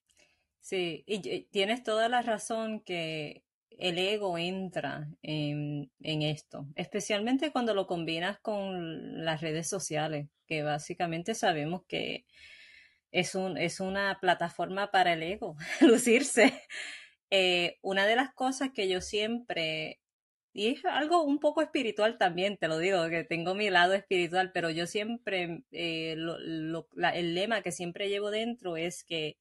Sí, 0.60 1.02
y 1.06 1.42
tienes 1.50 1.82
toda 1.82 2.08
la 2.08 2.22
razón 2.22 2.80
que 2.80 3.42
el 3.78 3.98
ego 3.98 4.38
entra 4.38 5.08
en, 5.22 5.90
esto, 6.00 6.66
especialmente 6.76 7.50
cuando 7.50 7.74
lo 7.74 7.86
combinas 7.86 8.38
con 8.40 9.24
las 9.24 9.40
redes 9.40 9.68
sociales, 9.68 10.28
que 10.46 10.62
básicamente 10.62 11.34
sabemos 11.34 11.82
que 11.88 12.24
es, 13.12 13.34
un, 13.34 13.58
es 13.58 13.78
una 13.80 14.18
plataforma 14.20 14.90
para 14.90 15.12
el 15.12 15.22
ego, 15.22 15.56
lucirse. 15.80 16.52
Eh, 17.30 17.78
una 17.82 18.06
de 18.06 18.16
las 18.16 18.34
cosas 18.34 18.70
que 18.74 18.88
yo 18.88 19.00
siempre, 19.00 20.00
y 20.52 20.68
es 20.68 20.84
algo 20.84 21.22
un 21.22 21.38
poco 21.38 21.62
espiritual 21.62 22.18
también, 22.18 22.56
te 22.58 22.68
lo 22.68 22.78
digo, 22.78 23.08
que 23.08 23.24
tengo 23.24 23.54
mi 23.54 23.70
lado 23.70 23.94
espiritual, 23.94 24.50
pero 24.52 24.70
yo 24.70 24.86
siempre, 24.86 25.62
eh, 25.72 26.12
el 26.12 27.34
lema 27.34 27.62
que 27.62 27.72
siempre 27.72 28.08
llevo 28.08 28.30
dentro 28.30 28.76
es 28.76 29.04
que 29.04 29.38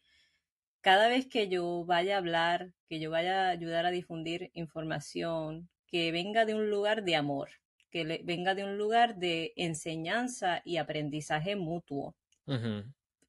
cada 0.82 1.08
vez 1.10 1.28
que 1.28 1.48
yo 1.48 1.86
vaya 1.86 2.16
a 2.16 2.18
hablar, 2.20 2.74
que 2.88 3.00
yo 3.00 3.12
vaya 3.12 3.48
a 3.48 3.50
ayudar 3.50 3.86
a 3.86 3.92
difundir 3.92 4.52
información, 4.54 5.70
que 5.88 6.12
venga 6.12 6.46
de 6.46 6.56
un 6.56 6.70
lugar 6.70 7.04
de 7.04 7.16
amor, 7.16 7.50
que 7.90 8.22
venga 8.24 8.56
de 8.56 8.64
un 8.64 8.78
lugar 8.78 9.18
de 9.18 9.54
enseñanza 9.58 10.62
y 10.64 10.78
aprendizaje 10.78 11.56
mutuo, 11.56 12.16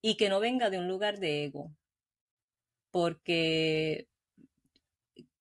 y 0.03 0.17
que 0.17 0.29
no 0.29 0.41
venga 0.41 0.69
de 0.69 0.79
un 0.79 0.89
lugar 0.89 1.19
de 1.21 1.45
ego, 1.45 1.73
porque 2.91 4.09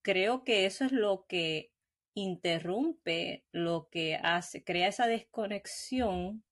creo 0.02 0.44
que 0.44 0.66
eso 0.66 0.86
es 0.86 0.92
lo 0.92 1.26
que 1.28 1.72
interrumpe, 2.14 3.44
lo 3.52 3.90
que 3.90 4.16
hace, 4.16 4.64
crea 4.64 4.88
esa 4.88 5.08
desconexión 5.08 6.44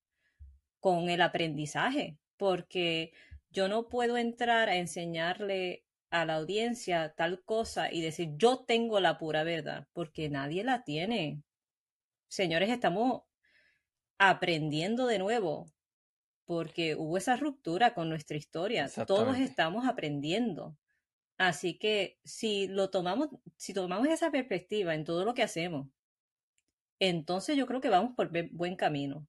con 0.79 1.09
el 1.09 1.21
aprendizaje, 1.21 2.17
porque 2.37 3.13
yo 3.51 3.67
no 3.67 3.89
puedo 3.89 4.17
entrar 4.17 4.69
a 4.69 4.77
enseñarle 4.77 5.85
a 6.09 6.25
la 6.25 6.35
audiencia 6.35 7.13
tal 7.15 7.43
cosa 7.43 7.91
y 7.91 8.01
decir 8.01 8.31
yo 8.37 8.59
tengo 8.65 8.99
la 8.99 9.17
pura 9.17 9.43
verdad, 9.43 9.87
porque 9.93 10.29
nadie 10.29 10.63
la 10.63 10.83
tiene. 10.83 11.43
Señores, 12.27 12.69
estamos 12.69 13.23
aprendiendo 14.17 15.05
de 15.07 15.19
nuevo, 15.19 15.65
porque 16.49 16.95
hubo 16.95 17.15
esa 17.15 17.35
ruptura 17.35 17.93
con 17.93 18.09
nuestra 18.09 18.35
historia. 18.35 18.89
Todos 19.05 19.37
estamos 19.37 19.87
aprendiendo. 19.87 20.75
Así 21.37 21.77
que 21.77 22.17
si 22.23 22.67
lo 22.67 22.89
tomamos, 22.89 23.29
si 23.55 23.71
tomamos 23.71 24.07
esa 24.07 24.31
perspectiva 24.31 24.95
en 24.95 25.03
todo 25.03 25.25
lo 25.25 25.35
que 25.35 25.43
hacemos, 25.43 25.89
entonces 26.97 27.55
yo 27.55 27.67
creo 27.67 27.81
que 27.81 27.89
vamos 27.89 28.15
por 28.15 28.31
buen 28.49 28.75
camino. 28.75 29.27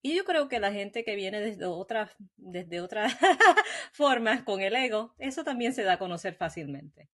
Y 0.00 0.16
yo 0.16 0.24
creo 0.24 0.48
que 0.48 0.58
la 0.58 0.72
gente 0.72 1.04
que 1.04 1.14
viene 1.14 1.42
desde 1.42 1.66
otras, 1.66 2.12
desde 2.36 2.80
otras 2.80 3.12
formas 3.92 4.42
con 4.42 4.62
el 4.62 4.76
ego, 4.76 5.14
eso 5.18 5.44
también 5.44 5.74
se 5.74 5.82
da 5.82 5.92
a 5.92 5.98
conocer 5.98 6.36
fácilmente. 6.36 7.10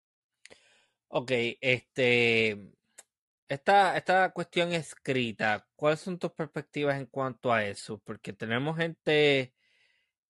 Ok, 1.08 1.32
este, 1.62 2.74
esta, 3.50 3.98
esta 3.98 4.32
cuestión 4.32 4.72
escrita, 4.74 5.68
¿cuáles 5.76 6.00
son 6.02 6.20
tus 6.20 6.32
perspectivas 6.32 6.98
en 7.00 7.08
cuanto 7.08 7.52
a 7.52 7.66
eso? 7.66 8.00
Porque 8.06 8.32
tenemos 8.32 8.78
gente 8.78 9.54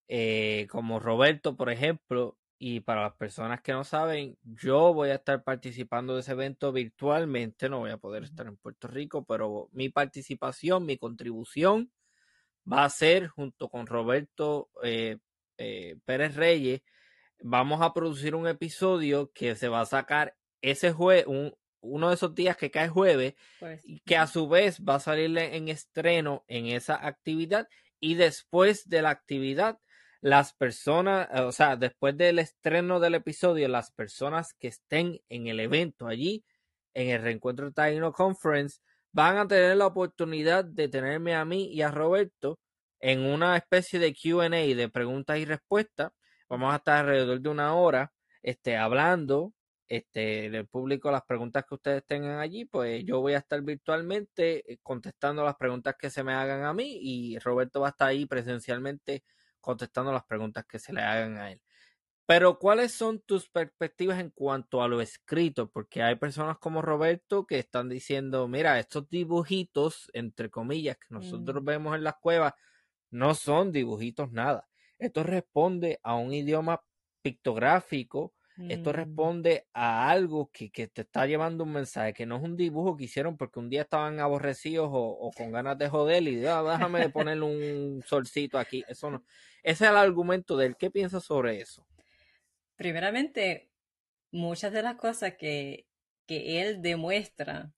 eh, 0.08 0.68
como 0.72 1.00
Roberto, 1.00 1.58
por 1.58 1.70
ejemplo, 1.70 2.38
y 2.58 2.80
para 2.82 3.04
las 3.04 3.16
personas 3.16 3.62
que 3.62 3.74
no 3.74 3.84
saben, 3.84 4.38
yo 4.44 4.94
voy 4.94 5.10
a 5.10 5.16
estar 5.16 5.44
participando 5.44 6.16
de 6.16 6.22
ese 6.22 6.32
evento 6.32 6.72
virtualmente, 6.72 7.70
no 7.70 7.80
voy 7.80 7.92
a 7.92 7.98
poder 7.98 8.24
estar 8.24 8.48
en 8.48 8.58
Puerto 8.58 8.88
Rico, 8.88 9.26
pero 9.26 9.70
mi 9.74 9.90
participación, 9.90 10.86
mi 10.86 10.98
contribución 10.98 11.92
va 12.72 12.86
a 12.86 12.90
ser 12.90 13.28
junto 13.28 13.70
con 13.70 13.86
Roberto 13.86 14.70
eh, 14.84 15.18
eh, 15.58 15.98
Pérez 16.06 16.36
Reyes. 16.36 16.82
Vamos 17.42 17.82
a 17.82 17.94
producir 17.94 18.36
un 18.36 18.48
episodio 18.48 19.32
que 19.34 19.56
se 19.56 19.70
va 19.70 19.82
a 19.82 19.86
sacar 19.86 20.36
ese 20.62 20.92
jueves, 20.92 21.26
uno 21.82 22.10
de 22.10 22.16
esos 22.16 22.36
días 22.36 22.58
que 22.58 22.72
cae 22.72 22.90
jueves, 22.90 23.36
pues, 23.60 23.82
y 23.86 24.00
que 24.02 24.18
a 24.18 24.28
su 24.28 24.48
vez 24.48 24.82
va 24.82 24.96
a 24.96 25.00
salir 25.00 25.38
en 25.38 25.70
estreno 25.70 26.44
en 26.48 26.68
esa 26.68 27.06
actividad. 27.06 27.68
Y 28.00 28.16
después 28.16 28.88
de 28.90 29.02
la 29.02 29.10
actividad, 29.10 29.80
las 30.22 30.54
personas, 30.54 31.30
o 31.42 31.52
sea, 31.52 31.76
después 31.76 32.18
del 32.18 32.40
estreno 32.40 33.00
del 33.00 33.16
episodio, 33.16 33.68
las 33.68 33.92
personas 33.92 34.54
que 34.54 34.68
estén 34.68 35.20
en 35.30 35.48
el 35.48 35.60
evento 35.60 36.08
allí, 36.08 36.44
en 36.94 37.10
el 37.10 37.22
reencuentro 37.22 37.72
Taino 37.72 38.12
Conference, 38.12 38.80
van 39.12 39.38
a 39.38 39.48
tener 39.48 39.78
la 39.78 39.88
oportunidad 39.88 40.66
de 40.66 40.88
tenerme 40.88 41.36
a 41.36 41.46
mí 41.46 41.72
y 41.72 41.82
a 41.82 41.92
Roberto 41.92 42.60
en 43.00 43.22
una 43.22 43.56
especie 43.56 44.00
de 44.00 44.14
QA 44.14 44.50
de 44.50 44.90
preguntas 44.90 45.38
y 45.38 45.46
respuestas. 45.46 46.12
Vamos 46.50 46.74
a 46.74 46.78
estar 46.78 47.06
alrededor 47.06 47.40
de 47.40 47.50
una 47.50 47.76
hora 47.76 48.12
este, 48.44 48.78
hablando 48.78 49.54
este, 49.90 50.50
del 50.52 50.68
público 50.68 51.12
las 51.12 51.24
preguntas 51.24 51.66
que 51.68 51.76
ustedes 51.76 52.06
tengan 52.06 52.40
allí, 52.40 52.66
pues 52.66 53.04
yo 53.06 53.20
voy 53.22 53.34
a 53.34 53.40
estar 53.40 53.62
virtualmente 53.64 54.72
eh, 54.72 54.78
contestando 54.84 55.44
las 55.44 55.56
preguntas 55.56 55.96
que 56.00 56.12
se 56.12 56.24
me 56.24 56.34
hagan 56.34 56.64
a 56.64 56.74
mí 56.74 57.00
y 57.02 57.40
Roberto 57.40 57.82
va 57.82 57.88
a 57.88 57.90
estar 57.90 58.10
ahí 58.10 58.26
presencialmente 58.28 59.24
contestando 59.60 60.14
las 60.14 60.24
preguntas 60.26 60.66
que 60.66 60.80
se 60.80 60.94
le 60.94 61.02
hagan 61.02 61.38
a 61.38 61.52
él. 61.52 61.62
Pero 62.28 62.60
¿cuáles 62.60 62.92
son 62.92 63.20
tus 63.22 63.50
perspectivas 63.50 64.20
en 64.20 64.30
cuanto 64.30 64.84
a 64.84 64.88
lo 64.88 65.02
escrito? 65.02 65.72
Porque 65.72 66.04
hay 66.04 66.16
personas 66.16 66.60
como 66.60 66.84
Roberto 66.84 67.48
que 67.48 67.58
están 67.58 67.90
diciendo, 67.90 68.48
mira, 68.48 68.78
estos 68.78 69.10
dibujitos, 69.10 70.12
entre 70.14 70.52
comillas, 70.52 70.98
que 70.98 71.08
nosotros 71.10 71.64
mm. 71.64 71.66
vemos 71.66 71.96
en 71.96 72.04
las 72.04 72.18
cuevas, 72.22 72.54
no 73.10 73.34
son 73.34 73.72
dibujitos 73.72 74.32
nada. 74.32 74.70
Esto 75.00 75.24
responde 75.24 76.00
a 76.04 76.16
un 76.16 76.32
idioma 76.32 76.84
pictográfico, 77.24 78.36
esto 78.68 78.90
mm. 78.90 78.94
responde 78.94 79.68
a 79.74 80.10
algo 80.10 80.50
que, 80.52 80.70
que, 80.70 80.88
te 80.88 81.02
está 81.02 81.26
llevando 81.26 81.64
un 81.64 81.72
mensaje, 81.72 82.14
que 82.14 82.26
no 82.26 82.38
es 82.38 82.44
un 82.44 82.58
dibujo 82.58 82.98
que 82.98 83.06
hicieron 83.06 83.38
porque 83.38 83.60
un 83.60 83.70
día 83.70 83.84
estaban 83.84 84.20
aborrecidos 84.20 84.90
o, 84.92 85.32
con 85.38 85.52
ganas 85.52 85.78
de 85.78 85.88
joder 85.90 86.24
y 86.24 86.46
ah, 86.46 86.62
déjame 86.64 87.10
ponerle 87.10 87.46
un 87.46 88.04
solcito 88.06 88.58
aquí. 88.58 88.84
Eso 88.88 89.12
no. 89.12 89.24
Ese 89.64 89.86
es 89.86 89.92
el 89.92 89.98
argumento 89.98 90.58
de 90.58 90.68
él. 90.68 90.76
¿Qué 90.78 90.90
piensas 90.90 91.24
sobre 91.24 91.62
eso? 91.62 91.86
primeramente, 92.80 93.70
muchas 94.32 94.72
de 94.72 94.82
las 94.82 94.96
cosas 94.96 95.34
que, 95.38 95.86
que 96.26 96.62
él 96.62 96.82
demuestra 96.82 97.74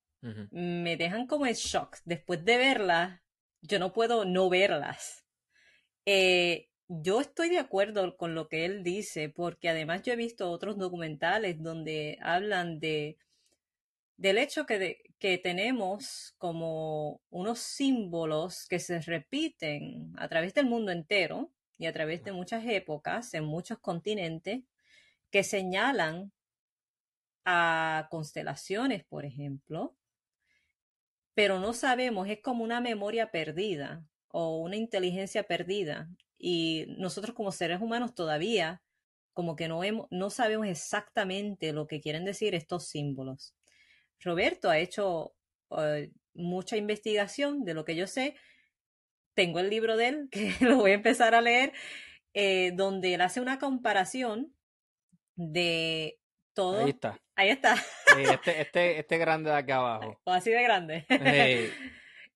me 0.52 0.96
dejan 0.96 1.26
como 1.26 1.48
en 1.48 1.56
shock. 1.56 1.98
Después 2.06 2.46
de 2.46 2.58
verlas, 2.58 3.20
yo 3.62 3.80
no 3.80 3.92
puedo 3.94 4.26
no 4.26 4.48
verlas. 4.48 5.26
Eh, 6.06 6.70
yo 7.00 7.22
estoy 7.22 7.50
de 7.50 7.60
acuerdo 7.60 8.18
con 8.18 8.36
lo 8.36 8.50
que 8.50 8.66
él 8.66 8.84
dice, 8.84 9.30
porque 9.30 9.70
además 9.70 10.02
yo 10.04 10.12
he 10.12 10.18
visto 10.18 10.52
otros 10.52 10.78
documentales 10.78 11.62
donde 11.64 12.18
hablan 12.22 12.80
de 12.80 13.18
del 14.18 14.38
hecho 14.38 14.66
que, 14.66 15.04
que 15.18 15.38
tenemos 15.38 16.36
como 16.38 17.22
unos 17.30 17.60
símbolos 17.60 18.68
que 18.68 18.80
se 18.80 19.00
repiten 19.02 20.14
a 20.18 20.28
través 20.28 20.54
del 20.54 20.68
mundo 20.68 20.92
entero 20.92 21.52
y 21.78 21.88
a 21.88 21.94
través 21.94 22.24
de 22.24 22.32
muchas 22.32 22.64
épocas, 22.68 23.34
en 23.34 23.46
muchos 23.46 23.80
continentes, 23.80 24.62
que 25.32 25.44
señalan 25.44 26.32
a 27.46 28.08
constelaciones, 28.12 29.04
por 29.06 29.26
ejemplo, 29.26 29.96
pero 31.34 31.60
no 31.60 31.74
sabemos, 31.74 32.28
es 32.28 32.42
como 32.42 32.64
una 32.64 32.82
memoria 32.82 33.32
perdida 33.32 34.04
o 34.28 34.58
una 34.60 34.76
inteligencia 34.76 35.44
perdida 35.44 36.10
y 36.42 36.88
nosotros 36.98 37.36
como 37.36 37.52
seres 37.52 37.82
humanos 37.82 38.16
todavía 38.16 38.82
como 39.34 39.56
que 39.56 39.68
no, 39.68 39.84
hemos, 39.84 40.08
no 40.10 40.30
sabemos 40.30 40.68
exactamente 40.68 41.72
lo 41.72 41.88
que 41.88 42.02
quieren 42.02 42.26
decir 42.26 42.56
estos 42.56 42.88
símbolos. 42.90 43.56
Roberto 44.20 44.70
ha 44.70 44.78
hecho 44.78 45.34
eh, 45.78 46.12
mucha 46.34 46.78
investigación 46.78 47.64
de 47.64 47.74
lo 47.74 47.86
que 47.86 47.96
yo 47.96 48.08
sé. 48.08 48.36
Tengo 49.34 49.60
el 49.60 49.70
libro 49.70 49.96
de 49.96 50.08
él, 50.08 50.30
que 50.32 50.56
lo 50.62 50.78
voy 50.78 50.92
a 50.92 50.96
empezar 50.96 51.36
a 51.36 51.42
leer, 51.42 51.74
eh, 52.34 52.72
donde 52.74 53.14
él 53.14 53.22
hace 53.22 53.40
una 53.40 53.60
comparación 53.60 54.54
de 55.36 56.20
todo. 56.54 56.84
Ahí 56.84 56.90
está. 56.90 57.20
Ahí 57.36 57.50
está. 57.50 57.76
este, 58.18 58.62
este, 58.62 59.00
este 59.00 59.18
grande 59.18 59.50
de 59.50 59.56
acá 59.56 59.78
abajo. 59.78 60.20
O 60.26 60.32
así 60.32 60.52
de 60.52 60.64
grande. 60.64 61.06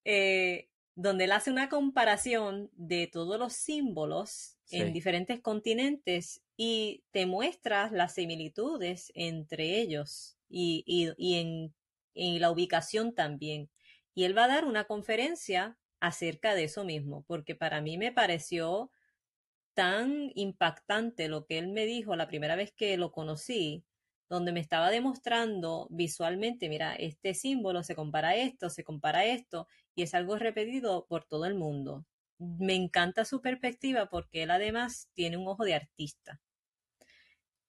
Eh, 0.07 0.69
donde 0.95 1.25
él 1.25 1.31
hace 1.33 1.51
una 1.51 1.69
comparación 1.69 2.69
de 2.73 3.07
todos 3.07 3.37
los 3.39 3.53
símbolos 3.53 4.57
en 4.71 4.93
diferentes 4.93 5.41
continentes 5.41 6.41
y 6.57 7.03
te 7.11 7.25
muestra 7.25 7.89
las 7.91 8.13
similitudes 8.15 9.11
entre 9.15 9.79
ellos. 9.79 10.37
y, 10.49 10.83
y, 10.87 11.35
en, 11.35 11.73
en 12.13 12.41
la 12.41 12.51
ubicación 12.51 13.13
también. 13.13 13.69
Y 14.13 14.23
él 14.23 14.37
va 14.37 14.45
a 14.45 14.47
dar 14.47 14.65
una 14.65 14.85
conferencia 14.85 15.77
acerca 15.99 16.55
de 16.55 16.65
eso 16.65 16.83
mismo, 16.85 17.23
porque 17.27 17.55
para 17.55 17.81
mí 17.81 17.97
me 17.97 18.11
pareció 18.11 18.91
tan 19.73 20.31
impactante 20.35 21.27
lo 21.27 21.45
que 21.45 21.57
él 21.57 21.67
me 21.67 21.85
dijo 21.85 22.15
la 22.15 22.27
primera 22.27 22.55
vez 22.55 22.71
que 22.71 22.97
lo 22.97 23.11
conocí, 23.11 23.83
donde 24.29 24.51
me 24.51 24.59
estaba 24.59 24.89
demostrando 24.89 25.87
visualmente, 25.91 26.69
mira, 26.69 26.95
este 26.95 27.33
símbolo 27.33 27.83
se 27.83 27.95
compara 27.95 28.29
a 28.29 28.35
esto, 28.35 28.69
se 28.69 28.83
compara 28.83 29.19
a 29.19 29.25
esto, 29.25 29.67
y 29.95 30.03
es 30.03 30.13
algo 30.13 30.37
repetido 30.37 31.05
por 31.07 31.25
todo 31.25 31.45
el 31.45 31.55
mundo. 31.55 32.05
Me 32.39 32.75
encanta 32.75 33.25
su 33.25 33.41
perspectiva 33.41 34.07
porque 34.09 34.43
él 34.43 34.51
además 34.51 35.09
tiene 35.13 35.37
un 35.37 35.47
ojo 35.47 35.63
de 35.63 35.75
artista. 35.75 36.41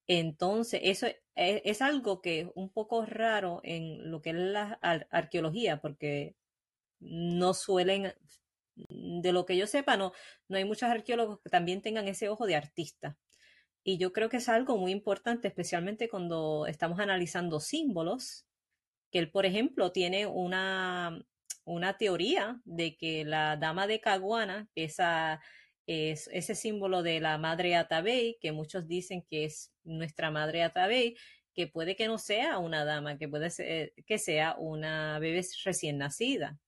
Entonces, 0.09 0.81
eso 0.85 1.07
es, 1.35 1.83
algo 1.83 2.23
que 2.23 2.41
es 2.41 2.49
un 2.55 2.71
poco 2.71 3.05
raro 3.05 3.61
en 3.65 4.11
lo 4.11 4.23
que 4.23 4.31
es 4.31 4.37
la 4.37 4.79
arqueología, 5.11 5.81
porque 5.81 6.37
no 7.01 7.55
suelen, 7.55 8.15
de 8.77 9.33
lo 9.33 9.47
que 9.47 9.57
yo 9.57 9.67
sepa, 9.67 9.97
no, 9.97 10.13
no 10.49 10.57
hay 10.59 10.65
muchos 10.65 10.89
arqueólogos 10.91 11.41
que 11.43 11.51
también 11.51 11.83
tengan 11.83 12.09
ese 12.09 12.29
ojo 12.29 12.47
de 12.47 12.57
artista. 12.57 13.19
Y 13.89 13.99
yo 13.99 14.13
creo 14.13 14.29
que 14.29 14.39
es 14.39 14.49
algo 14.49 14.77
muy 14.77 14.91
importante, 14.91 15.47
especialmente 15.47 16.09
cuando 16.09 16.67
estamos 16.67 16.99
analizando 16.99 17.61
símbolos, 17.61 18.45
que 19.13 19.21
él, 19.21 19.31
por 19.31 19.47
ejemplo, 19.47 19.93
tiene 19.93 20.27
una, 20.27 21.25
una 21.65 21.97
teoría 21.97 22.61
de 22.65 22.97
que 22.97 23.25
la 23.25 23.57
dama 23.57 23.87
de 23.87 24.01
Caguana, 24.01 24.69
esa, 24.75 25.41
es 25.87 26.29
ese 26.33 26.57
símbolo 26.57 27.05
de 27.05 27.21
la 27.21 27.39
madre 27.39 27.77
Atabey, 27.77 28.39
que 28.41 28.51
muchos 28.51 28.89
dicen 28.89 29.25
que 29.31 29.45
es 29.45 29.73
nuestra 29.85 30.33
madre 30.33 30.65
Atabey, 30.65 31.17
que 31.55 31.69
puede 31.69 31.95
que 31.95 32.09
no 32.09 32.19
sea 32.19 32.59
una 32.59 32.85
dama, 32.85 33.19
que 33.19 33.29
puede 33.29 33.51
ser 33.51 33.93
que 34.05 34.19
sea 34.19 34.57
una 34.59 35.21
bebé 35.21 35.47
recién 35.65 35.99
nacida. 35.99 36.59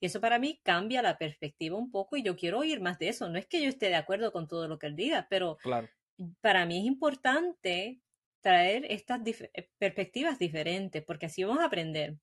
Y 0.00 0.06
eso 0.06 0.20
para 0.20 0.40
mí 0.40 0.60
cambia 0.64 1.02
la 1.02 1.18
perspectiva 1.18 1.78
un 1.78 1.92
poco 1.92 2.16
y 2.16 2.24
yo 2.24 2.34
quiero 2.34 2.58
oír 2.58 2.80
más 2.80 2.98
de 2.98 3.10
eso. 3.10 3.28
No 3.28 3.38
es 3.38 3.46
que 3.46 3.62
yo 3.62 3.68
esté 3.68 3.86
de 3.86 3.94
acuerdo 3.94 4.32
con 4.32 4.48
todo 4.48 4.66
lo 4.66 4.76
que 4.80 4.88
él 4.88 4.96
diga, 4.96 5.28
pero 5.30 5.56
claro 5.58 5.88
para 6.40 6.66
mí 6.66 6.78
es 6.78 6.84
importante 6.84 8.00
traer 8.40 8.84
estas 8.90 9.20
eh, 9.26 9.70
perspectivas 9.78 10.38
diferentes, 10.38 11.02
porque 11.02 11.26
así 11.26 11.44
vamos 11.44 11.62
a 11.62 11.66
aprender. 11.66 12.16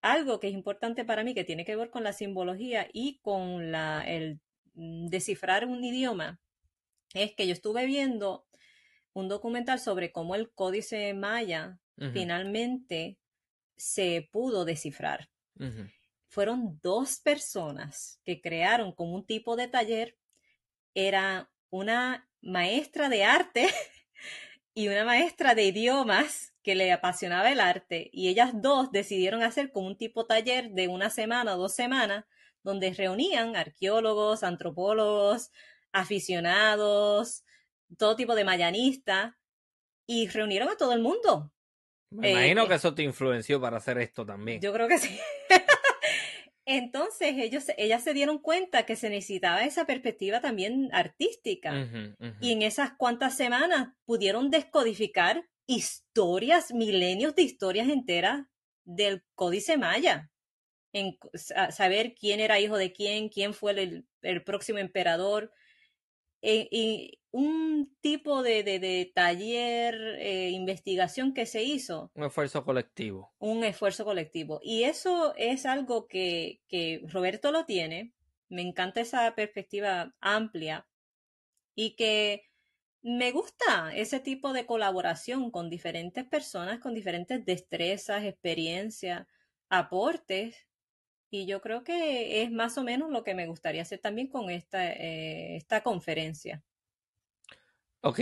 Algo 0.00 0.38
que 0.38 0.48
es 0.48 0.54
importante 0.54 1.04
para 1.04 1.24
mí, 1.24 1.34
que 1.34 1.44
tiene 1.44 1.64
que 1.64 1.76
ver 1.76 1.90
con 1.90 2.04
la 2.04 2.12
simbología 2.12 2.88
y 2.92 3.18
con 3.20 3.72
la, 3.72 4.04
el 4.06 4.40
mm, 4.74 5.06
descifrar 5.08 5.66
un 5.66 5.82
idioma, 5.82 6.40
es 7.14 7.34
que 7.34 7.46
yo 7.46 7.52
estuve 7.52 7.86
viendo 7.86 8.46
un 9.12 9.28
documental 9.28 9.80
sobre 9.80 10.12
cómo 10.12 10.34
el 10.34 10.52
códice 10.52 11.14
maya 11.14 11.78
finalmente 12.12 13.18
se 13.76 14.28
pudo 14.30 14.66
descifrar. 14.66 15.30
Fueron 16.28 16.78
dos 16.82 17.20
personas 17.20 18.20
que 18.24 18.42
crearon 18.42 18.92
como 18.92 19.14
un 19.14 19.24
tipo 19.24 19.56
de 19.56 19.68
taller. 19.68 20.18
Era 20.94 21.50
una 21.70 22.28
maestra 22.40 23.08
de 23.08 23.24
arte 23.24 23.68
y 24.74 24.88
una 24.88 25.04
maestra 25.04 25.54
de 25.54 25.64
idiomas 25.64 26.54
que 26.62 26.74
le 26.74 26.92
apasionaba 26.92 27.50
el 27.50 27.60
arte 27.60 28.10
y 28.12 28.28
ellas 28.28 28.50
dos 28.54 28.90
decidieron 28.90 29.42
hacer 29.42 29.70
como 29.70 29.86
un 29.86 29.96
tipo 29.96 30.26
taller 30.26 30.70
de 30.70 30.88
una 30.88 31.10
semana 31.10 31.54
o 31.54 31.58
dos 31.58 31.74
semanas 31.74 32.24
donde 32.62 32.92
reunían 32.92 33.54
arqueólogos, 33.54 34.42
antropólogos, 34.42 35.52
aficionados, 35.92 37.44
todo 37.96 38.16
tipo 38.16 38.34
de 38.34 38.44
mayanistas 38.44 39.34
y 40.06 40.28
reunieron 40.28 40.68
a 40.68 40.76
todo 40.76 40.92
el 40.92 41.00
mundo. 41.00 41.52
Me 42.10 42.32
imagino 42.32 42.64
eh, 42.64 42.68
que 42.68 42.74
eso 42.74 42.94
te 42.94 43.02
influenció 43.02 43.60
para 43.60 43.78
hacer 43.78 43.98
esto 43.98 44.26
también. 44.26 44.60
Yo 44.60 44.72
creo 44.72 44.88
que 44.88 44.98
sí. 44.98 45.18
Entonces 46.66 47.34
ellos, 47.38 47.64
ellas 47.78 48.02
se 48.02 48.12
dieron 48.12 48.38
cuenta 48.38 48.84
que 48.84 48.96
se 48.96 49.08
necesitaba 49.08 49.64
esa 49.64 49.86
perspectiva 49.86 50.40
también 50.40 50.90
artística. 50.92 51.88
Y 52.40 52.52
en 52.52 52.62
esas 52.62 52.92
cuantas 52.98 53.36
semanas 53.36 53.94
pudieron 54.04 54.50
descodificar 54.50 55.48
historias, 55.66 56.74
milenios 56.74 57.34
de 57.36 57.42
historias 57.42 57.88
enteras 57.88 58.46
del 58.84 59.22
Códice 59.34 59.78
Maya. 59.78 60.30
En 60.92 61.16
saber 61.70 62.14
quién 62.14 62.40
era 62.40 62.58
hijo 62.58 62.76
de 62.76 62.92
quién, 62.92 63.28
quién 63.28 63.54
fue 63.54 64.04
el 64.22 64.44
próximo 64.44 64.78
emperador, 64.78 65.52
eh, 66.42 66.68
y 66.70 67.18
un 67.36 67.94
tipo 68.00 68.42
de, 68.42 68.62
de, 68.62 69.12
taller, 69.14 69.94
eh, 70.20 70.48
investigación 70.52 71.34
que 71.34 71.44
se 71.44 71.62
hizo. 71.62 72.10
Un 72.14 72.24
esfuerzo 72.24 72.64
colectivo. 72.64 73.30
Un 73.38 73.62
esfuerzo 73.62 74.06
colectivo. 74.06 74.58
Y 74.62 74.84
eso 74.84 75.34
es 75.36 75.66
algo 75.66 76.08
que, 76.08 76.62
que 76.66 77.02
Roberto 77.08 77.52
lo 77.52 77.66
tiene. 77.66 78.14
Me 78.48 78.62
encanta 78.62 79.02
esa 79.02 79.34
perspectiva 79.34 80.14
amplia 80.22 80.88
y 81.74 81.94
que 81.94 82.44
me 83.02 83.32
gusta 83.32 83.94
ese 83.94 84.18
tipo 84.18 84.54
de 84.54 84.64
colaboración 84.64 85.50
con 85.50 85.68
diferentes 85.68 86.24
personas, 86.24 86.78
con 86.78 86.94
diferentes 86.94 87.44
destrezas, 87.44 88.24
experiencias, 88.24 89.26
aportes 89.68 90.66
y 91.28 91.44
yo 91.44 91.60
creo 91.60 91.84
que 91.84 92.42
es 92.42 92.50
más 92.50 92.78
o 92.78 92.82
menos 92.82 93.10
lo 93.10 93.24
que 93.24 93.34
me 93.34 93.46
gustaría 93.46 93.82
hacer 93.82 93.98
también 93.98 94.28
con 94.28 94.48
esta, 94.48 94.90
eh, 94.90 95.56
esta 95.56 95.82
conferencia. 95.82 96.64
Ok. 98.06 98.20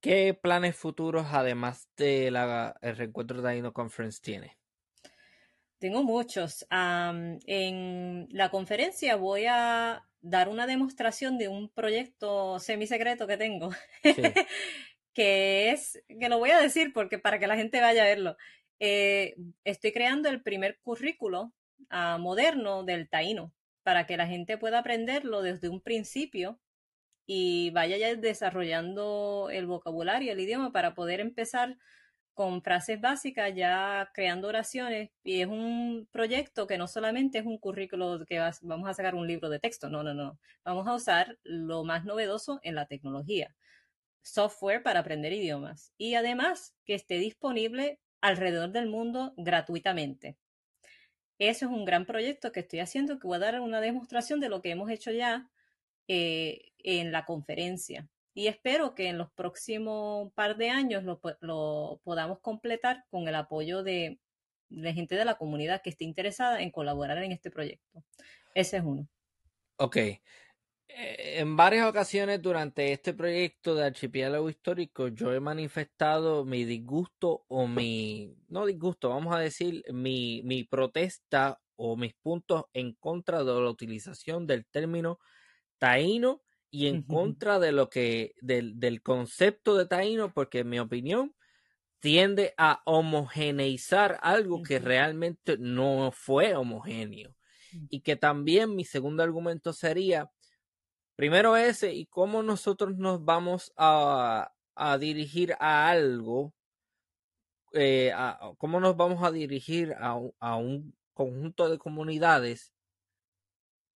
¿Qué 0.00 0.34
planes 0.34 0.74
futuros, 0.74 1.26
además 1.30 1.88
de 1.96 2.32
la, 2.32 2.74
el 2.82 2.96
reencuentro 2.96 3.40
de 3.40 3.54
Dino 3.54 3.72
Conference, 3.72 4.18
tiene? 4.20 4.58
Tengo 5.78 6.02
muchos. 6.02 6.66
en 6.68 8.26
la 8.32 8.50
conferencia 8.50 9.14
voy 9.14 9.44
a 9.48 10.04
dar 10.20 10.48
una 10.48 10.66
demostración 10.66 11.38
de 11.38 11.46
un 11.46 11.68
proyecto 11.68 12.58
semisecreto 12.58 13.28
que 13.28 13.36
tengo, 13.36 13.70
que 15.14 15.70
es, 15.70 16.02
que 16.08 16.28
lo 16.28 16.40
voy 16.40 16.50
a 16.50 16.58
decir 16.58 16.92
porque 16.92 17.20
para 17.20 17.38
que 17.38 17.46
la 17.46 17.56
gente 17.56 17.80
vaya 17.80 18.02
a 18.02 18.06
verlo. 18.06 18.36
Eh, 18.80 19.36
estoy 19.62 19.92
creando 19.92 20.28
el 20.28 20.42
primer 20.42 20.80
currículo 20.80 21.52
moderno 22.18 22.82
del 22.82 23.08
taíno, 23.08 23.54
para 23.84 24.08
que 24.08 24.16
la 24.16 24.26
gente 24.26 24.58
pueda 24.58 24.80
aprenderlo 24.80 25.40
desde 25.40 25.68
un 25.68 25.80
principio 25.80 26.58
y 27.26 27.70
vaya 27.70 27.96
ya 27.96 28.14
desarrollando 28.16 29.48
el 29.52 29.66
vocabulario, 29.66 30.32
el 30.32 30.40
idioma, 30.40 30.72
para 30.72 30.94
poder 30.94 31.20
empezar 31.20 31.76
con 32.34 32.62
frases 32.62 33.00
básicas, 33.00 33.54
ya 33.54 34.10
creando 34.14 34.48
oraciones. 34.48 35.10
Y 35.22 35.42
es 35.42 35.48
un 35.48 36.08
proyecto 36.10 36.66
que 36.66 36.78
no 36.78 36.88
solamente 36.88 37.38
es 37.38 37.46
un 37.46 37.58
currículo 37.58 38.24
que 38.26 38.40
vamos 38.62 38.88
a 38.88 38.94
sacar 38.94 39.14
un 39.14 39.26
libro 39.26 39.50
de 39.50 39.60
texto, 39.60 39.88
no, 39.88 40.02
no, 40.02 40.14
no. 40.14 40.38
Vamos 40.64 40.86
a 40.88 40.94
usar 40.94 41.38
lo 41.44 41.84
más 41.84 42.04
novedoso 42.04 42.60
en 42.62 42.74
la 42.74 42.86
tecnología, 42.86 43.54
software 44.22 44.82
para 44.82 45.00
aprender 45.00 45.32
idiomas. 45.32 45.92
Y 45.98 46.14
además 46.14 46.74
que 46.84 46.94
esté 46.94 47.18
disponible 47.18 48.00
alrededor 48.20 48.70
del 48.70 48.88
mundo 48.88 49.34
gratuitamente. 49.36 50.36
Eso 51.38 51.66
es 51.66 51.72
un 51.72 51.84
gran 51.84 52.06
proyecto 52.06 52.52
que 52.52 52.60
estoy 52.60 52.78
haciendo, 52.80 53.18
que 53.18 53.26
voy 53.26 53.36
a 53.36 53.40
dar 53.40 53.60
una 53.60 53.80
demostración 53.80 54.38
de 54.40 54.48
lo 54.48 54.62
que 54.62 54.70
hemos 54.70 54.90
hecho 54.90 55.10
ya 55.10 55.50
eh, 56.08 56.72
en 56.78 57.12
la 57.12 57.24
conferencia. 57.24 58.08
Y 58.34 58.46
espero 58.46 58.94
que 58.94 59.08
en 59.08 59.18
los 59.18 59.30
próximos 59.32 60.32
par 60.32 60.56
de 60.56 60.70
años 60.70 61.04
lo, 61.04 62.00
podamos 62.02 62.40
completar 62.40 63.04
con 63.10 63.28
el 63.28 63.34
apoyo 63.34 63.82
de, 63.82 64.18
de 64.70 64.94
gente 64.94 65.16
de 65.16 65.24
la 65.24 65.36
comunidad 65.36 65.82
que 65.82 65.90
esté 65.90 66.04
interesada 66.04 66.62
en 66.62 66.70
colaborar 66.70 67.18
en 67.18 67.32
este 67.32 67.50
proyecto. 67.50 68.02
Ese 68.54 68.78
es 68.78 68.82
uno. 68.82 69.06
Ok. 69.76 69.96
Eh, 69.96 71.40
en 71.40 71.56
varias 71.56 71.88
ocasiones 71.88 72.42
durante 72.42 72.92
este 72.92 73.14
proyecto 73.14 73.74
de 73.74 73.86
archipiélago 73.86 74.50
histórico 74.50 75.08
yo 75.08 75.32
he 75.32 75.40
manifestado 75.40 76.44
mi 76.44 76.64
disgusto 76.64 77.44
o 77.48 77.66
mi, 77.66 78.36
no 78.48 78.66
disgusto, 78.66 79.08
vamos 79.08 79.34
a 79.34 79.38
decir, 79.38 79.82
mi, 79.90 80.42
mi 80.44 80.64
protesta 80.64 81.62
o 81.76 81.96
mis 81.96 82.14
puntos 82.14 82.64
en 82.74 82.92
contra 82.92 83.42
de 83.42 83.52
la 83.52 83.70
utilización 83.70 84.46
del 84.46 84.66
término 84.66 85.18
taíno 85.82 86.42
y 86.70 86.86
en 86.86 87.02
contra 87.02 87.58
de 87.58 87.72
lo 87.72 87.90
que, 87.90 88.34
del, 88.40 88.78
del 88.78 89.02
concepto 89.02 89.76
de 89.76 89.86
taíno, 89.86 90.32
porque 90.32 90.60
en 90.60 90.68
mi 90.70 90.78
opinión 90.78 91.34
tiende 91.98 92.54
a 92.56 92.82
homogeneizar 92.86 94.18
algo 94.22 94.62
que 94.62 94.78
realmente 94.78 95.58
no 95.58 96.12
fue 96.12 96.54
homogéneo. 96.54 97.34
Mm. 97.72 97.86
Y 97.90 98.00
que 98.00 98.14
también 98.14 98.76
mi 98.76 98.84
segundo 98.84 99.22
argumento 99.22 99.72
sería 99.72 100.30
Primero 101.16 101.56
ese, 101.56 101.92
y 101.92 102.06
cómo 102.06 102.42
nosotros 102.42 102.96
nos 102.96 103.24
vamos 103.24 103.72
a, 103.76 104.50
dirigir 104.98 105.54
a 105.60 105.88
algo, 105.88 106.54
eh, 107.74 108.12
cómo 108.58 108.80
nos 108.80 108.96
vamos 108.96 109.22
a 109.22 109.30
dirigir 109.30 109.94
a, 109.98 110.18
a 110.40 110.56
un 110.56 110.96
conjunto 111.12 111.68
de 111.68 111.78
comunidades 111.78 112.71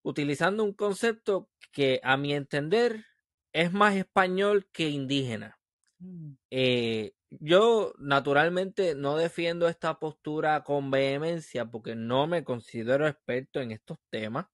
utilizando 0.06 0.62
un 0.62 0.72
concepto 0.72 1.50
que 1.72 2.00
a 2.04 2.16
mi 2.16 2.32
entender 2.32 3.04
es 3.52 3.72
más 3.72 3.96
español 3.96 4.68
que 4.72 4.88
indígena. 4.88 5.58
Mm. 5.98 6.34
Eh, 6.50 7.14
yo 7.30 7.92
naturalmente 7.98 8.94
no 8.94 9.16
defiendo 9.16 9.68
esta 9.68 9.98
postura 9.98 10.62
con 10.62 10.92
vehemencia 10.92 11.66
porque 11.66 11.96
no 11.96 12.28
me 12.28 12.44
considero 12.44 13.08
experto 13.08 13.60
en 13.60 13.72
estos 13.72 13.98
temas. 14.08 14.46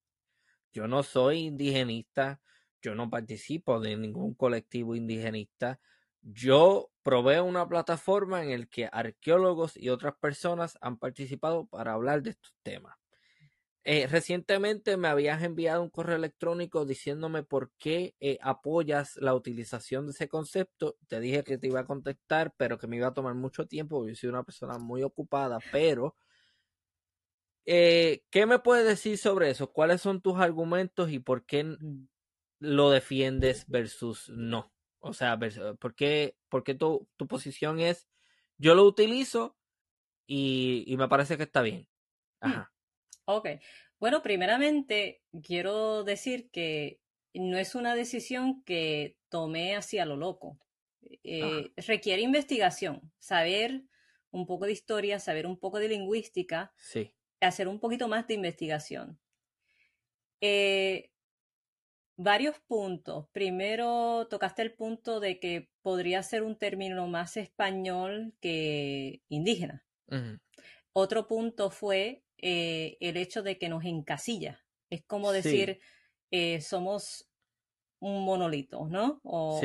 Yo 0.72 0.88
no 0.88 1.02
soy 1.02 1.40
indigenista, 1.40 2.40
yo 2.80 2.94
no 2.94 3.10
participo 3.10 3.78
de 3.78 3.98
ningún 3.98 4.32
colectivo 4.34 4.94
indigenista. 4.94 5.80
Yo 6.22 6.90
proveo 7.02 7.44
una 7.44 7.68
plataforma 7.68 8.42
en 8.42 8.60
la 8.60 8.66
que 8.66 8.88
arqueólogos 8.90 9.76
y 9.76 9.90
otras 9.90 10.14
personas 10.14 10.78
han 10.80 10.96
participado 10.96 11.66
para 11.66 11.92
hablar 11.92 12.22
de 12.22 12.30
estos 12.30 12.54
temas. 12.62 13.01
Eh, 13.84 14.06
recientemente 14.06 14.96
me 14.96 15.08
habías 15.08 15.42
enviado 15.42 15.82
un 15.82 15.90
correo 15.90 16.14
electrónico 16.14 16.86
diciéndome 16.86 17.42
por 17.42 17.72
qué 17.78 18.14
eh, 18.20 18.38
apoyas 18.40 19.16
la 19.16 19.34
utilización 19.34 20.06
de 20.06 20.12
ese 20.12 20.28
concepto. 20.28 20.96
Te 21.08 21.18
dije 21.18 21.42
que 21.42 21.58
te 21.58 21.66
iba 21.66 21.80
a 21.80 21.86
contestar, 21.86 22.54
pero 22.56 22.78
que 22.78 22.86
me 22.86 22.96
iba 22.96 23.08
a 23.08 23.14
tomar 23.14 23.34
mucho 23.34 23.66
tiempo. 23.66 24.06
Yo 24.06 24.14
soy 24.14 24.28
una 24.28 24.44
persona 24.44 24.78
muy 24.78 25.02
ocupada, 25.02 25.58
pero 25.72 26.14
eh, 27.66 28.24
¿qué 28.30 28.46
me 28.46 28.60
puedes 28.60 28.86
decir 28.86 29.18
sobre 29.18 29.50
eso? 29.50 29.72
¿Cuáles 29.72 30.00
son 30.00 30.20
tus 30.20 30.38
argumentos 30.38 31.10
y 31.10 31.18
por 31.18 31.44
qué 31.44 31.64
mm. 31.64 32.08
lo 32.60 32.90
defiendes 32.90 33.66
versus 33.68 34.28
no? 34.28 34.72
O 35.00 35.12
sea, 35.12 35.38
¿por 35.80 35.94
qué, 35.96 36.36
por 36.48 36.62
qué 36.62 36.74
tu, 36.74 37.08
tu, 37.16 37.26
posición 37.26 37.80
es 37.80 38.08
yo 38.58 38.76
lo 38.76 38.84
utilizo 38.84 39.56
y, 40.26 40.84
y 40.86 40.96
me 40.96 41.08
parece 41.08 41.36
que 41.36 41.42
está 41.44 41.62
bien? 41.62 41.88
Mm. 42.40 42.46
Ajá. 42.46 42.72
Ok. 43.24 43.48
Bueno, 43.98 44.22
primeramente 44.22 45.22
quiero 45.42 46.04
decir 46.04 46.50
que 46.50 47.00
no 47.34 47.56
es 47.58 47.74
una 47.74 47.94
decisión 47.94 48.62
que 48.64 49.16
tomé 49.28 49.76
hacia 49.76 50.04
lo 50.04 50.16
loco. 50.16 50.58
Eh, 51.24 51.72
requiere 51.76 52.22
investigación, 52.22 53.12
saber 53.18 53.82
un 54.30 54.46
poco 54.46 54.66
de 54.66 54.72
historia, 54.72 55.18
saber 55.18 55.46
un 55.46 55.58
poco 55.58 55.78
de 55.78 55.88
lingüística, 55.88 56.72
sí. 56.76 57.14
hacer 57.40 57.68
un 57.68 57.80
poquito 57.80 58.08
más 58.08 58.26
de 58.26 58.34
investigación. 58.34 59.18
Eh, 60.40 61.10
varios 62.16 62.58
puntos. 62.60 63.28
Primero, 63.32 64.26
tocaste 64.28 64.62
el 64.62 64.74
punto 64.74 65.20
de 65.20 65.38
que 65.38 65.68
podría 65.82 66.22
ser 66.22 66.42
un 66.42 66.56
término 66.56 67.06
más 67.08 67.36
español 67.36 68.34
que 68.40 69.22
indígena. 69.28 69.84
Otro 70.92 71.26
punto 71.26 71.70
fue 71.70 72.22
eh, 72.42 72.96
el 73.00 73.16
hecho 73.16 73.42
de 73.42 73.56
que 73.56 73.68
nos 73.68 73.84
encasilla. 73.84 74.60
Es 74.90 75.04
como 75.04 75.30
decir, 75.30 75.80
eh, 76.32 76.60
somos 76.60 77.30
un 78.00 78.24
monolito, 78.24 78.88
¿no? 78.88 79.20
O, 79.22 79.60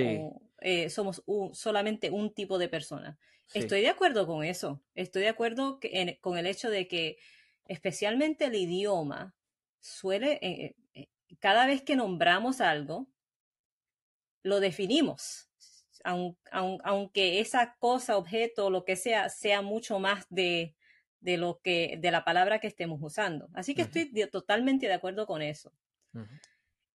eh, 0.61 0.89
somos 0.89 1.23
solamente 1.53 2.11
un 2.11 2.33
tipo 2.33 2.59
de 2.59 2.69
persona. 2.69 3.17
Estoy 3.53 3.81
de 3.81 3.89
acuerdo 3.89 4.27
con 4.27 4.43
eso. 4.43 4.83
Estoy 4.93 5.23
de 5.23 5.29
acuerdo 5.29 5.79
con 6.21 6.37
el 6.37 6.47
hecho 6.47 6.69
de 6.69 6.87
que 6.87 7.17
especialmente 7.65 8.45
el 8.45 8.55
idioma 8.55 9.35
suele, 9.79 10.75
cada 11.39 11.65
vez 11.65 11.81
que 11.81 11.95
nombramos 11.95 12.61
algo, 12.61 13.07
lo 14.43 14.59
definimos. 14.59 15.49
aunque 16.03 17.39
esa 17.39 17.75
cosa, 17.79 18.17
objeto, 18.17 18.69
lo 18.69 18.85
que 18.85 18.95
sea, 18.95 19.29
sea 19.29 19.61
mucho 19.61 19.99
más 19.99 20.27
de 20.29 20.76
de 21.19 21.37
lo 21.37 21.59
que, 21.63 21.97
de 21.99 22.11
la 22.11 22.23
palabra 22.23 22.59
que 22.59 22.67
estemos 22.67 22.99
usando. 23.01 23.49
Así 23.53 23.75
que 23.75 23.83
estoy 23.83 24.11
totalmente 24.31 24.87
de 24.87 24.93
acuerdo 24.93 25.25
con 25.25 25.41
eso. 25.41 25.71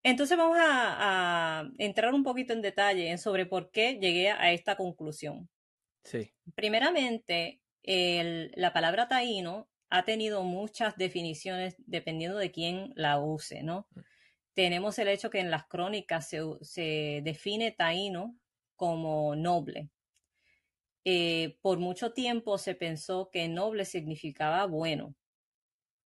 Entonces 0.03 0.37
vamos 0.37 0.57
a, 0.61 1.71
entrar 1.79 2.13
un 2.13 2.25
poquito 2.25 2.53
en 2.53 2.63
detalle 2.63 3.17
sobre 3.19 3.47
por 3.47 3.71
qué 3.71 3.99
llegué 4.01 4.31
a 4.31 4.53
esta 4.53 4.77
conclusión. 4.77 5.49
Sí. 6.05 6.33
Primeramente, 6.55 7.61
la 7.85 8.73
palabra 8.73 9.09
taíno 9.09 9.69
ha 9.91 10.05
tenido 10.05 10.43
muchas 10.43 10.97
definiciones 10.97 11.77
dependiendo 11.79 12.39
de 12.39 12.51
quién 12.51 12.93
la 12.97 13.21
use, 13.21 13.63
¿no? 13.63 13.87
Mm. 13.95 14.01
Tenemos 14.55 14.99
el 14.99 15.09
hecho 15.09 15.31
que 15.31 15.41
en 15.41 15.51
las 15.51 15.67
crónicas 15.67 16.29
se, 16.29 16.41
se 16.63 17.21
define 17.23 17.73
taíno 17.73 18.37
como 18.75 19.37
noble, 19.37 19.91
eh, 21.05 21.59
por 21.63 21.79
mucho 21.79 22.13
tiempo 22.13 22.59
se 22.59 22.75
pensó 22.75 23.29
que 23.33 23.49
noble 23.49 23.85
significaba 23.85 24.67
bueno, 24.67 25.17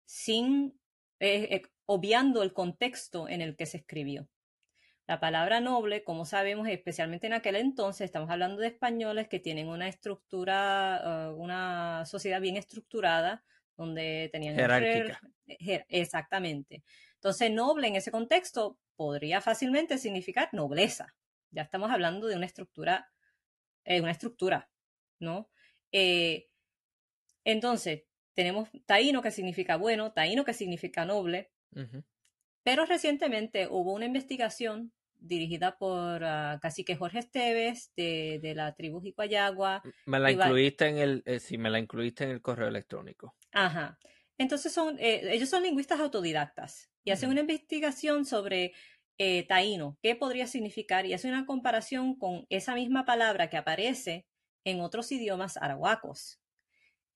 sin 0.07 0.81
eh, 1.21 1.49
eh, 1.51 1.63
obviando 1.85 2.43
el 2.43 2.55
contexto 2.55 3.29
en 3.29 3.43
el 3.43 3.57
que 3.57 3.67
se 3.67 3.79
escribió. 3.79 4.29
La 5.07 5.21
palabra 5.21 5.61
noble, 5.61 6.03
como 6.03 6.25
sabemos, 6.25 6.67
especialmente 6.67 7.27
en 7.27 7.35
aquel 7.35 7.57
entonces, 7.57 8.07
estamos 8.07 8.31
hablando 8.31 8.61
de 8.61 8.69
españoles 8.69 9.29
que 9.29 9.39
tienen 9.39 9.69
una 9.69 9.87
estructura, 9.87 11.33
una 11.37 12.05
sociedad 12.07 12.41
bien 12.41 12.57
estructurada, 12.57 13.45
donde 13.77 14.31
tenían 14.33 14.57
jerárquica. 14.57 15.21
exactamente. 15.89 16.83
Entonces, 17.15 17.53
noble 17.53 17.87
en 17.87 17.95
ese 17.95 18.11
contexto 18.11 18.81
podría 18.97 19.41
fácilmente 19.41 19.97
significar 19.99 20.49
nobleza. 20.51 21.15
Ya 21.53 21.63
estamos 21.63 21.93
hablando 21.93 22.27
de 22.27 22.35
una 22.35 22.47
estructura, 22.47 23.13
una 23.85 24.11
estructura 24.11 24.69
¿no? 25.21 25.51
Eh, 25.93 26.49
entonces, 27.45 28.05
tenemos 28.35 28.69
taíno 28.85 29.23
que 29.23 29.31
significa 29.31 29.77
bueno, 29.77 30.13
taíno 30.13 30.45
que 30.45 30.53
significa 30.53 31.05
noble, 31.05 31.51
pero 32.63 32.85
recientemente 32.85 33.69
hubo 33.71 33.93
una 33.93 34.07
investigación 34.07 34.93
dirigida 35.19 35.79
por 35.79 36.23
uh, 36.23 36.61
cacique 36.61 36.97
Jorge 36.97 37.21
Esteves 37.21 37.93
de, 37.97 38.39
de 38.43 38.55
la 38.55 38.75
tribu 38.75 39.01
Jicuayagua. 39.01 39.83
Me 40.05 40.19
la 40.19 40.31
incluiste 40.31 40.87
en 40.87 40.99
el, 40.99 41.23
eh, 41.25 41.41
sí, 41.41 41.57
me 41.57 41.71
la 41.71 41.79
incluiste 41.79 42.25
en 42.25 42.31
el 42.31 42.43
correo 42.43 42.69
electrónico. 42.69 43.35
Ajá. 43.53 43.99
Entonces 44.39 44.73
son, 44.73 44.99
eh, 44.99 45.33
ellos 45.33 45.49
son 45.49 45.63
lingüistas 45.63 46.01
autodidactas 46.01 46.91
y 47.05 47.13
hacen 47.13 47.31
una 47.31 47.41
investigación 47.41 48.25
sobre 48.27 48.75
taíno, 49.49 49.97
qué 50.03 50.15
podría 50.15 50.47
significar 50.47 51.07
y 51.07 51.15
hacen 51.15 51.31
una 51.31 51.47
comparación 51.47 52.19
con 52.19 52.45
esa 52.51 52.75
misma 52.75 53.07
palabra 53.07 53.49
que 53.49 53.57
aparece 53.57 54.27
en 54.67 54.81
otros 54.81 55.11
idiomas 55.13 55.57
arahuacos. 55.57 56.41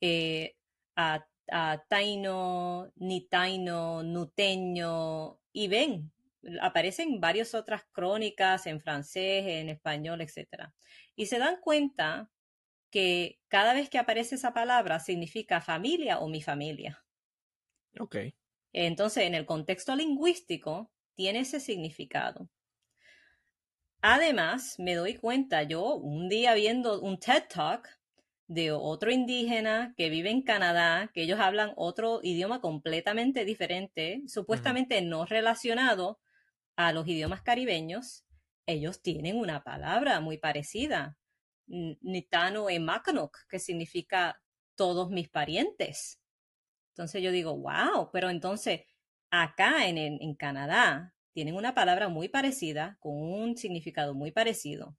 Eh, 0.00 0.54
a, 0.94 1.26
taino, 1.88 2.92
nitaino, 2.94 4.04
nuteño, 4.04 5.40
y 5.52 5.66
ven, 5.66 6.12
aparecen 6.60 7.20
varias 7.20 7.54
otras 7.54 7.82
crónicas 7.90 8.66
en 8.66 8.80
francés, 8.80 9.44
en 9.46 9.68
español, 9.68 10.20
etc. 10.20 10.70
Y 11.16 11.26
se 11.26 11.40
dan 11.40 11.56
cuenta 11.60 12.30
que 12.88 13.40
cada 13.48 13.74
vez 13.74 13.90
que 13.90 13.98
aparece 13.98 14.36
esa 14.36 14.54
palabra 14.54 15.00
significa 15.00 15.60
familia 15.60 16.20
o 16.20 16.28
mi 16.28 16.42
familia. 16.42 17.04
Ok. 17.98 18.16
Entonces, 18.72 19.24
en 19.24 19.34
el 19.34 19.44
contexto 19.44 19.96
lingüístico, 19.96 20.92
tiene 21.14 21.40
ese 21.40 21.58
significado. 21.58 22.48
Además, 24.02 24.76
me 24.78 24.94
doy 24.94 25.14
cuenta, 25.14 25.62
yo 25.62 25.96
un 25.96 26.30
día 26.30 26.54
viendo 26.54 27.00
un 27.00 27.18
TED 27.18 27.44
Talk 27.52 27.86
de 28.46 28.72
otro 28.72 29.10
indígena 29.10 29.92
que 29.96 30.08
vive 30.08 30.30
en 30.30 30.42
Canadá, 30.42 31.10
que 31.12 31.22
ellos 31.22 31.38
hablan 31.38 31.72
otro 31.76 32.20
idioma 32.22 32.62
completamente 32.62 33.44
diferente, 33.44 34.22
supuestamente 34.26 35.02
no 35.02 35.26
relacionado 35.26 36.18
a 36.76 36.92
los 36.92 37.06
idiomas 37.06 37.42
caribeños, 37.42 38.24
ellos 38.66 39.02
tienen 39.02 39.36
una 39.36 39.62
palabra 39.62 40.20
muy 40.20 40.38
parecida, 40.38 41.18
Nitano 41.66 42.70
e 42.70 42.80
Makanok, 42.80 43.36
que 43.48 43.58
significa 43.58 44.40
todos 44.76 45.10
mis 45.10 45.28
parientes. 45.28 46.18
Entonces 46.94 47.22
yo 47.22 47.32
digo, 47.32 47.54
wow, 47.56 48.10
pero 48.12 48.30
entonces 48.30 48.80
acá 49.30 49.86
en, 49.86 49.98
en 49.98 50.34
Canadá 50.34 51.14
tienen 51.32 51.54
una 51.54 51.74
palabra 51.74 52.08
muy 52.08 52.28
parecida, 52.28 52.96
con 53.00 53.14
un 53.14 53.56
significado 53.56 54.14
muy 54.14 54.32
parecido. 54.32 54.96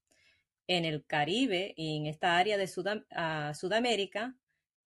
En 0.68 0.86
el 0.86 1.06
Caribe 1.06 1.74
y 1.76 1.98
en 1.98 2.06
esta 2.06 2.38
área 2.38 2.58
de 2.58 2.70
ah, 3.12 3.54
Sudamérica 3.54 4.36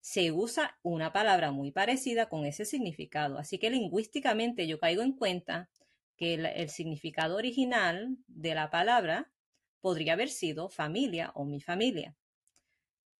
se 0.01 0.31
usa 0.31 0.77
una 0.81 1.13
palabra 1.13 1.51
muy 1.51 1.71
parecida 1.71 2.29
con 2.29 2.45
ese 2.45 2.65
significado. 2.65 3.37
Así 3.37 3.57
que 3.59 3.69
lingüísticamente 3.69 4.67
yo 4.67 4.79
caigo 4.79 5.01
en 5.01 5.13
cuenta 5.13 5.69
que 6.17 6.33
el, 6.33 6.69
significado 6.69 7.37
original 7.37 8.17
de 8.27 8.53
la 8.55 8.69
palabra 8.69 9.31
podría 9.79 10.13
haber 10.13 10.29
sido 10.29 10.69
familia 10.69 11.31
o 11.33 11.45
mi 11.45 11.61
familia. 11.61 12.15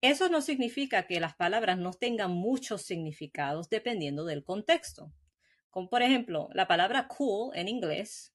Eso 0.01 0.30
no 0.30 0.41
significa 0.41 1.07
que 1.07 1.20
las 1.20 1.36
palabras 1.36 1.78
no 1.78 1.91
tengan 1.91 2.32
muchos 2.32 2.82
significados 2.84 3.70
dependiendo 3.70 4.26
del 4.26 4.43
contexto. 4.43 5.13
Como 5.70 5.89
por 5.89 6.01
ejemplo, 6.01 6.49
la 6.53 6.67
palabra 6.67 7.07
cool 7.07 7.51
en 7.55 7.67
inglés 7.67 8.34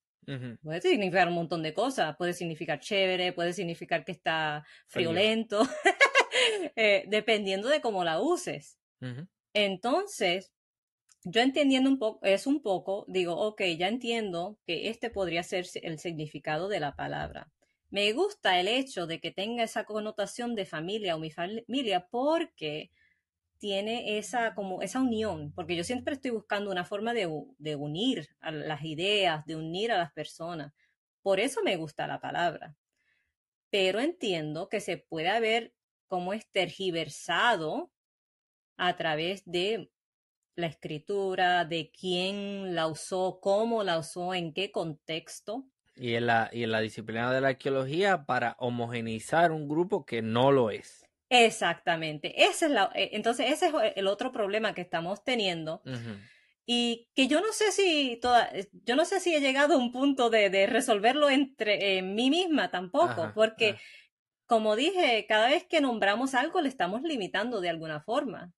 puede 0.62 0.80
significar 0.80 1.28
un 1.28 1.34
montón 1.34 1.62
de 1.62 1.74
cosas. 1.74 2.16
Puede 2.16 2.32
significar 2.32 2.80
chévere, 2.80 3.32
puede 3.32 3.52
significar 3.52 4.04
que 4.04 4.12
está 4.12 4.64
friolento, 4.86 5.62
eh, 6.76 7.04
dependiendo 7.08 7.68
de 7.68 7.80
cómo 7.80 8.04
la 8.04 8.20
uses. 8.20 8.78
Entonces, 9.52 10.52
yo 11.24 11.40
entendiendo 11.40 11.90
un 11.90 11.98
poco, 11.98 12.24
es 12.24 12.46
un 12.46 12.62
poco, 12.62 13.04
digo, 13.08 13.36
ok, 13.36 13.62
ya 13.78 13.88
entiendo 13.88 14.58
que 14.66 14.88
este 14.88 15.10
podría 15.10 15.42
ser 15.42 15.66
el 15.82 15.98
significado 15.98 16.68
de 16.68 16.80
la 16.80 16.96
palabra. 16.96 17.50
me 17.90 18.12
gusta 18.12 18.58
el 18.58 18.66
hecho 18.68 19.06
de 19.06 19.20
que 19.20 19.30
tenga 19.30 19.62
esa 19.62 19.84
connotación 19.84 20.54
de 20.54 20.64
familia 20.66 21.14
o 21.14 21.18
mi 21.18 21.30
familia 21.30 22.08
porque 22.10 22.90
tiene 23.64 24.18
esa 24.18 24.54
como 24.54 24.82
esa 24.82 25.00
unión, 25.00 25.50
porque 25.54 25.74
yo 25.74 25.84
siempre 25.84 26.12
estoy 26.12 26.32
buscando 26.32 26.70
una 26.70 26.84
forma 26.84 27.14
de, 27.14 27.26
unir 27.76 28.28
a 28.40 28.50
las 28.50 28.84
ideas, 28.84 29.46
de 29.46 29.56
unir 29.56 29.90
a 29.90 29.96
las 29.96 30.12
personas. 30.12 30.74
Por 31.22 31.40
eso 31.40 31.62
me 31.62 31.76
gusta 31.76 32.06
la 32.06 32.20
palabra. 32.20 32.76
Pero 33.70 34.00
entiendo 34.00 34.68
que 34.68 34.80
se 34.80 34.98
puede 34.98 35.30
haber 35.30 35.72
como 36.08 36.34
es 36.34 36.46
tergiversado 36.50 37.90
a 38.76 38.98
través 38.98 39.42
de 39.46 39.90
la 40.56 40.66
escritura, 40.66 41.64
de 41.64 41.90
quién 41.90 42.74
la 42.74 42.86
usó, 42.86 43.38
cómo 43.40 43.82
la 43.82 43.98
usó, 43.98 44.34
en 44.34 44.52
qué 44.52 44.72
contexto. 44.72 45.64
Y 45.96 46.16
en 46.16 46.26
la, 46.26 46.50
y 46.52 46.64
en 46.64 46.70
la 46.70 46.80
disciplina 46.80 47.32
de 47.32 47.40
la 47.40 47.48
arqueología 47.48 48.26
para 48.26 48.56
homogeneizar 48.58 49.52
un 49.52 49.68
grupo 49.68 50.04
que 50.04 50.20
no 50.20 50.52
lo 50.52 50.68
es. 50.68 51.03
Exactamente. 51.28 52.44
Ese 52.44 52.66
es 52.66 52.70
la, 52.70 52.90
eh, 52.94 53.10
entonces, 53.12 53.50
ese 53.50 53.66
es 53.66 53.72
el 53.96 54.06
otro 54.06 54.32
problema 54.32 54.74
que 54.74 54.82
estamos 54.82 55.24
teniendo. 55.24 55.82
Y 56.66 57.08
que 57.14 57.28
yo 57.28 57.40
no 57.40 57.52
sé 57.52 57.72
si 57.72 58.18
toda, 58.22 58.48
eh, 58.52 58.68
yo 58.84 58.96
no 58.96 59.04
sé 59.04 59.20
si 59.20 59.34
he 59.34 59.40
llegado 59.40 59.74
a 59.74 59.78
un 59.78 59.92
punto 59.92 60.30
de, 60.30 60.48
de 60.48 60.66
resolverlo 60.66 61.28
entre 61.28 62.00
mí 62.02 62.30
misma 62.30 62.70
tampoco, 62.70 63.32
porque 63.34 63.76
como 64.46 64.76
dije, 64.76 65.26
cada 65.26 65.48
vez 65.48 65.64
que 65.64 65.80
nombramos 65.80 66.34
algo 66.34 66.60
le 66.60 66.68
estamos 66.68 67.02
limitando 67.02 67.60
de 67.60 67.70
alguna 67.70 68.00
forma. 68.00 68.52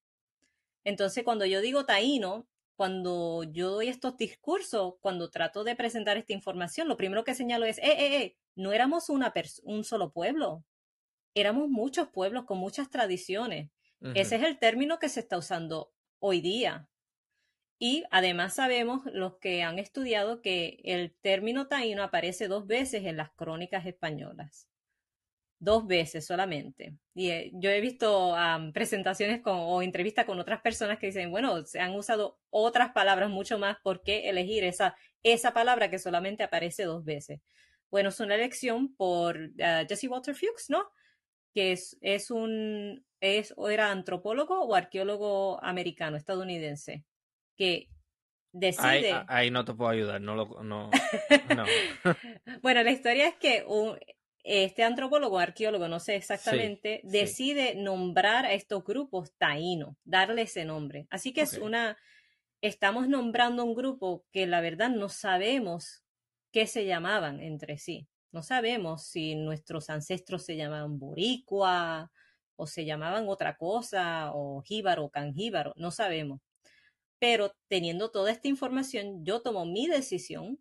Entonces, 0.85 1.25
cuando 1.25 1.47
yo 1.47 1.61
digo 1.61 1.85
taíno, 1.85 2.47
cuando 2.77 3.43
yo 3.45 3.71
doy 3.71 3.89
estos 3.89 4.17
discursos, 4.17 4.95
cuando 5.01 5.31
trato 5.31 5.65
de 5.65 5.75
presentar 5.75 6.17
esta 6.17 6.33
información, 6.33 6.89
lo 6.89 6.97
primero 6.97 7.25
que 7.25 7.35
señalo 7.35 7.65
es, 7.65 7.79
eh, 7.79 7.85
eh, 7.87 8.17
eh, 8.17 8.37
no 8.55 8.73
éramos 8.73 9.09
una 9.09 9.33
un 9.65 9.85
solo 9.85 10.13
pueblo, 10.13 10.65
éramos 11.37 11.69
muchos 11.69 12.09
pueblos 12.09 12.45
con 12.45 12.59
muchas 12.59 12.91
tradiciones. 12.91 13.71
Ese 14.15 14.37
es 14.37 14.43
el 14.43 14.59
término 14.59 14.99
que 14.99 15.09
se 15.09 15.21
está 15.21 15.39
usando 15.39 15.93
hoy 16.19 16.41
día. 16.41 16.89
Y 17.79 18.05
además 18.11 18.55
sabemos 18.55 19.03
los 19.13 19.37
que 19.37 19.63
han 19.63 19.79
estudiado 19.79 20.43
que 20.43 20.81
el 20.85 21.15
término 21.21 21.69
taíno 21.69 22.03
aparece 22.03 22.49
dos 22.49 22.67
veces 22.67 23.05
en 23.05 23.17
las 23.17 23.31
crónicas 23.33 23.87
españolas 23.87 24.69
dos 25.59 25.87
veces 25.87 26.27
solamente. 26.27 26.97
Y 27.15 27.31
eh, 27.31 27.51
yo 27.55 27.71
he 27.71 27.81
visto 27.81 28.35
presentaciones 28.73 29.41
con, 29.41 29.57
o 29.57 29.83
entrevistas 29.83 30.25
con 30.25 30.39
otras 30.39 30.61
personas 30.61 30.99
que 30.99 31.07
dicen, 31.07 31.31
bueno, 31.31 31.65
se 31.65 31.81
han 31.81 31.95
usado 31.95 32.39
otras 32.51 32.93
palabras 32.93 33.31
mucho 33.31 33.59
más, 33.59 33.79
¿por 33.83 34.03
qué 34.03 34.29
elegir 34.29 34.65
esa, 34.65 34.97
esa 35.23 35.53
palabra 35.53 35.91
que 35.91 35.99
solamente 35.99 36.43
aparece 36.43 36.85
dos 36.85 37.05
veces? 37.05 37.41
Bueno, 37.91 38.11
es 38.11 38.21
una 38.21 38.35
elección 38.35 38.95
por 38.95 39.51
ah, 39.63 39.85
Jesse 39.89 40.09
Walter 40.09 40.35
Fuchs, 40.35 40.69
¿no? 40.69 40.89
Que 41.57 41.73
es, 41.73 41.97
es 42.03 42.31
un, 42.31 43.03
es, 43.21 43.55
o 43.57 43.71
era 43.71 43.91
antropólogo 43.91 44.61
o 44.61 44.75
arqueólogo 44.75 45.59
americano, 45.65 46.19
estadounidense, 46.19 47.07
que 47.57 47.89
decide... 48.53 49.25
Ahí, 49.27 49.51
no 49.51 49.65
te 49.65 49.73
puedo 49.73 49.91
ayudar, 49.91 50.21
no 50.21 50.35
lo... 50.35 50.63
No, 50.63 50.91
no. 51.57 51.65
bueno, 52.61 52.83
la 52.83 52.91
historia 52.91 53.29
es 53.29 53.37
que 53.37 53.65
un, 53.67 53.99
este 54.45 54.85
antropólogo, 54.85 55.39
arqueólogo, 55.39 55.89
no 55.89 55.99
sé 55.99 56.17
exactamente, 56.17 57.01
decide 57.05 57.75
nombrar 57.75 58.45
a 58.45 58.53
estos 58.53 58.85
grupos 58.85 59.33
taíno, 59.39 59.97
darle 60.05 60.43
ese 60.43 60.67
nombre. 60.67 61.07
Así 61.09 61.33
que 61.33 61.41
es 61.41 61.55
una, 61.55 61.97
estamos 62.61 63.09
nombrando 63.09 63.65
un 63.65 63.75
grupo 63.75 64.27
que 64.31 64.47
la 64.47 64.61
verdad 64.61 64.91
no 64.91 65.09
sabemos 65.09 66.05
qué 66.53 66.67
se 66.67 66.85
llamaban 66.85 67.41
entre 67.41 67.79
sí. 67.79 68.09
No 68.33 68.43
sabemos 68.43 69.05
si 69.05 69.35
nuestros 69.35 69.91
ancestros 69.91 70.45
se 70.45 70.57
llamaban 70.57 70.99
boricua 70.99 72.11
o 72.57 72.67
se 72.67 72.85
llamaban 72.85 73.29
otra 73.29 73.57
cosa 73.57 74.31
o 74.35 74.63
jíbaro, 74.63 75.09
canjíbaro, 75.11 75.73
no 75.77 75.91
sabemos. 75.91 76.41
Pero 77.19 77.53
teniendo 77.69 78.11
toda 78.11 78.31
esta 78.31 78.49
información, 78.49 79.25
yo 79.25 79.41
tomo 79.43 79.65
mi 79.67 79.89
decisión 79.89 80.59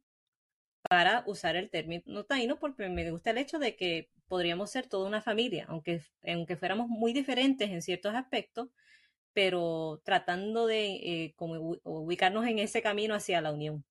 para 0.89 1.23
usar 1.27 1.55
el 1.55 1.69
término 1.69 2.23
taíno 2.25 2.59
porque 2.59 2.89
me 2.89 3.09
gusta 3.11 3.31
el 3.31 3.39
hecho 3.39 3.59
de 3.59 3.75
que 3.75 4.09
podríamos 4.27 4.71
ser 4.71 4.87
toda 4.87 5.07
una 5.07 5.21
familia, 5.21 5.65
aunque, 5.67 6.01
aunque 6.25 6.57
fuéramos 6.57 6.87
muy 6.87 7.13
diferentes 7.13 7.69
en 7.69 7.81
ciertos 7.81 8.15
aspectos, 8.15 8.69
pero 9.33 10.01
tratando 10.03 10.65
de 10.67 10.93
eh, 10.95 11.35
ubicarnos 11.37 12.45
en 12.45 12.59
ese 12.59 12.81
camino 12.81 13.15
hacia 13.15 13.41
la 13.41 13.51
unión. 13.51 13.83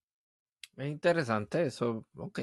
Es 0.76 0.88
interesante 0.88 1.66
eso, 1.66 2.06
ok. 2.16 2.40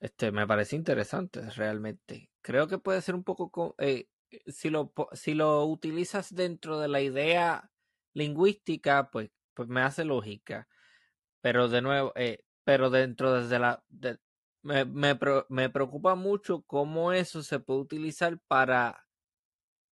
Este, 0.00 0.30
me 0.30 0.46
parece 0.46 0.76
interesante 0.76 1.48
realmente. 1.50 2.30
Creo 2.42 2.68
que 2.68 2.78
puede 2.78 3.00
ser 3.02 3.14
un 3.14 3.24
poco, 3.24 3.74
eh, 3.78 4.08
si, 4.46 4.70
lo, 4.70 4.92
si 5.12 5.34
lo 5.34 5.64
utilizas 5.64 6.34
dentro 6.34 6.78
de 6.78 6.88
la 6.88 7.00
idea 7.00 7.70
lingüística, 8.14 9.10
pues, 9.10 9.30
pues 9.54 9.68
me 9.68 9.80
hace 9.82 10.04
lógica. 10.04 10.68
Pero 11.40 11.68
de 11.68 11.82
nuevo, 11.82 12.12
eh, 12.16 12.44
pero 12.64 12.90
dentro 12.90 13.32
desde 13.32 13.58
la... 13.58 13.82
me, 14.62 14.84
me, 15.48 15.70
preocupa 15.70 16.14
mucho 16.14 16.62
cómo 16.62 17.12
eso 17.12 17.42
se 17.42 17.60
puede 17.60 17.80
utilizar 17.80 18.38
para 18.48 19.06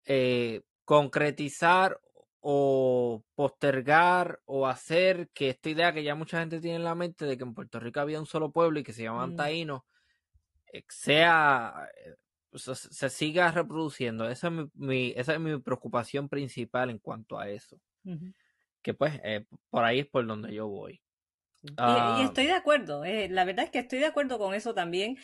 eh, 0.05 0.61
concretizar 0.85 1.99
o 2.39 3.23
postergar 3.35 4.41
o 4.45 4.67
hacer 4.67 5.29
que 5.33 5.49
esta 5.49 5.69
idea 5.69 5.93
que 5.93 6.03
ya 6.03 6.15
mucha 6.15 6.39
gente 6.39 6.59
tiene 6.59 6.77
en 6.77 6.83
la 6.83 6.95
mente 6.95 7.25
de 7.25 7.37
que 7.37 7.43
en 7.43 7.53
Puerto 7.53 7.79
Rico 7.79 7.99
había 7.99 8.19
un 8.19 8.25
solo 8.25 8.51
pueblo 8.51 8.79
y 8.79 8.83
que 8.83 8.93
se 8.93 9.03
llamaban 9.03 9.33
mm. 9.33 9.35
taínos, 9.35 9.81
eh, 9.81 9.85
sea, 10.89 11.89
eh, 12.05 12.15
se, 12.53 13.09
siga 13.09 13.51
reproduciendo. 13.51 14.29
Esa 14.29 14.47
es 14.47 14.53
mi, 14.73 15.13
esa 15.15 15.33
es 15.33 15.39
mi 15.39 15.59
preocupación 15.59 16.29
principal 16.29 16.89
en 16.89 16.99
cuanto 16.99 17.39
a 17.39 17.49
eso. 17.49 17.79
Que 18.81 18.93
pues 18.93 19.19
por 19.69 19.83
ahí 19.83 19.99
es 19.99 20.07
por 20.07 20.25
donde 20.25 20.53
yo 20.53 20.67
voy. 20.67 21.01
Y, 21.63 21.73
ah. 21.77 22.21
estoy 22.23 22.47
de 22.47 22.53
acuerdo, 22.53 23.05
eh, 23.05 23.29
la 23.29 23.45
verdad 23.45 23.65
es 23.65 23.71
que 23.71 23.79
estoy 23.79 23.99
de 23.99 24.07
acuerdo 24.07 24.39
con 24.39 24.55
eso 24.55 24.73
también 24.73 25.17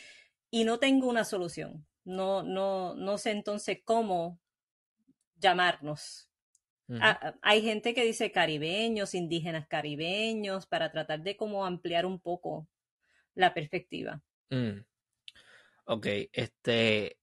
y 0.51 0.65
no 0.65 0.77
tengo 0.77 1.09
una 1.09 1.23
solución. 1.23 1.85
No, 2.03 2.43
no, 2.43 2.95
no 2.95 3.17
sé 3.17 3.31
entonces 3.31 3.79
cómo 3.83 4.39
llamarnos. 5.35 6.29
Ah, 7.01 7.35
hay 7.41 7.61
gente 7.63 7.93
que 7.93 8.05
dice 8.05 8.31
caribeños, 8.31 9.13
indígenas 9.13 9.67
caribeños, 9.67 10.67
para 10.67 10.89
tratar 10.89 11.21
de 11.21 11.35
cómo 11.35 11.65
ampliar 11.65 12.05
un 12.05 12.19
poco 12.19 12.65
la 13.35 13.53
perspectiva. 13.53 14.21
Mm. 14.49 14.85
Ok, 15.89 16.05
este, 16.33 17.17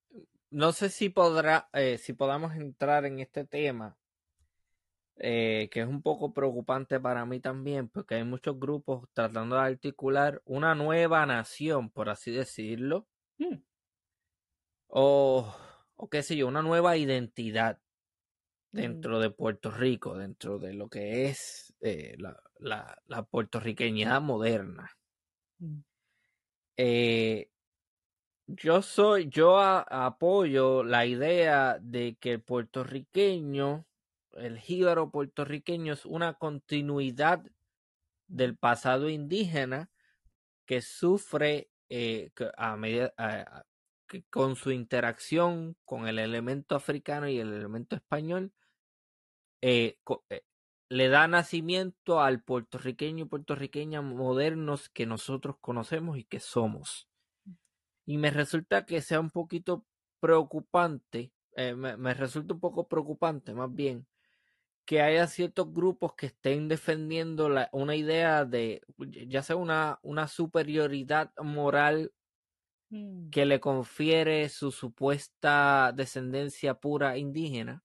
no 0.49 0.73
sé 0.73 0.89
si 0.89 1.11
podrá, 1.11 1.69
eh, 1.75 1.99
si 1.99 2.15
podamos 2.15 2.55
entrar 2.55 3.05
en 3.05 3.21
este 3.21 3.45
tema, 3.45 3.99
eh, 5.17 5.69
que 5.71 5.83
es 5.83 5.87
un 5.87 6.01
poco 6.01 6.33
preocupante 6.33 6.99
para 6.99 7.27
mí 7.27 7.41
también, 7.41 7.91
porque 7.91 8.15
hay 8.15 8.25
muchos 8.25 8.59
grupos 8.59 9.07
tratando 9.13 9.57
de 9.57 9.63
articular 9.63 10.41
una 10.47 10.75
nueva 10.75 11.27
nación, 11.27 11.91
por 11.91 12.09
así 12.09 12.31
decirlo, 12.31 13.07
mm. 13.37 13.57
o, 14.87 15.55
o 15.97 16.09
qué 16.09 16.23
sé 16.23 16.35
yo, 16.35 16.49
una 16.49 16.63
nueva 16.63 16.97
identidad 16.97 17.79
mm. 18.73 18.77
dentro 18.79 19.21
de 19.21 19.29
Puerto 19.29 19.71
Rico, 19.71 20.17
dentro 20.17 20.59
de 20.59 20.73
lo 20.73 20.89
que 20.89 21.27
es 21.27 21.75
eh, 21.83 22.15
la, 22.17 22.41
la, 22.61 22.99
la, 23.09 23.25
puertorriqueñidad 23.25 24.23
moderna. 24.23 24.91
Mm. 25.59 25.81
Eh, 26.79 27.51
yo 28.47 28.83
soy, 28.83 29.29
yo 29.29 29.59
apoyo 29.59 30.85
la 30.85 31.07
idea 31.07 31.79
de 31.81 32.17
que 32.21 32.33
el 32.33 32.43
puertorriqueño 32.43 33.87
el 34.37 34.59
jíbaro 34.59 35.11
puertorriqueño 35.11 35.93
es 35.93 36.07
una 36.07 36.35
continuidad 36.35 37.45
del 38.27 38.57
pasado 38.57 39.09
indígena 39.09 39.91
que 40.67 40.81
sufre 40.81 41.71
eh, 41.89 42.31
a 42.57 42.77
medida, 42.77 43.13
que 44.09 44.25
con 44.25 44.57
su 44.57 44.71
interacción 44.71 45.77
con 45.85 46.09
el 46.09 46.19
elemento 46.19 46.75
africano 46.75 47.29
y 47.29 47.39
el 47.39 47.53
elemento 47.53 47.97
español 47.97 48.53
eh, 49.61 49.99
eh, 50.31 50.43
le 50.89 51.09
da 51.09 51.29
nacimiento 51.29 52.21
al 52.21 52.43
puertorriqueño 52.43 53.25
y 53.25 53.29
puertorriqueña 53.29 54.03
modernos 54.03 54.89
que 54.89 55.07
nosotros 55.07 55.57
conocemos 55.61 56.19
y 56.19 56.25
que 56.25 56.41
somos. 56.41 57.09
Y 58.07 58.19
me 58.19 58.31
resulta 58.31 58.85
que 58.85 59.01
sea 59.01 59.21
un 59.21 59.31
poquito 59.31 59.85
preocupante, 60.21 61.33
me, 61.57 61.97
me, 61.97 62.15
resulta 62.15 62.55
un 62.55 62.61
poco 62.61 62.89
preocupante 62.89 63.55
más 63.55 63.73
bien, 63.73 64.07
que 64.85 65.01
haya 65.01 65.27
ciertos 65.27 65.73
grupos 65.73 66.15
que 66.15 66.27
estén 66.27 66.69
defendiendo 66.69 67.49
la, 67.49 67.69
una 67.73 67.97
idea 67.97 68.45
de, 68.45 68.83
ya 69.27 69.43
sea 69.43 69.57
una, 69.57 69.99
una 70.03 70.29
superioridad 70.29 71.33
moral 71.43 72.13
mm. 72.91 73.31
que 73.31 73.47
le 73.47 73.61
confiere 73.61 74.49
su 74.49 74.71
supuesta 74.73 75.93
descendencia 75.95 76.75
pura 76.75 77.17
indígena. 77.17 77.83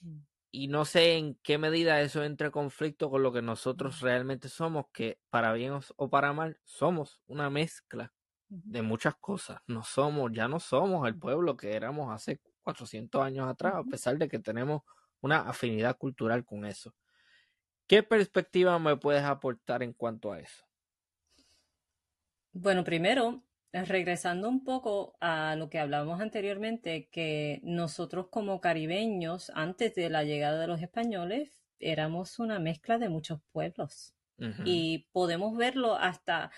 Mm. 0.00 0.18
Y 0.50 0.68
no 0.68 0.84
sé 0.84 1.18
en 1.18 1.34
qué 1.42 1.58
medida 1.58 2.00
eso 2.00 2.24
entra 2.24 2.46
en 2.46 2.52
conflicto 2.52 3.10
con 3.10 3.22
lo 3.22 3.32
que 3.32 3.42
nosotros 3.42 4.02
mm. 4.02 4.04
realmente 4.04 4.48
somos, 4.48 4.86
que 4.92 5.20
para 5.30 5.52
bien 5.52 5.78
o 5.96 6.10
para 6.10 6.32
mal 6.32 6.58
somos 6.64 7.20
una 7.26 7.48
mezcla 7.48 8.12
de 8.48 8.82
muchas 8.82 9.14
cosas. 9.16 9.60
No 9.66 9.82
somos, 9.82 10.32
ya 10.32 10.48
no 10.48 10.60
somos 10.60 11.06
el 11.06 11.18
pueblo 11.18 11.56
que 11.56 11.74
éramos 11.74 12.12
hace 12.14 12.40
400 12.62 13.22
años 13.22 13.48
atrás, 13.48 13.74
a 13.76 13.84
pesar 13.84 14.18
de 14.18 14.28
que 14.28 14.38
tenemos 14.38 14.82
una 15.20 15.40
afinidad 15.40 15.96
cultural 15.96 16.44
con 16.44 16.64
eso. 16.64 16.94
¿Qué 17.86 18.02
perspectiva 18.02 18.78
me 18.78 18.96
puedes 18.96 19.24
aportar 19.24 19.82
en 19.82 19.92
cuanto 19.92 20.32
a 20.32 20.40
eso? 20.40 20.64
Bueno, 22.52 22.84
primero, 22.84 23.42
regresando 23.72 24.48
un 24.48 24.64
poco 24.64 25.16
a 25.20 25.56
lo 25.56 25.70
que 25.70 25.78
hablábamos 25.78 26.20
anteriormente, 26.20 27.08
que 27.10 27.60
nosotros 27.62 28.28
como 28.30 28.60
caribeños, 28.60 29.50
antes 29.54 29.94
de 29.94 30.10
la 30.10 30.24
llegada 30.24 30.60
de 30.60 30.66
los 30.66 30.82
españoles, 30.82 31.64
éramos 31.78 32.38
una 32.38 32.58
mezcla 32.58 32.98
de 32.98 33.08
muchos 33.08 33.40
pueblos. 33.52 34.14
Y 34.64 35.08
podemos 35.10 35.56
verlo 35.56 35.96
hasta 35.96 36.52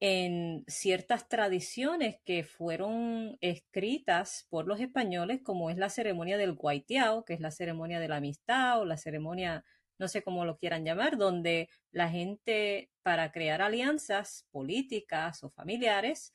en 0.00 0.64
ciertas 0.66 1.28
tradiciones 1.28 2.16
que 2.24 2.44
fueron 2.44 3.38
escritas 3.40 4.46
por 4.50 4.66
los 4.66 4.80
españoles, 4.80 5.40
como 5.42 5.70
es 5.70 5.76
la 5.76 5.88
ceremonia 5.88 6.36
del 6.36 6.54
guaiteao, 6.54 7.24
que 7.24 7.34
es 7.34 7.40
la 7.40 7.50
ceremonia 7.50 8.00
de 8.00 8.08
la 8.08 8.16
amistad 8.16 8.80
o 8.80 8.84
la 8.84 8.96
ceremonia, 8.96 9.64
no 9.98 10.08
sé 10.08 10.22
cómo 10.22 10.44
lo 10.44 10.58
quieran 10.58 10.84
llamar, 10.84 11.16
donde 11.16 11.68
la 11.90 12.10
gente 12.10 12.90
para 13.02 13.32
crear 13.32 13.62
alianzas 13.62 14.46
políticas 14.50 15.42
o 15.44 15.50
familiares 15.50 16.32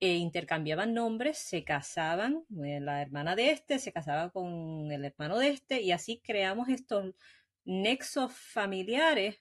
eh, 0.00 0.16
intercambiaban 0.16 0.92
nombres, 0.92 1.38
se 1.38 1.64
casaban, 1.64 2.44
eh, 2.62 2.80
la 2.80 3.00
hermana 3.00 3.34
de 3.34 3.50
este 3.50 3.78
se 3.78 3.92
casaba 3.92 4.30
con 4.30 4.92
el 4.92 5.04
hermano 5.06 5.38
de 5.38 5.48
este 5.48 5.80
y 5.80 5.92
así 5.92 6.20
creamos 6.22 6.68
estos 6.68 7.14
nexos 7.64 8.32
familiares. 8.32 9.40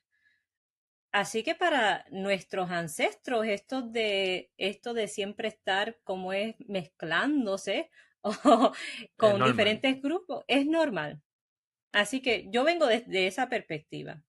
Así 1.15 1.43
que 1.43 1.55
para 1.55 2.05
nuestros 2.11 2.71
ancestros, 2.71 3.47
esto 3.47 3.81
de, 3.81 4.51
esto 4.57 4.93
de 4.93 5.07
siempre 5.07 5.47
estar 5.47 5.97
como 6.03 6.33
es 6.33 6.55
mezclándose 6.67 7.89
con 9.15 9.45
diferentes 9.45 10.01
grupos, 10.01 10.43
es 10.49 10.65
normal. 10.65 11.21
Así 11.93 12.21
que 12.21 12.49
yo 12.51 12.65
vengo 12.65 12.85
desde 12.85 13.27
esa 13.27 13.47
perspectiva. 13.47 14.21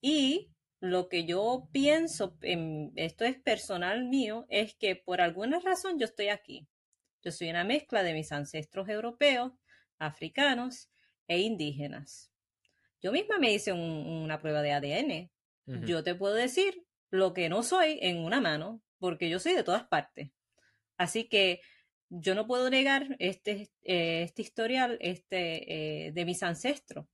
Y 0.00 0.48
lo 0.80 1.10
que 1.10 1.26
yo 1.26 1.68
pienso, 1.72 2.38
esto 2.96 3.26
es 3.26 3.38
personal 3.38 4.06
mío, 4.06 4.46
es 4.48 4.74
que 4.74 4.96
por 4.96 5.20
alguna 5.20 5.60
razón 5.60 5.98
yo 5.98 6.06
estoy 6.06 6.28
aquí. 6.28 6.66
Yo 7.22 7.32
soy 7.32 7.50
una 7.50 7.64
mezcla 7.64 8.02
de 8.02 8.14
mis 8.14 8.32
ancestros 8.32 8.88
europeos, 8.88 9.52
africanos 9.98 10.88
e 11.28 11.40
indígenas. 11.40 12.32
Yo 13.02 13.12
misma 13.12 13.38
me 13.38 13.52
hice 13.52 13.74
una 13.74 14.40
prueba 14.40 14.62
de 14.62 14.72
ADN. 14.72 15.31
Yo 15.66 16.02
te 16.02 16.14
puedo 16.14 16.34
decir 16.34 16.84
lo 17.10 17.34
que 17.34 17.48
no 17.48 17.62
soy 17.62 17.98
en 18.02 18.18
una 18.18 18.40
mano, 18.40 18.82
porque 18.98 19.28
yo 19.28 19.38
soy 19.38 19.54
de 19.54 19.62
todas 19.62 19.84
partes. 19.84 20.30
Así 20.96 21.28
que 21.28 21.60
yo 22.08 22.34
no 22.34 22.46
puedo 22.46 22.68
negar 22.68 23.16
este, 23.18 23.70
eh, 23.82 24.22
este 24.22 24.42
historial 24.42 24.98
este, 25.00 26.06
eh, 26.06 26.12
de 26.12 26.24
mis 26.24 26.42
ancestros. 26.42 27.06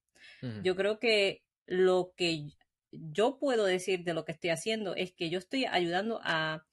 Yo 0.62 0.76
creo 0.76 0.98
que 0.98 1.42
lo 1.66 2.12
que 2.16 2.50
yo 2.90 3.38
puedo 3.38 3.64
decir 3.64 4.04
de 4.04 4.14
lo 4.14 4.24
que 4.24 4.32
estoy 4.32 4.50
haciendo 4.50 4.94
es 4.94 5.12
que 5.12 5.30
yo 5.30 5.38
estoy 5.38 5.64
ayudando 5.64 6.20
a 6.22 6.64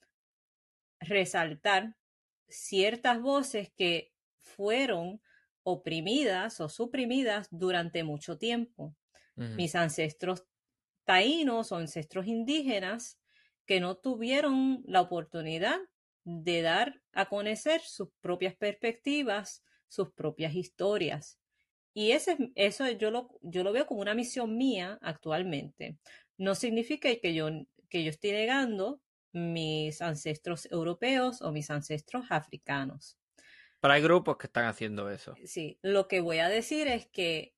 resaltar 1.00 1.96
ciertas 2.48 3.20
voces 3.20 3.70
que 3.76 4.12
fueron 4.40 5.20
oprimidas 5.62 6.60
o 6.60 6.68
suprimidas 6.68 7.48
durante 7.50 8.04
mucho 8.04 8.38
tiempo. 8.38 8.94
Mis 9.34 9.74
ancestros 9.74 10.46
taínos 11.06 11.72
o 11.72 11.76
ancestros 11.76 12.26
indígenas 12.26 13.18
que 13.64 13.80
no 13.80 13.96
tuvieron 13.96 14.82
la 14.86 15.00
oportunidad 15.00 15.78
de 16.24 16.60
dar 16.60 17.00
a 17.12 17.26
conocer 17.26 17.80
sus 17.80 18.08
propias 18.20 18.54
perspectivas, 18.54 19.64
sus 19.88 20.12
propias 20.12 20.54
historias. 20.54 21.38
Y 21.94 22.10
ese, 22.10 22.36
eso 22.56 22.90
yo 22.90 23.10
lo, 23.10 23.38
yo 23.40 23.64
lo 23.64 23.72
veo 23.72 23.86
como 23.86 24.02
una 24.02 24.14
misión 24.14 24.58
mía 24.58 24.98
actualmente. 25.00 25.96
No 26.36 26.54
significa 26.54 27.08
que 27.16 27.32
yo, 27.32 27.48
que 27.88 28.04
yo 28.04 28.10
estoy 28.10 28.32
negando 28.32 29.00
mis 29.32 30.02
ancestros 30.02 30.70
europeos 30.70 31.40
o 31.40 31.52
mis 31.52 31.70
ancestros 31.70 32.26
africanos. 32.30 33.18
Pero 33.80 33.94
hay 33.94 34.02
grupos 34.02 34.36
que 34.36 34.46
están 34.46 34.66
haciendo 34.66 35.08
eso. 35.10 35.34
Sí, 35.44 35.78
lo 35.82 36.08
que 36.08 36.20
voy 36.20 36.38
a 36.38 36.48
decir 36.48 36.88
es 36.88 37.06
que 37.06 37.55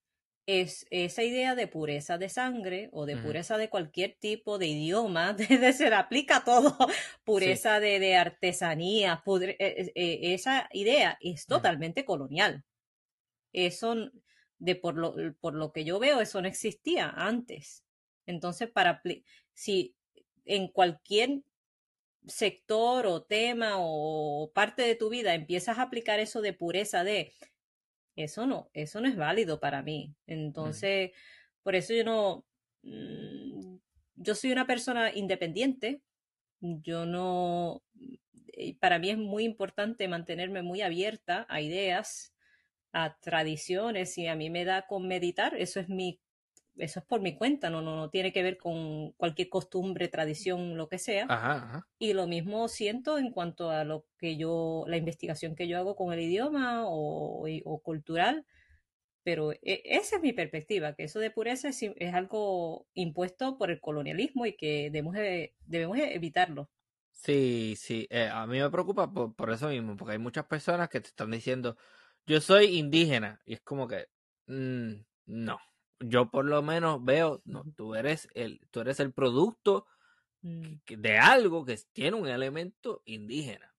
es 0.49 0.87
esa 0.91 1.23
idea 1.23 1.55
de 1.55 1.67
pureza 1.67 2.17
de 2.17 2.31
sangre 2.31 2.89
o 2.93 3.05
de 3.05 3.19
pureza 3.19 3.59
de 3.59 3.69
cualquier 3.69 4.17
tipo 4.19 4.57
de 4.57 4.67
idioma, 4.67 5.35
de, 5.35 5.75
se 5.75 5.91
le 5.91 5.95
aplica 5.95 6.43
todo, 6.43 6.75
pureza 7.23 7.81
de, 7.81 8.01
de, 8.01 8.17
artesanía, 8.17 9.23
e, 9.27 9.57
e, 9.59 9.93
e, 9.95 10.33
esa 10.33 10.71
idea 10.73 11.19
es 11.21 11.45
totalmente 11.45 12.07
colonial. 12.07 12.65
Eso 13.53 14.11
de 14.59 14.75
por 14.75 14.97
lo, 14.97 15.15
por 15.39 15.53
lo 15.53 15.71
que 15.71 15.85
yo 15.85 15.99
veo, 15.99 16.23
eso 16.23 16.41
no 16.41 16.49
existía 16.49 17.11
antes. 17.11 17.85
Entonces, 18.25 18.71
para 18.71 19.03
si 19.53 19.97
en 20.47 20.69
cualquier 20.69 21.43
sector 22.27 23.07
o 23.07 23.23
tema 23.23 23.75
o 23.77 24.51
parte 24.55 24.81
de 24.81 24.95
tu 24.95 25.11
vida 25.11 25.35
empiezas 25.35 25.77
a 25.77 25.83
aplicar 25.83 26.21
eso 26.21 26.41
de 26.41 26.55
pureza 26.55 27.05
de 27.05 27.35
eso 28.19 28.47
no, 28.47 28.69
eso 28.73 29.01
no 29.01 29.09
es 29.09 29.16
válido 29.16 29.61
para 29.61 29.83
mí. 29.83 30.14
Entonces, 30.27 31.12
por 31.62 31.77
eso 31.77 31.95
yo 31.95 32.05
no, 32.05 32.45
mm, 32.83 33.77
yo 34.16 34.35
soy 34.35 34.53
una 34.53 34.66
persona 34.66 35.12
independiente. 35.14 36.03
Yo 36.61 37.07
no, 37.07 37.83
eh, 38.53 38.77
para 38.81 38.99
mí 38.99 39.11
es 39.11 39.19
muy 39.19 39.45
importante 39.45 40.09
mantenerme 40.09 40.62
muy 40.62 40.83
abierta 40.83 41.47
a 41.49 41.61
ideas 41.61 42.35
a 42.93 43.16
tradiciones 43.21 44.19
y 44.19 44.27
a 44.27 44.35
mí 44.35 44.51
me 44.51 44.64
da 44.64 44.87
con 44.87 45.07
meditar, 45.07 45.55
eso 45.55 45.79
es 45.79 45.89
mi 45.89 46.21
eso 46.79 47.01
es 47.01 47.07
por 47.07 47.20
mi 47.20 47.37
cuenta, 47.37 47.70
no, 47.70 47.83
no, 47.83 47.97
no 47.97 48.11
tiene 48.11 48.33
que 48.33 48.43
ver 48.43 48.57
con 48.57 49.12
cualquier 49.12 49.49
costumbre, 49.49 50.09
tradición, 50.09 50.76
lo 50.76 50.89
que 50.89 50.99
sea. 50.99 51.85
Y 51.99 52.12
lo 52.12 52.26
mismo 52.26 52.68
siento 52.68 53.18
en 53.18 53.31
cuanto 53.31 53.70
a 53.70 53.85
lo 53.85 54.07
que 54.18 54.37
yo, 54.37 54.85
la 54.87 54.97
investigación 54.97 55.55
que 55.55 55.68
yo 55.68 55.79
hago 55.79 55.97
con 55.97 56.12
el 56.12 56.20
idioma 56.20 56.85
o, 56.87 57.47
o 57.64 57.83
cultural, 57.83 58.47
pero 59.22 59.53
e, 59.53 59.83
esa 59.85 60.16
es 60.16 60.22
mi 60.22 60.33
perspectiva, 60.33 60.95
que 60.95 61.05
eso 61.05 61.18
de 61.18 61.31
pureza 61.31 61.68
es, 61.68 61.83
es 61.83 62.14
algo 62.14 62.87
impuesto 62.95 63.59
por 63.59 63.70
el 63.70 63.81
colonialismo 63.81 64.47
y 64.47 64.57
que 64.57 64.91
debemos, 64.91 65.14
debemos 65.66 65.99
evitarlo. 65.99 66.70
Sí, 67.12 67.74
sí, 67.76 68.07
eh, 68.11 68.31
a 68.33 68.47
mí 68.47 68.61
me 68.61 68.70
preocupa 68.70 69.12
por, 69.12 69.35
por, 69.35 69.51
eso 69.51 69.68
mismo, 69.68 69.97
porque 69.97 70.12
hay 70.12 70.18
muchas 70.18 70.47
personas 70.47 70.89
que 70.89 71.01
te 71.01 71.09
están 71.09 71.31
diciendo, 71.33 71.76
yo 72.26 72.41
soy 72.41 72.79
indígena. 72.79 73.41
Y 73.45 73.55
es 73.55 73.61
como 73.61 73.89
que, 73.89 74.07
mm, 74.47 74.93
no. 75.26 75.59
Yo 76.01 76.31
por 76.31 76.45
lo 76.45 76.63
menos 76.63 77.05
veo, 77.05 77.43
no, 77.45 77.65
tú 77.77 77.95
eres 77.95 78.29
el, 78.35 78.61
tú 78.71 78.81
eres 78.81 79.01
el 79.01 79.13
producto 79.13 79.87
mm. 80.43 80.77
de 80.97 81.19
algo 81.19 81.65
que 81.65 81.79
tiene 81.93 82.17
un 82.17 82.29
elemento 82.29 83.03
indígena. 83.05 83.75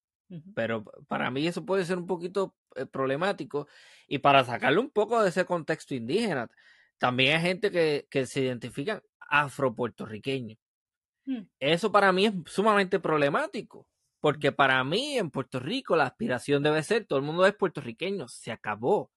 Pero 0.54 0.84
para 1.08 1.32
mí 1.32 1.48
eso 1.48 1.66
puede 1.66 1.86
ser 1.86 1.98
un 1.98 2.06
poquito 2.06 2.56
eh, 2.76 2.86
problemático. 2.86 3.68
Y 4.08 4.20
para 4.20 4.44
sacarle 4.46 4.80
un 4.80 4.92
poco 4.92 5.24
de 5.24 5.30
ese 5.30 5.44
contexto 5.44 5.96
indígena, 5.96 6.52
también 7.00 7.38
hay 7.38 7.42
gente 7.42 7.72
que, 7.72 8.08
que 8.12 8.28
se 8.28 8.42
identifican 8.42 9.02
afropuertorriqueños. 9.20 10.60
Mm. 11.26 11.42
Eso 11.60 11.92
para 11.92 12.12
mí 12.12 12.28
es 12.28 12.34
sumamente 12.46 13.00
problemático. 13.00 13.88
Porque 14.20 14.52
para 14.52 14.84
mí 14.84 15.18
en 15.18 15.32
Puerto 15.32 15.60
Rico 15.60 15.96
la 15.96 16.06
aspiración 16.06 16.62
debe 16.62 16.84
ser, 16.84 17.06
todo 17.06 17.20
el 17.20 17.26
mundo 17.26 17.46
es 17.46 17.56
puertorriqueño, 17.56 18.28
se 18.28 18.52
acabó. 18.52 19.12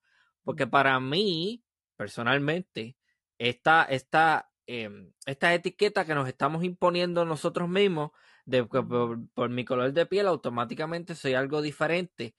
Porque 0.45 0.67
para 0.67 0.99
mí, 1.01 1.63
personalmente, 2.03 2.97
esta, 3.39 3.85
esta, 3.85 4.51
em, 4.67 5.13
esta 5.25 5.55
etiqueta 5.55 6.05
que 6.05 6.17
nos 6.17 6.27
estamos 6.27 6.65
imponiendo 6.65 7.25
nosotros 7.25 7.69
mismos, 7.69 8.11
de 8.45 8.67
que 8.69 8.83
por, 8.83 9.49
mi 9.51 9.65
color 9.65 9.93
de 9.93 10.07
piel 10.07 10.27
automáticamente 10.27 11.15
soy 11.15 11.35
algo 11.35 11.63
diferente. 11.63 12.35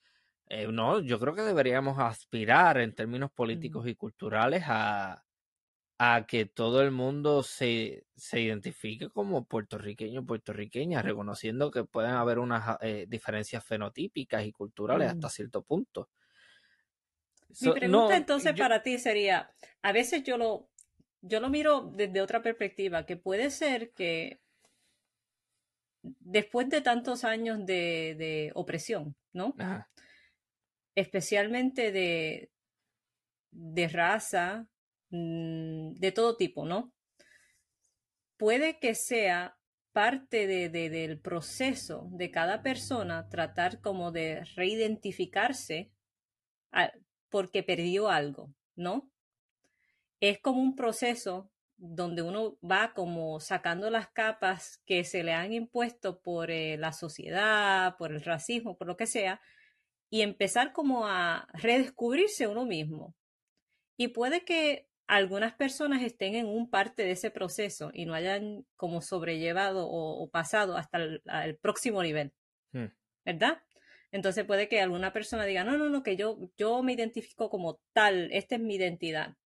Eh, 0.50 0.66
no, 0.70 1.00
yo 1.00 1.18
creo 1.18 1.34
que 1.34 1.40
deberíamos 1.40 1.98
aspirar 1.98 2.76
en 2.76 2.94
términos 2.94 3.30
políticos 3.32 3.88
y 3.88 3.94
culturales 3.94 4.64
a, 4.66 5.24
a 5.98 6.26
que 6.26 6.44
todo 6.44 6.82
el 6.82 6.90
mundo 6.90 7.42
se, 7.42 8.04
se 8.14 8.42
identifique 8.42 9.08
como 9.08 9.46
puertorriqueño 9.46 10.26
puertorriqueña, 10.26 11.00
reconociendo 11.00 11.70
que 11.70 11.84
pueden 11.84 12.10
haber 12.10 12.38
unas 12.38 12.76
eh, 12.82 13.06
diferencias 13.08 13.64
fenotípicas 13.64 14.44
y 14.44 14.52
culturales 14.52 15.08
hasta 15.08 15.30
cierto 15.30 15.62
punto. 15.62 16.10
Mi 17.60 17.72
pregunta 17.72 18.16
entonces 18.16 18.52
para 18.58 18.82
ti 18.82 18.98
sería, 18.98 19.52
a 19.82 19.92
veces 19.92 20.22
yo 20.24 20.36
lo, 20.36 20.68
yo 21.20 21.40
lo 21.40 21.48
miro 21.48 21.92
desde 21.94 22.20
otra 22.20 22.42
perspectiva, 22.42 23.06
que 23.06 23.16
puede 23.16 23.50
ser 23.50 23.92
que 23.92 24.40
después 26.02 26.68
de 26.68 26.80
tantos 26.80 27.24
años 27.24 27.64
de, 27.64 28.14
de 28.18 28.52
opresión, 28.54 29.16
¿no? 29.32 29.54
Especialmente 30.94 31.92
de, 31.92 32.50
de 33.50 33.88
raza, 33.88 34.68
Mm, 35.16 35.94
de 35.94 36.10
todo 36.10 36.36
tipo, 36.36 36.66
¿no? 36.66 36.92
Puede 38.36 38.80
que 38.80 38.96
sea 38.96 39.56
parte 39.92 40.48
de, 40.48 40.68
del 40.68 41.20
proceso 41.20 42.08
de 42.10 42.32
cada 42.32 42.64
persona 42.64 43.28
tratar 43.28 43.80
como 43.80 44.10
de 44.10 44.42
reidentificarse 44.56 45.92
porque 47.34 47.64
perdió 47.64 48.10
algo, 48.10 48.54
¿no? 48.76 49.10
Es 50.20 50.38
como 50.38 50.62
un 50.62 50.76
proceso 50.76 51.50
donde 51.76 52.22
uno 52.22 52.56
va 52.62 52.94
como 52.94 53.40
sacando 53.40 53.90
las 53.90 54.06
capas 54.06 54.80
que 54.86 55.02
se 55.02 55.24
le 55.24 55.32
han 55.32 55.52
impuesto 55.52 56.22
por 56.22 56.52
eh, 56.52 56.76
la 56.76 56.92
sociedad, 56.92 57.96
por 57.96 58.12
el 58.12 58.22
racismo, 58.22 58.76
por 58.76 58.86
lo 58.86 58.96
que 58.96 59.08
sea, 59.08 59.40
y 60.10 60.20
empezar 60.22 60.72
como 60.72 61.08
a 61.08 61.48
redescubrirse 61.54 62.46
uno 62.46 62.66
mismo. 62.66 63.16
Y 63.96 64.08
puede 64.08 64.44
que 64.44 64.86
algunas 65.08 65.54
personas 65.54 66.02
estén 66.02 66.36
en 66.36 66.46
un 66.46 66.70
parte 66.70 67.02
de 67.02 67.10
ese 67.10 67.32
proceso 67.32 67.90
y 67.92 68.06
no 68.06 68.14
hayan 68.14 68.64
como 68.76 69.02
sobrellevado 69.02 69.88
o, 69.90 70.30
pasado 70.30 70.76
hasta 70.76 70.98
el, 70.98 71.58
próximo 71.60 72.00
nivel, 72.00 72.32
hmm. 72.70 72.92
¿verdad? 73.24 73.60
Entonces 74.14 74.44
puede 74.44 74.68
que 74.68 74.80
alguna 74.80 75.12
persona 75.12 75.44
diga, 75.44 75.64
no, 75.64 75.76
no, 75.76 75.90
no, 75.90 76.04
que 76.04 76.16
yo, 76.16 76.38
yo 76.56 76.82
me 76.84 76.92
identifico 76.92 77.50
como 77.50 77.80
tal, 77.92 78.30
esta 78.32 78.54
es 78.54 78.60
mi 78.60 78.76
identidad. 78.76 79.36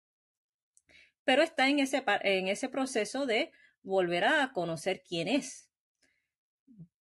Pero 1.25 1.43
está 1.43 1.69
en 1.69 1.79
ese, 1.79 2.05
en 2.23 2.49
ese 2.49 2.69
proceso 2.69 3.25
de 3.25 3.51
volver 3.83 4.25
a 4.25 4.53
conocer 4.53 5.03
quién 5.09 5.29
es. 5.29 5.71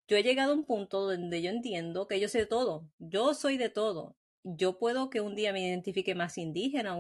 Yo 0.08 0.18
he 0.18 0.24
llegado 0.24 0.54
a 0.54 0.56
un 0.56 0.66
punto 0.66 1.02
donde 1.02 1.42
yo 1.44 1.52
entiendo 1.52 2.08
que 2.08 2.20
yo 2.20 2.28
sé 2.28 2.48
todo, 2.48 2.90
yo 2.98 3.36
soy 3.36 3.58
de 3.58 3.70
todo 3.70 4.18
yo 4.44 4.80
puedo 4.80 5.10
que 5.10 5.22
un 5.22 5.36
día 5.36 5.54
me 5.54 5.62
identifique 5.62 6.16
más 6.16 6.38
indígena 6.38 6.98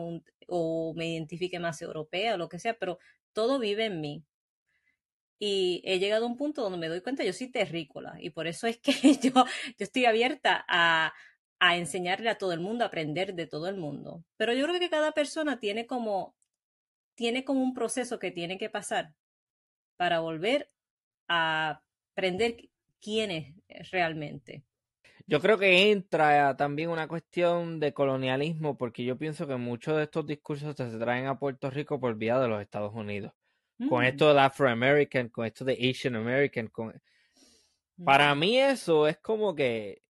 o 0.48 0.94
me 0.96 1.08
identifique 1.14 1.60
más 1.60 1.82
europea 1.82 2.36
o 2.36 2.38
lo 2.38 2.50
que 2.50 2.60
sea, 2.60 2.78
pero 2.78 3.00
todo 3.34 3.60
vive 3.60 3.86
en 3.86 4.00
mí. 4.00 4.24
Y 5.44 5.82
he 5.86 5.98
llegado 5.98 6.26
a 6.26 6.28
un 6.28 6.38
punto 6.38 6.62
donde 6.62 6.78
me 6.78 6.88
doy 6.88 7.02
cuenta, 7.02 7.24
yo 7.24 7.34
soy 7.34 7.48
terrícola 7.48 8.16
y 8.20 8.30
por 8.30 8.46
eso 8.46 8.68
es 8.68 8.78
que 8.78 8.92
yo, 9.24 9.32
yo 9.34 9.44
estoy 9.80 10.06
abierta 10.06 10.64
a, 10.68 11.14
a 11.60 11.78
enseñarle 11.78 12.30
a 12.30 12.38
todo 12.38 12.54
el 12.54 12.60
mundo, 12.60 12.84
a 12.84 12.88
aprender 12.88 13.34
de 13.34 13.48
todo 13.48 13.68
el 13.68 13.76
mundo. 13.76 14.24
Pero 14.38 14.54
yo 14.54 14.68
creo 14.68 14.80
que 14.80 14.92
cada 14.92 15.14
persona 15.14 15.60
tiene 15.60 15.88
como, 15.88 16.36
tiene 17.16 17.44
como 17.44 17.64
un 17.64 17.74
proceso 17.74 18.20
que 18.20 18.30
tiene 18.30 18.60
que 18.60 18.70
pasar 18.70 19.16
para 19.98 20.20
volver 20.20 20.70
a 21.28 21.82
aprender 22.14 22.70
quién 23.02 23.32
es 23.32 23.90
realmente. 23.90 24.64
Yo 25.26 25.40
creo 25.40 25.58
que 25.58 25.92
entra 25.92 26.56
también 26.56 26.90
una 26.90 27.08
cuestión 27.08 27.80
de 27.80 27.94
colonialismo, 27.94 28.78
porque 28.78 29.04
yo 29.04 29.18
pienso 29.18 29.48
que 29.48 29.56
muchos 29.56 29.98
de 29.98 30.04
estos 30.04 30.28
discursos 30.28 30.76
se 30.76 31.00
traen 31.00 31.26
a 31.26 31.40
Puerto 31.40 31.72
Rico 31.72 32.00
por 32.00 32.16
vía 32.16 32.38
de 32.38 32.48
los 32.48 32.62
Estados 32.62 32.94
Unidos. 32.94 33.34
Con 33.90 34.04
mm. 34.04 34.08
esto 34.08 34.34
de 34.34 34.40
Afro-American, 34.40 35.30
con 35.30 35.46
esto 35.46 35.66
de 35.66 35.74
Asian 35.74 36.16
American. 36.16 36.68
Con... 36.68 36.94
Para 38.04 38.34
mm. 38.34 38.40
mí 38.40 38.60
eso 38.60 39.08
es 39.08 39.18
como 39.18 39.56
que 39.56 40.02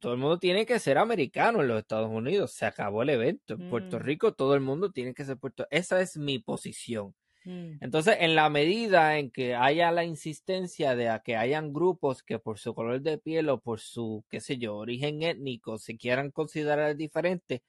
todo 0.00 0.14
el 0.14 0.18
mundo 0.18 0.38
tiene 0.38 0.66
que 0.66 0.78
ser 0.78 0.98
americano 0.98 1.60
en 1.60 1.68
los 1.68 1.78
Estados 1.78 2.10
Unidos. 2.10 2.52
Se 2.52 2.66
acabó 2.66 3.02
el 3.02 3.10
evento. 3.10 3.54
En 3.54 3.70
Puerto 3.70 3.98
mm. 3.98 4.02
Rico 4.02 4.34
todo 4.34 4.54
el 4.54 4.60
mundo 4.60 4.90
tiene 4.90 5.14
que 5.14 5.24
ser 5.24 5.36
Puerto 5.36 5.66
Esa 5.70 6.00
es 6.00 6.16
mi 6.16 6.38
posición. 6.38 7.14
Mm. 7.44 7.78
Entonces, 7.80 8.16
en 8.20 8.34
la 8.34 8.48
medida 8.50 9.18
en 9.18 9.30
que 9.30 9.54
haya 9.54 9.90
la 9.90 10.04
insistencia 10.04 10.94
de 10.94 11.20
que 11.24 11.36
hayan 11.36 11.72
grupos 11.72 12.22
que 12.22 12.38
por 12.38 12.58
su 12.58 12.74
color 12.74 13.00
de 13.02 13.18
piel 13.18 13.48
o 13.48 13.60
por 13.60 13.80
su, 13.80 14.24
qué 14.28 14.40
sé 14.40 14.58
yo, 14.58 14.76
origen 14.76 15.22
étnico 15.22 15.78
se 15.78 15.96
quieran 15.96 16.30
considerar 16.30 16.96
diferentes, 16.96 17.62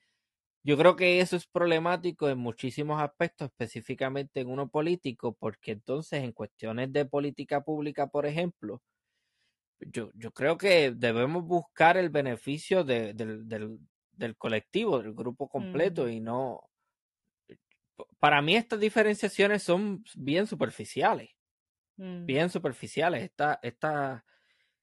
yo 0.63 0.77
creo 0.77 0.95
que 0.95 1.19
eso 1.19 1.35
es 1.35 1.45
problemático 1.45 2.29
en 2.29 2.37
muchísimos 2.37 3.01
aspectos, 3.01 3.49
específicamente 3.49 4.41
en 4.41 4.49
uno 4.49 4.69
político, 4.69 5.33
porque 5.33 5.71
entonces 5.71 6.23
en 6.23 6.31
cuestiones 6.31 6.91
de 6.93 7.05
política 7.05 7.61
pública, 7.61 8.07
por 8.07 8.25
ejemplo, 8.25 8.81
yo, 9.79 10.11
yo 10.15 10.31
creo 10.31 10.57
que 10.57 10.91
debemos 10.91 11.43
buscar 11.45 11.97
el 11.97 12.09
beneficio 12.09 12.83
del, 12.83 13.15
del, 13.15 14.37
colectivo, 14.37 14.99
del 14.99 15.13
grupo 15.13 15.49
completo 15.49 16.07
y 16.07 16.21
no 16.21 16.69
para 18.19 18.41
mí 18.41 18.55
estas 18.55 18.79
diferenciaciones 18.79 19.63
son 19.63 20.03
bien 20.15 20.47
superficiales. 20.47 21.29
Mm. 21.97 22.25
Bien 22.25 22.49
superficiales. 22.49 23.23
Esta, 23.23 23.59
esta, 23.61 24.25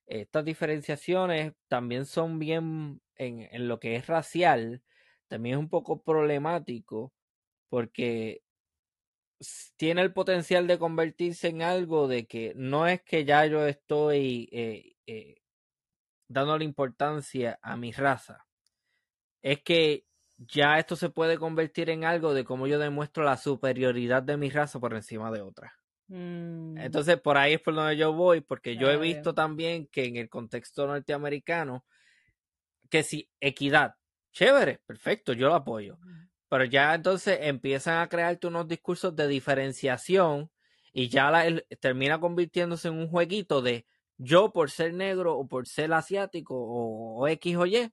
estas 0.06 0.44
diferenciaciones 0.44 1.54
también 1.68 2.06
son 2.06 2.38
bien 2.38 3.00
en, 3.16 3.48
en, 3.50 3.68
lo 3.68 3.80
que 3.80 3.96
es 3.96 4.06
racial. 4.06 4.82
También 5.30 5.54
es 5.54 5.60
un 5.60 5.68
poco 5.68 6.02
problemático 6.02 7.12
porque 7.68 8.42
tiene 9.76 10.02
el 10.02 10.12
potencial 10.12 10.66
de 10.66 10.78
convertirse 10.78 11.48
en 11.48 11.62
algo 11.62 12.08
de 12.08 12.26
que 12.26 12.52
no 12.56 12.88
es 12.88 13.00
que 13.02 13.24
ya 13.24 13.46
yo 13.46 13.64
estoy 13.64 14.48
eh, 14.50 14.96
eh, 15.06 15.36
dándole 16.28 16.64
importancia 16.64 17.60
a 17.62 17.76
mi 17.76 17.92
raza. 17.92 18.44
Es 19.40 19.62
que 19.62 20.04
ya 20.36 20.80
esto 20.80 20.96
se 20.96 21.10
puede 21.10 21.38
convertir 21.38 21.90
en 21.90 22.04
algo 22.04 22.34
de 22.34 22.44
cómo 22.44 22.66
yo 22.66 22.80
demuestro 22.80 23.22
la 23.22 23.36
superioridad 23.36 24.24
de 24.24 24.36
mi 24.36 24.50
raza 24.50 24.80
por 24.80 24.94
encima 24.94 25.30
de 25.30 25.42
otra. 25.42 25.72
Mm. 26.08 26.76
Entonces, 26.78 27.20
por 27.20 27.38
ahí 27.38 27.54
es 27.54 27.60
por 27.60 27.76
donde 27.76 27.96
yo 27.96 28.12
voy, 28.12 28.40
porque 28.40 28.76
yo 28.76 28.90
he 28.90 28.96
visto 28.96 29.32
también 29.32 29.86
que 29.86 30.06
en 30.06 30.16
el 30.16 30.28
contexto 30.28 30.88
norteamericano, 30.88 31.84
que 32.90 33.04
si 33.04 33.30
equidad, 33.38 33.94
chévere, 34.32 34.80
perfecto, 34.86 35.32
yo 35.32 35.48
lo 35.48 35.54
apoyo. 35.54 35.98
Pero 36.48 36.64
ya 36.64 36.94
entonces 36.94 37.38
empiezan 37.42 37.98
a 37.98 38.08
crearte 38.08 38.46
unos 38.46 38.66
discursos 38.66 39.14
de 39.14 39.28
diferenciación 39.28 40.50
y 40.92 41.08
ya 41.08 41.30
la, 41.30 41.62
termina 41.80 42.18
convirtiéndose 42.18 42.88
en 42.88 42.94
un 42.94 43.08
jueguito 43.08 43.62
de 43.62 43.86
yo 44.16 44.52
por 44.52 44.70
ser 44.70 44.92
negro 44.92 45.38
o 45.38 45.46
por 45.46 45.66
ser 45.66 45.92
asiático 45.92 46.54
o 46.56 47.26
X 47.28 47.56
o 47.56 47.66
Y, 47.66 47.90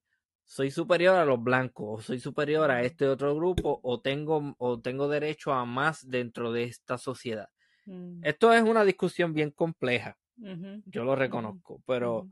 soy 0.47 0.71
superior 0.71 1.15
a 1.15 1.25
los 1.25 1.43
blancos, 1.43 1.99
o 1.99 2.01
soy 2.01 2.19
superior 2.19 2.71
a 2.71 2.81
este 2.81 3.07
otro 3.07 3.35
grupo, 3.35 3.79
o 3.83 3.99
tengo, 3.99 4.55
o 4.57 4.79
tengo 4.79 5.09
derecho 5.09 5.51
a 5.51 5.65
más 5.65 6.09
dentro 6.09 6.53
de 6.53 6.63
esta 6.63 6.97
sociedad. 6.97 7.49
Mm. 7.85 8.21
Esto 8.23 8.53
es 8.53 8.63
una 8.63 8.85
discusión 8.85 9.33
bien 9.33 9.51
compleja, 9.51 10.17
yo 10.37 11.03
lo 11.03 11.15
reconozco, 11.15 11.81
pero, 11.85 12.29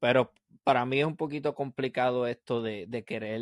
pero 0.00 0.32
para 0.64 0.84
mí 0.86 1.00
es 1.00 1.06
un 1.06 1.16
poquito 1.16 1.54
complicado 1.54 2.26
esto 2.26 2.62
de, 2.62 3.04
querer 3.06 3.40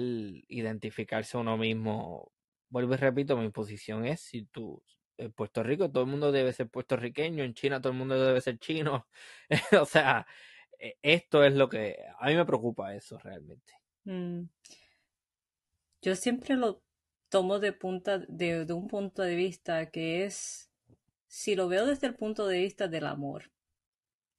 identificarse 0.48 1.39
uno 1.39 1.56
mismo. 1.56 2.32
Vuelvo 2.68 2.94
y 2.94 2.97
repito, 2.98 3.36
mi 3.36 3.51
posición 3.51 4.05
es 4.05 4.20
si 4.20 4.44
tú 4.44 4.82
en 5.16 5.32
Puerto 5.32 5.62
Rico 5.62 5.90
todo 5.90 6.05
el 6.05 6.10
mundo 6.10 6.30
debe 6.30 6.52
ser 6.52 6.68
puertorriqueño, 6.68 7.43
en 7.43 7.55
China 7.55 7.80
todo 7.80 7.93
el 7.93 7.98
mundo 7.98 8.22
debe 8.22 8.40
ser 8.40 8.59
chino. 8.59 9.06
o 9.80 9.86
sea, 9.86 10.26
e, 10.78 10.97
esto 11.02 11.44
es 11.44 11.55
lo 11.55 11.68
que 11.68 11.97
a 12.18 12.26
mí 12.26 12.35
me 12.36 12.44
preocupa 12.44 12.94
eso 12.94 13.18
realmente. 13.18 13.72
Mm. 14.05 14.44
Yo 16.02 16.14
siempre 16.14 16.55
lo 16.56 16.82
tomo 17.28 17.59
de, 17.59 17.72
punta, 17.72 18.18
de, 18.18 18.64
un 18.72 18.86
punto 18.89 19.22
de 19.22 19.35
vista 19.35 19.90
que 19.90 20.24
es, 20.24 20.70
si 21.26 21.56
lo 21.56 21.68
veo 21.68 21.86
desde 21.86 22.06
el 22.06 22.14
punto 22.14 22.47
de 22.47 22.60
vista 22.60 22.89
del 22.89 23.06
amor, 23.06 23.51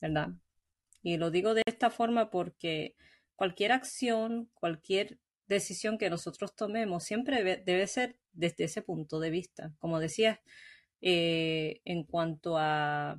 ¿verdad? 0.01 0.29
Y 1.01 1.17
lo 1.17 1.31
digo 1.31 1.53
de 1.53 1.63
esta 1.65 1.89
forma 1.89 2.29
porque 2.29 2.95
cualquier 3.35 3.71
acción, 3.71 4.49
cualquier 4.53 5.19
decisión 5.47 5.97
que 5.97 6.09
nosotros 6.09 6.55
tomemos 6.55 7.03
siempre 7.03 7.43
debe, 7.43 7.87
ser 7.87 8.17
desde 8.33 8.65
ese 8.65 8.81
punto 8.81 9.19
de 9.19 9.29
vista. 9.29 9.73
Como 9.79 9.99
decías, 9.99 10.39
eh, 11.01 11.81
en 11.85 12.03
cuanto 12.03 12.57
a 12.57 13.17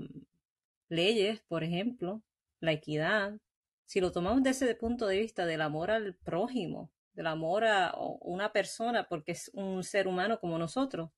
leyes, 0.89 1.40
por 1.48 1.65
ejemplo, 1.65 2.23
la 2.61 2.73
equidad, 2.73 3.39
si 3.86 4.01
lo 4.01 4.12
tomamos 4.12 4.43
desde 4.43 4.66
ese 4.66 4.74
punto 4.74 5.07
de 5.07 5.19
vista 5.19 5.47
del 5.47 5.62
amor 5.62 5.90
al 5.90 6.15
prójimo, 6.15 6.93
del 7.15 7.27
amor 7.27 7.65
a 7.65 7.94
una 8.20 8.52
persona 8.52 9.09
porque 9.09 9.32
es 9.32 9.51
un 9.55 9.82
ser 9.82 10.07
humano 10.07 10.39
como 10.39 10.59
nosotros, 10.59 11.11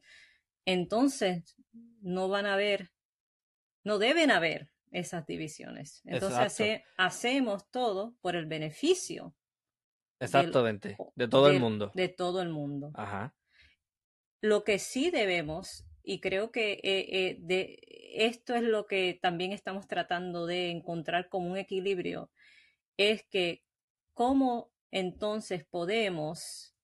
entonces 0.65 1.57
no 2.01 2.29
van 2.29 2.47
a 2.47 2.55
haber, 2.55 2.93
no 3.85 3.99
deben 3.99 4.31
haber 4.31 4.71
esas 4.93 5.27
divisiones. 5.27 6.02
Entonces 6.05 6.82
hacemos 6.97 7.69
todo 7.70 8.14
por 8.20 8.36
el 8.36 8.47
beneficio. 8.47 9.35
Exactamente, 10.20 10.97
de 11.16 11.28
todo 11.28 11.48
el 11.48 11.59
mundo. 11.59 11.90
De 11.94 12.09
todo 12.09 12.43
el 12.43 12.51
mundo. 12.51 12.93
Ajá. 12.94 13.35
Lo 14.40 14.62
que 14.62 14.78
sí 14.78 15.10
debemos, 15.10 15.85
y 16.02 16.20
creo 16.20 16.52
que 16.52 16.74
eh, 16.74 16.81
eh, 16.85 17.36
de, 17.40 17.81
esto 18.14 18.55
es 18.55 18.62
lo 18.62 18.86
que 18.86 19.19
también 19.20 19.52
estamos 19.52 19.89
tratando 19.89 20.47
de 20.47 20.70
encontrar 20.70 21.28
como 21.28 21.51
un 21.51 21.56
equilibrio, 21.56 22.31
es 22.97 23.24
que 23.24 23.64
cómo 24.14 24.70
entonces 24.90 25.64
podemos 25.64 26.77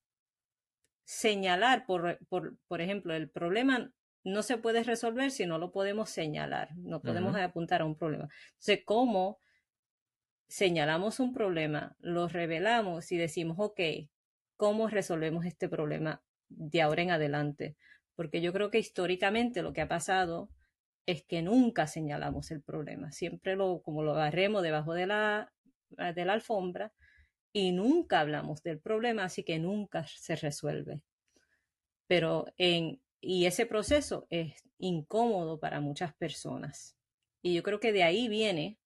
señalar, 1.05 1.87
por, 1.87 2.19
por, 2.29 2.81
ejemplo, 2.81 3.15
el 3.15 3.31
problema 3.31 3.93
no 4.29 4.43
se 4.43 4.59
puede 4.59 4.83
resolver 4.83 5.31
si 5.31 5.47
no 5.47 5.59
lo 5.59 5.73
podemos 5.73 6.11
señalar, 6.11 6.77
no 6.77 7.01
podemos 7.01 7.35
apuntar 7.37 7.81
a 7.81 7.85
un 7.85 7.97
problema. 7.97 8.29
Entonces, 8.51 8.83
¿cómo 8.85 9.39
señalamos 10.47 11.21
un 11.21 11.33
problema, 11.33 11.97
lo 12.01 12.29
revelamos 12.29 13.11
y 13.13 13.17
decimos, 13.17 13.57
ok, 13.59 13.81
¿cómo 14.57 14.89
resolvemos 14.89 15.45
este 15.45 15.69
problema 15.69 16.23
de 16.49 16.83
ahora 16.83 17.03
en 17.03 17.11
adelante? 17.11 17.77
Porque 18.15 18.41
yo 18.41 18.53
creo 18.53 18.71
que 18.71 18.79
históricamente 18.79 19.63
lo 19.63 19.73
que 19.73 19.83
ha 19.83 19.89
pasado 19.89 20.51
es 21.07 21.23
que 21.23 21.43
nunca 21.43 21.87
señalamos 21.87 22.51
el 22.51 22.63
problema, 22.63 23.13
siempre 23.13 23.57
lo, 23.57 23.83
como 23.83 24.03
lo 24.03 24.13
agarremos 24.13 24.63
debajo 24.63 24.95
de 24.95 25.07
la, 25.07 25.53
de 26.15 26.25
la 26.25 26.35
alfombra 26.35 26.93
y 27.53 27.73
nunca 27.73 28.21
hablamos 28.21 28.63
del 28.63 28.79
problema, 28.79 29.25
así 29.25 29.43
que 29.43 29.59
nunca 29.59 30.07
se 30.07 30.37
resuelve. 30.37 31.03
Pero 32.07 32.47
en, 32.57 33.01
y 33.21 33.47
ese 33.47 33.67
proceso 33.67 34.27
es 34.31 34.55
incómodo 34.79 35.59
para 35.59 35.81
muchas 35.81 36.15
personas. 36.15 36.97
Y 37.43 37.55
yo 37.55 37.63
creo 37.63 37.81
que 37.81 37.93
de 37.93 38.05
ahí 38.05 38.29
viene, 38.29 38.79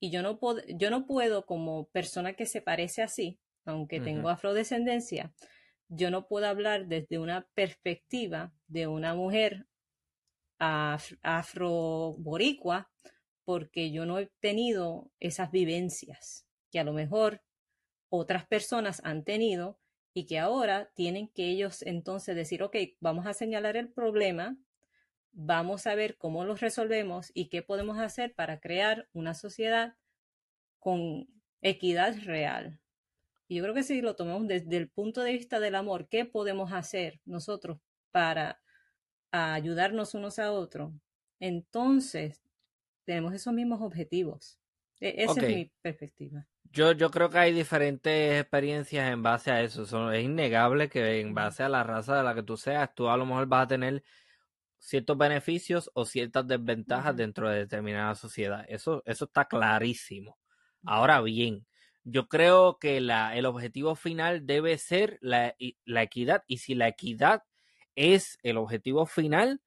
y 0.00 0.10
yo 0.10 0.22
no, 0.22 0.38
puedo, 0.38 0.62
yo 0.68 0.90
no 0.90 1.06
puedo 1.06 1.46
como 1.46 1.88
persona 1.88 2.34
que 2.34 2.46
se 2.46 2.62
parece 2.62 3.02
así, 3.02 3.38
aunque 3.64 4.00
tengo 4.00 4.28
afrodescendencia, 4.28 5.32
yo 5.88 6.10
no 6.10 6.26
puedo 6.26 6.46
hablar 6.46 6.86
desde 6.86 7.18
una 7.18 7.48
perspectiva 7.54 8.52
de 8.66 8.86
una 8.86 9.14
mujer 9.14 9.66
afro-boricua 10.58 12.90
porque 13.44 13.90
yo 13.90 14.06
no 14.06 14.18
he 14.18 14.30
tenido 14.40 15.10
esas 15.20 15.50
vivencias 15.50 16.46
que 16.70 16.80
a 16.80 16.84
lo 16.84 16.92
mejor 16.92 17.42
otras 18.08 18.46
personas 18.46 19.00
han 19.04 19.24
tenido 19.24 19.78
y 20.14 20.26
que 20.26 20.38
ahora 20.38 20.90
tienen 20.94 21.28
que 21.28 21.50
ellos 21.50 21.82
entonces 21.82 22.36
decir, 22.36 22.62
ok, 22.62 22.76
vamos 23.00 23.26
a 23.26 23.34
señalar 23.34 23.76
el 23.76 23.88
problema, 23.88 24.56
vamos 25.32 25.88
a 25.88 25.96
ver 25.96 26.16
cómo 26.16 26.44
lo 26.44 26.54
resolvemos 26.54 27.32
y 27.34 27.48
qué 27.48 27.62
podemos 27.62 27.98
hacer 27.98 28.32
para 28.32 28.60
crear 28.60 29.08
una 29.12 29.34
sociedad 29.34 29.96
con 30.78 31.28
equidad 31.60 32.16
real. 32.24 32.78
Y 33.48 33.56
yo 33.56 33.64
creo 33.64 33.74
que 33.74 33.82
si 33.82 34.00
lo 34.00 34.14
tomamos 34.14 34.46
desde 34.46 34.76
el 34.76 34.88
punto 34.88 35.22
de 35.22 35.32
vista 35.32 35.58
del 35.58 35.74
amor, 35.74 36.08
¿qué 36.08 36.24
podemos 36.24 36.72
hacer 36.72 37.20
nosotros 37.24 37.78
para 38.12 38.62
ayudarnos 39.32 40.14
unos 40.14 40.38
a 40.38 40.52
otros? 40.52 40.92
Entonces, 41.40 42.40
tenemos 43.04 43.34
esos 43.34 43.52
mismos 43.52 43.82
objetivos. 43.82 44.60
E, 45.00 45.24
esa 45.24 45.40
es 45.40 45.48
mi 45.48 45.72
perspectiva. 45.82 46.46
Yo, 46.74 46.90
yo 46.90 47.12
creo 47.12 47.30
que 47.30 47.38
hay 47.38 47.52
diferentes 47.52 48.40
experiencias 48.40 49.12
en 49.12 49.22
base 49.22 49.52
a 49.52 49.62
eso. 49.62 50.10
es 50.10 50.24
innegable 50.24 50.88
que 50.88 51.20
en 51.20 51.32
base 51.32 51.62
a 51.62 51.68
la 51.68 51.84
raza 51.84 52.16
de 52.16 52.24
la 52.24 52.34
que 52.34 52.42
tú 52.42 52.56
seas, 52.56 52.92
tú 52.96 53.08
a 53.08 53.16
lo 53.16 53.24
mejor 53.26 53.46
vas 53.46 53.64
a 53.64 53.68
tener 53.68 54.02
ciertos 54.80 55.16
beneficios 55.16 55.88
o 55.94 56.04
ciertas 56.04 56.48
desventajas 56.48 57.16
dentro 57.16 57.48
de 57.48 57.58
determinada 57.58 58.16
sociedad. 58.16 58.64
Eso, 58.68 59.04
eso 59.06 59.26
está 59.26 59.44
clarísimo. 59.44 60.36
Ahora 60.82 61.20
bien, 61.20 61.64
yo 62.02 62.28
creo 62.28 62.78
que 62.80 63.00
la, 63.00 63.36
el 63.36 63.46
objetivo 63.46 63.94
final 63.94 64.44
debe 64.44 64.76
ser 64.76 65.18
la, 65.20 65.54
la 65.84 66.02
equidad. 66.02 66.42
Y 66.48 66.58
si 66.58 66.74
la 66.74 66.88
equidad 66.88 67.44
es 67.94 68.36
el 68.42 68.56
objetivo 68.56 69.06
final, 69.06 69.60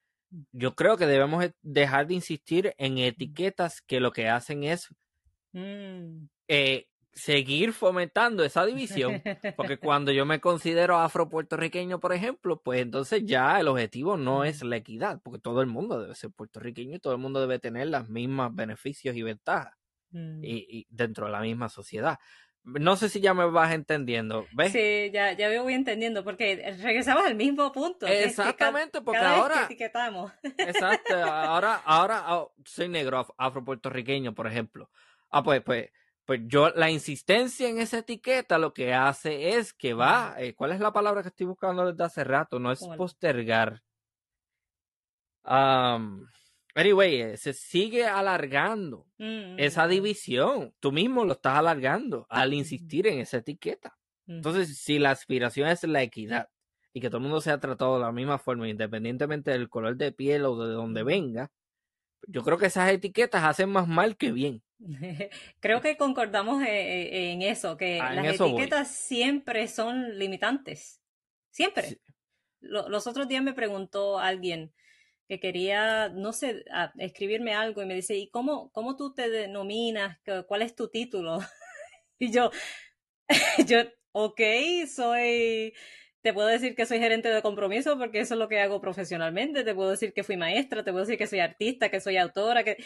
yo 0.51 0.75
creo 0.75 0.97
que 0.97 1.07
debemos 1.07 1.45
e, 1.45 1.53
dejar 1.61 2.07
de 2.07 2.15
insistir 2.15 2.75
en 2.77 2.97
etiquetas 2.97 3.81
que 3.81 4.01
lo 4.01 4.11
que 4.11 4.27
hacen 4.27 4.65
es 4.65 4.89
mm. 5.53 6.25
eh, 6.49 6.87
seguir 7.17 7.73
fomentando 7.73 8.43
esa 8.43 8.65
división, 8.65 9.21
porque 9.55 9.77
cuando 9.79 10.11
yo 10.11 10.25
me 10.25 10.39
considero 10.39 10.97
afro-puertorriqueño, 10.97 11.99
por 11.99 12.13
ejemplo, 12.13 12.61
pues 12.61 12.81
entonces 12.81 13.23
ya 13.25 13.59
el 13.59 13.67
objetivo 13.67 14.17
no 14.17 14.43
es 14.43 14.63
la 14.63 14.77
equidad, 14.77 15.19
porque 15.23 15.39
todo 15.39 15.61
el 15.61 15.67
mundo 15.67 15.99
debe 15.99 16.15
ser 16.15 16.29
puertorriqueño 16.29 16.95
y 16.95 16.99
todo 16.99 17.13
el 17.13 17.19
mundo 17.19 17.41
debe 17.41 17.59
tener 17.59 17.87
las 17.87 18.07
mismas 18.07 18.53
beneficios 18.53 19.15
y 19.15 19.23
ventajas 19.23 19.73
mm. 20.11 20.43
y, 20.43 20.87
dentro 20.89 21.25
de 21.25 21.31
la 21.31 21.41
misma 21.41 21.69
sociedad. 21.69 22.19
No 22.63 22.97
sé 22.97 23.07
si 23.09 23.21
ya 23.21 23.33
me 23.33 23.45
vas 23.45 23.73
entendiendo, 23.73 24.45
¿ves? 24.51 24.73
Sí, 24.73 25.09
ya, 25.11 25.31
ya 25.31 25.61
voy 25.61 25.73
entendiendo, 25.73 26.23
porque 26.23 26.75
regresamos 26.81 27.25
al 27.25 27.35
mismo 27.35 27.71
punto. 27.71 28.05
Exactamente, 28.05 29.01
porque 29.01 29.21
ahora... 29.21 29.63
etiquetamos. 29.63 30.33
Exacto, 30.43 31.15
ahora, 31.15 31.81
ahora 31.85 32.35
oh, 32.35 32.53
soy 32.65 32.89
negro, 32.89 33.25
afro-puertorriqueño, 33.37 34.35
por 34.35 34.47
ejemplo. 34.47 34.91
Ah, 35.29 35.41
pues, 35.43 35.61
pues 35.61 35.89
pues 36.27 36.41
yo, 36.45 36.71
la 36.71 36.91
insistencia 36.91 37.69
en 37.69 37.79
esa 37.79 37.99
etiqueta 37.99 38.57
lo 38.57 38.73
que 38.73 38.93
hace 38.93 39.51
es 39.55 39.73
que 39.73 39.93
va, 39.93 40.35
eh, 40.37 40.53
¿cuál 40.55 40.73
es 40.73 40.81
la 40.81 40.91
palabra 40.91 41.21
que 41.21 41.29
estoy 41.29 41.45
buscando 41.45 41.89
desde 41.89 42.03
hace 42.03 42.25
rato? 42.25 42.59
No 42.59 42.69
es 42.73 42.85
postergar. 42.97 43.81
anyway, 45.45 47.21
eh, 47.21 47.37
se 47.37 47.53
sigue 47.53 48.05
alargando 48.05 49.07
esa 49.17 49.87
mm. 49.87 49.89
división. 49.89 50.75
Tú 50.81 50.91
mismo 50.91 51.23
lo 51.23 51.31
estás 51.31 51.57
alargando 51.59 52.27
al 52.29 52.53
insistir 52.53 53.07
en 53.07 53.19
esa 53.19 53.37
etiqueta. 53.37 53.97
Entonces, 54.27 54.77
si 54.79 54.99
la 54.99 55.11
aspiración 55.11 55.69
es 55.69 55.81
la 55.85 56.03
equidad 56.03 56.49
y 56.91 56.99
que 56.99 57.07
todo 57.07 57.19
el 57.19 57.23
mundo 57.23 57.39
sea 57.39 57.61
tratado 57.61 57.95
de 57.95 58.01
la 58.01 58.11
misma 58.11 58.37
forma, 58.37 58.67
independientemente 58.67 59.51
del 59.51 59.69
color 59.69 59.95
de 59.95 60.11
piel 60.11 60.43
o 60.43 60.61
de 60.61 60.73
donde 60.73 61.03
venga, 61.03 61.51
yo 62.27 62.43
creo 62.43 62.57
que 62.57 62.65
esas 62.65 62.91
etiquetas 62.91 63.45
hacen 63.45 63.69
más 63.69 63.87
mal 63.87 64.17
que 64.17 64.33
bien. 64.33 64.61
Creo 65.59 65.81
que 65.81 65.97
concordamos 65.97 66.63
eh, 66.63 66.67
eh, 66.67 67.31
en 67.31 67.41
eso, 67.41 67.77
que 67.77 67.99
ah, 67.99 68.13
las 68.13 68.39
etiquetas 68.39 68.89
siempre 68.89 69.67
son 69.67 70.17
limitantes. 70.17 71.01
Siempre. 71.51 71.99
Los 72.59 73.07
otros 73.07 73.27
días 73.27 73.43
me 73.43 73.53
preguntó 73.53 74.19
alguien 74.19 74.73
que 75.27 75.39
quería, 75.39 76.09
no 76.09 76.31
sé, 76.31 76.63
escribirme 76.97 77.53
algo 77.53 77.81
y 77.81 77.85
me 77.85 77.95
dice, 77.95 78.15
¿y 78.15 78.29
cómo, 78.29 78.71
cómo 78.71 78.95
tú 78.95 79.13
te 79.13 79.29
denominas? 79.29 80.19
¿Cuál 80.47 80.61
es 80.61 80.75
tu 80.75 80.87
título? 80.89 81.39
y 82.19 82.31
yo, 82.31 82.51
yo, 83.67 83.79
ok, 84.11 84.41
soy 84.87 85.73
te 86.27 86.33
puedo 86.33 86.49
decir 86.49 86.75
que 86.75 86.85
soy 86.85 86.99
gerente 86.99 87.29
de 87.29 87.41
compromiso 87.41 87.97
porque 87.97 88.19
eso 88.19 88.33
es 88.33 88.37
lo 88.37 88.49
que 88.49 88.59
hago 88.59 88.81
profesionalmente. 88.81 89.63
Te 89.63 89.73
puedo 89.73 89.91
decir 89.91 90.11
que 90.11 90.25
fui 90.25 90.35
maestra, 90.35 90.83
te 90.83 90.91
puedo 90.91 91.05
decir 91.05 91.17
que 91.17 91.25
soy 91.25 91.39
artista, 91.39 91.87
que 91.87 92.01
soy 92.01 92.17
autora, 92.17 92.65
que... 92.65 92.83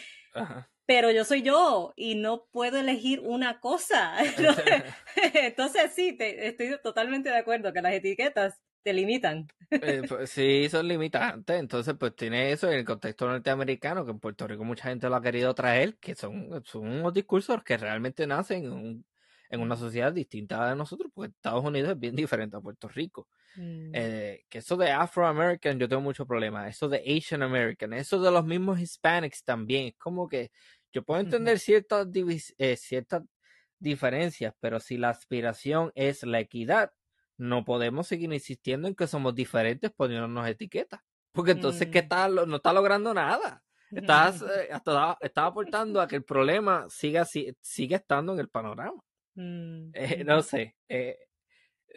Pero 0.85 1.09
yo 1.09 1.25
soy 1.25 1.41
yo 1.41 1.91
y 1.95 2.13
no 2.13 2.45
puedo 2.51 2.77
elegir 2.77 3.19
una 3.21 3.59
cosa. 3.59 4.15
Entonces 5.33 5.91
sí, 5.95 6.13
te, 6.13 6.49
estoy 6.49 6.77
totalmente 6.83 7.29
de 7.29 7.37
acuerdo 7.37 7.73
que 7.73 7.81
las 7.81 7.93
etiquetas 7.93 8.61
te 8.83 8.93
limitan. 8.93 9.47
Eh, 9.71 10.03
pues, 10.07 10.29
sí, 10.29 10.69
son 10.69 10.87
limitantes. 10.87 11.59
Entonces, 11.59 11.95
pues 11.99 12.15
tiene 12.15 12.51
eso 12.51 12.69
en 12.69 12.77
el 12.77 12.85
contexto 12.85 13.27
norteamericano, 13.27 14.05
que 14.05 14.11
en 14.11 14.19
Puerto 14.19 14.47
Rico 14.47 14.63
mucha 14.63 14.89
gente 14.89 15.09
lo 15.09 15.15
ha 15.15 15.21
querido 15.23 15.55
traer, 15.55 15.95
que 15.95 16.13
son, 16.13 16.63
son 16.63 16.87
unos 16.87 17.11
discursos 17.11 17.63
que 17.63 17.77
realmente 17.77 18.27
nacen 18.27 18.65
en 18.65 18.71
un 18.71 19.05
en 19.51 19.59
una 19.59 19.75
sociedad 19.75 20.13
distinta 20.13 20.69
de 20.69 20.75
nosotros, 20.75 21.11
porque 21.13 21.31
Estados 21.35 21.63
Unidos 21.63 21.91
es 21.91 21.99
bien 21.99 22.15
diferente 22.15 22.55
a 22.55 22.61
Puerto 22.61 22.87
Rico. 22.87 23.27
Mm. 23.57 23.91
Eh, 23.93 24.45
que 24.49 24.59
eso 24.59 24.77
de 24.77 24.91
Afro-American 24.91 25.77
yo 25.77 25.89
tengo 25.89 26.01
mucho 26.01 26.25
problema, 26.25 26.69
eso 26.69 26.87
de 26.87 26.99
Asian 26.99 27.43
American, 27.43 27.91
eso 27.91 28.21
de 28.21 28.31
los 28.31 28.45
mismos 28.45 28.79
Hispanics 28.79 29.43
también, 29.43 29.87
es 29.87 29.97
como 29.97 30.29
que 30.29 30.51
yo 30.93 31.03
puedo 31.03 31.19
entender 31.19 31.59
ciertas, 31.59 32.07
eh, 32.57 32.77
ciertas 32.77 33.23
diferencias, 33.77 34.53
pero 34.61 34.79
si 34.79 34.97
la 34.97 35.09
aspiración 35.09 35.91
es 35.95 36.23
la 36.23 36.39
equidad, 36.39 36.93
no 37.37 37.65
podemos 37.65 38.07
seguir 38.07 38.31
insistiendo 38.31 38.87
en 38.87 38.95
que 38.95 39.07
somos 39.07 39.35
diferentes 39.35 39.91
poniéndonos 39.91 40.47
etiquetas, 40.47 41.01
porque 41.33 41.51
entonces 41.51 41.89
¿qué 41.89 42.03
mm. 42.03 42.07
tal? 42.07 42.35
No 42.47 42.55
está 42.55 42.71
logrando 42.71 43.13
nada. 43.13 43.63
Estás, 43.91 44.41
eh, 44.43 44.69
está, 44.71 45.45
aportando 45.45 45.99
a 45.99 46.07
que 46.07 46.15
el 46.15 46.23
problema 46.23 46.85
siga, 46.89 47.25
siga 47.25 47.97
estando 47.97 48.31
en 48.31 48.39
el 48.39 48.47
panorama. 48.47 49.01
Mm, 49.41 49.91
eh, 49.93 50.23
no 50.23 50.41
sé. 50.41 50.75
Eh, 50.87 51.17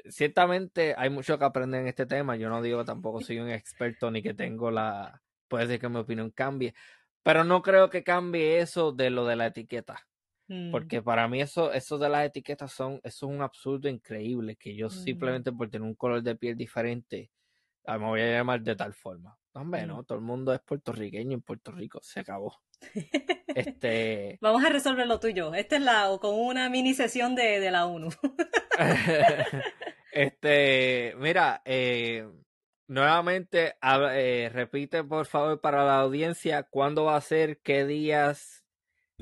ciertamente 0.09 0.95
hay 0.97 1.11
mucho 1.11 1.39
que 1.39 1.45
aprender 1.45 1.83
en 1.83 1.89
este 1.89 2.07
tema. 2.07 2.37
Yo 2.37 2.49
no 2.49 2.63
digo 2.63 2.79
que 2.79 2.85
tampoco 2.87 3.21
soy 3.37 3.39
un 3.39 3.51
experto 3.51 4.11
ni 4.11 4.23
que 4.23 4.35
tengo 4.35 4.71
la. 4.71 5.23
Puede 5.49 5.67
ser 5.67 5.81
que 5.81 5.89
mi 5.89 5.99
opinión 5.99 6.31
cambie. 6.31 6.75
Pero 7.23 7.45
no 7.45 7.63
creo 7.63 7.91
que 7.91 8.03
cambie 8.03 8.61
eso 8.61 8.93
de 8.93 9.11
lo 9.11 9.27
de 9.27 9.37
la 9.37 9.47
etiqueta. 9.47 10.07
Mm. 10.49 10.71
Porque 10.71 11.03
para 11.03 11.27
mí 11.29 11.41
eso, 11.41 11.73
eso 11.73 11.99
de 11.99 12.09
las 12.09 12.27
etiquetas 12.27 12.73
son, 12.73 13.01
eso 13.03 13.27
es 13.27 13.33
un 13.35 13.43
absurdo 13.43 13.89
increíble. 13.89 14.57
Que 14.57 14.75
yo 14.75 14.87
mm. 14.87 14.91
simplemente 14.91 15.53
por 15.53 15.71
tener 15.71 15.87
un 15.87 15.95
color 15.95 16.23
de 16.23 16.37
piel 16.37 16.57
diferente, 16.57 17.31
ah, 17.87 17.99
me 17.99 18.07
voy 18.07 18.21
a 18.21 18.31
llamar 18.31 18.63
de 18.63 18.77
tal 18.77 18.95
forma. 18.95 19.37
Hombre, 19.53 19.87
no, 19.87 20.03
todo 20.03 20.19
el 20.19 20.25
mundo 20.25 20.53
es 20.53 20.61
puertorriqueño 20.61 21.35
en 21.35 21.43
Puerto 21.43 21.71
Rico, 21.71 22.01
se 22.03 22.21
acabó. 22.21 22.57
Este... 23.55 24.39
Vamos 24.41 24.65
a 24.65 24.69
resolver 24.69 25.07
lo 25.07 25.21
tuyo. 25.21 25.55
Esta 25.55 25.77
es 25.77 25.83
la 25.83 26.17
con 26.21 26.35
una 26.35 26.69
mini 26.69 26.95
sesión 26.95 27.35
de, 27.35 27.61
de 27.61 27.71
la 27.71 27.87
ONU. 27.87 28.11
este, 30.13 31.15
mira, 31.19 31.63
eh, 31.65 32.29
nuevamente 32.89 33.77
eh, 33.83 34.51
repite 34.53 35.05
por 35.05 35.27
favor 35.27 35.61
para 35.61 35.85
la 35.85 36.01
audiencia 36.01 36.65
cuándo 36.65 37.05
va 37.05 37.17
a 37.17 37.21
ser, 37.21 37.59
qué 37.63 37.87
días 37.87 38.65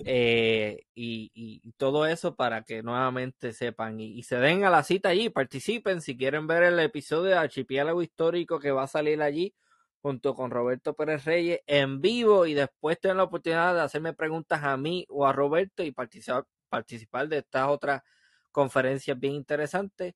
eh, 0.04 0.86
y, 0.94 1.30
y, 1.34 1.72
todo 1.72 2.06
eso 2.06 2.34
para 2.34 2.62
que 2.62 2.82
nuevamente 2.82 3.52
sepan 3.52 4.00
y, 4.00 4.18
y, 4.18 4.22
se 4.22 4.36
den 4.36 4.64
a 4.64 4.70
la 4.70 4.82
cita 4.84 5.10
allí, 5.10 5.28
participen 5.28 6.00
si 6.00 6.16
quieren 6.16 6.46
ver 6.46 6.62
el 6.62 6.80
episodio 6.80 7.24
de 7.24 7.36
Archipiélago 7.36 8.02
Histórico 8.02 8.58
que 8.58 8.70
va 8.70 8.84
a 8.84 8.88
salir 8.88 9.20
allí 9.20 9.54
junto 10.02 10.34
con 10.34 10.50
Roberto 10.50 10.94
Pérez 10.94 11.24
Reyes 11.24 11.60
en 11.66 12.00
vivo 12.00 12.46
y 12.46 12.54
después 12.54 13.00
tener 13.00 13.16
la 13.16 13.22
oportunidad 13.22 13.74
de 13.74 13.82
hacerme 13.82 14.12
preguntas 14.12 14.62
a 14.64 14.76
mí 14.76 15.06
o 15.08 15.24
a 15.26 15.32
Roberto 15.32 15.84
y 15.84 15.92
participar, 15.92 16.44
participar 16.68 17.28
de 17.28 17.38
estas 17.38 17.68
otras 17.68 18.02
conferencias 18.50 19.18
bien 19.18 19.34
interesantes. 19.34 20.14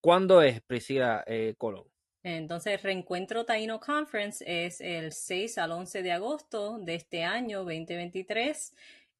¿Cuándo 0.00 0.42
es 0.42 0.62
Priscila 0.62 1.22
eh, 1.26 1.54
Colón? 1.58 1.84
Entonces, 2.24 2.82
Reencuentro 2.82 3.44
Taino 3.44 3.80
Conference 3.80 4.44
es 4.46 4.80
el 4.80 5.12
6 5.12 5.58
al 5.58 5.72
11 5.72 6.02
de 6.02 6.12
agosto 6.12 6.78
de 6.78 6.94
este 6.94 7.24
año 7.24 7.58
2023. 7.58 8.74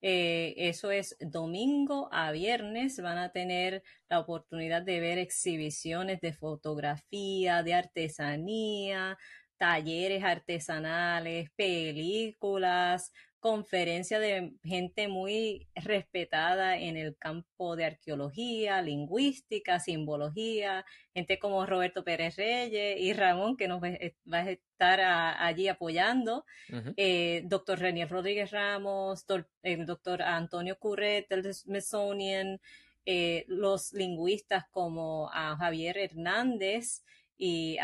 Eh, 0.04 0.54
eso 0.56 0.90
es 0.90 1.16
domingo 1.20 2.08
a 2.12 2.32
viernes. 2.32 3.00
Van 3.00 3.18
a 3.18 3.30
tener 3.30 3.82
la 4.08 4.20
oportunidad 4.20 4.82
de 4.82 5.00
ver 5.00 5.18
exhibiciones 5.18 6.20
de 6.20 6.32
fotografía, 6.32 7.62
de 7.62 7.74
artesanía, 7.74 9.18
talleres 9.62 10.24
artesanales, 10.24 11.48
películas, 11.54 13.12
conferencia 13.38 14.18
de 14.18 14.54
gente 14.64 15.06
muy 15.06 15.68
respetada 15.76 16.76
en 16.76 16.96
el 16.96 17.16
campo 17.16 17.76
de 17.76 17.84
arqueología, 17.84 18.82
lingüística, 18.82 19.78
simbología, 19.78 20.84
gente 21.14 21.38
como 21.38 21.64
Roberto 21.64 22.02
Pérez 22.02 22.34
Reyes 22.34 23.00
y 23.00 23.12
Ramón, 23.12 23.56
que 23.56 23.68
nos 23.68 23.80
va 23.80 24.38
a 24.38 24.50
estar 24.50 25.00
allí 25.38 25.68
apoyando, 25.68 26.44
eh, 26.96 27.42
doctor 27.44 27.78
Renier 27.78 28.08
Rodríguez 28.08 28.50
Ramos, 28.50 29.24
el 29.62 29.86
doctor 29.86 30.22
Antonio 30.22 30.76
Curret 30.76 31.28
del 31.28 31.54
Smithsonian, 31.54 32.60
eh, 33.06 33.44
los 33.46 33.92
lingüistas 33.92 34.64
como 34.72 35.30
a 35.32 35.56
Javier 35.56 35.98
Hernández, 35.98 37.04
y 37.44 37.76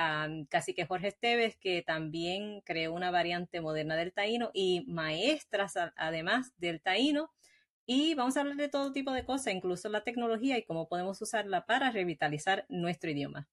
casi 0.50 0.72
que 0.72 0.86
Jorge 0.86 1.08
Esteves, 1.08 1.56
que 1.56 1.82
también 1.82 2.60
creó 2.60 2.92
una 2.92 3.10
variante 3.10 3.60
moderna 3.60 3.96
del 3.96 4.12
taíno 4.12 4.52
y 4.54 4.84
maestras 4.86 5.74
además 5.96 6.52
del 6.58 6.80
taíno. 6.80 7.32
Y 7.84 8.14
vamos 8.14 8.36
a 8.36 8.42
hablar 8.42 8.54
de 8.54 8.68
todo 8.68 8.92
tipo 8.92 9.10
de 9.10 9.24
cosas, 9.24 9.52
incluso 9.52 9.88
la 9.88 10.04
tecnología 10.04 10.56
y 10.58 10.64
cómo 10.64 10.88
podemos 10.88 11.20
usarla 11.22 11.66
para 11.66 11.90
revitalizar 11.90 12.66
nuestro 12.68 13.10
idioma. 13.10 13.48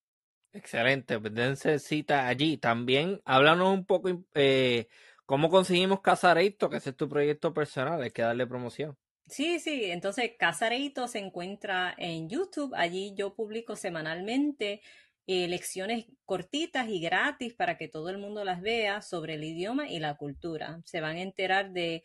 Excelente, 0.54 1.20
pues 1.20 1.34
dense 1.34 1.80
cita 1.80 2.28
allí. 2.28 2.58
También 2.58 3.20
háblanos 3.26 3.74
un 3.74 3.86
poco 3.88 4.10
eh, 4.36 4.88
cómo 5.26 5.50
conseguimos 5.50 6.02
Casareito, 6.02 6.70
que 6.70 6.78
ese 6.78 6.92
es 6.92 6.96
tu 6.96 7.10
proyecto 7.10 7.52
personal, 7.52 8.00
hay 8.00 8.12
que 8.12 8.22
darle 8.22 8.46
promoción. 8.46 8.96
Sí, 9.28 9.60
sí, 9.60 9.86
entonces 9.86 10.34
Casareito 10.38 11.08
se 11.08 11.18
encuentra 11.18 11.96
en 11.98 12.30
YouTube, 12.30 12.76
allí 12.76 13.16
yo 13.16 13.34
publico 13.34 13.76
semanalmente 13.76 14.82
eh, 15.28 15.48
lecciones 15.48 16.06
cortitas 16.26 16.88
y 16.88 17.00
gratis 17.00 17.54
para 17.54 17.78
que 17.78 17.88
todo 17.88 18.10
el 18.10 18.18
mundo 18.18 18.44
las 18.44 18.62
vea 18.62 19.02
sobre 19.02 19.36
el 19.36 19.44
idioma 19.44 19.90
y 19.90 20.00
la 20.00 20.16
cultura. 20.16 20.82
Se 20.86 21.02
van 21.02 21.18
a 21.18 21.22
enterar 21.22 21.72
de, 21.72 22.04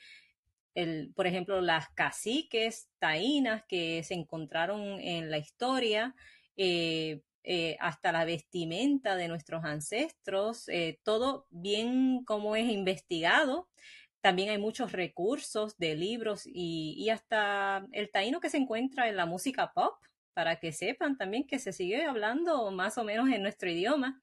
el, 0.74 1.12
por 1.14 1.26
ejemplo, 1.26 1.60
las 1.60 1.90
caciques 1.90 2.88
taínas 2.98 3.62
que 3.68 4.02
se 4.04 4.14
encontraron 4.14 5.00
en 5.00 5.30
la 5.30 5.38
historia, 5.38 6.14
eh, 6.56 7.20
eh, 7.42 7.76
hasta 7.80 8.12
la 8.12 8.24
vestimenta 8.24 9.16
de 9.16 9.28
nuestros 9.28 9.64
ancestros, 9.64 10.66
todo 11.02 11.46
bien 11.50 12.24
como 12.24 12.56
es 12.56 12.70
investigado. 12.70 13.68
También 14.20 14.50
hay 14.50 14.58
muchos 14.58 14.92
recursos 14.92 15.78
de 15.78 15.94
libros 15.94 16.42
y, 16.46 16.94
y 16.98 17.08
hasta 17.10 17.86
el 17.92 18.10
taíno 18.10 18.40
que 18.40 18.50
se 18.50 18.58
encuentra 18.58 19.08
en 19.08 19.16
la 19.16 19.24
música 19.24 19.72
pop, 19.72 19.94
para 20.34 20.56
que 20.60 20.72
sepan 20.72 21.16
también 21.16 21.46
que 21.46 21.58
se 21.58 21.72
sigue 21.72 22.04
hablando 22.04 22.70
más 22.70 22.98
o 22.98 23.04
menos 23.04 23.28
en 23.30 23.42
nuestro 23.42 23.70
idioma. 23.70 24.22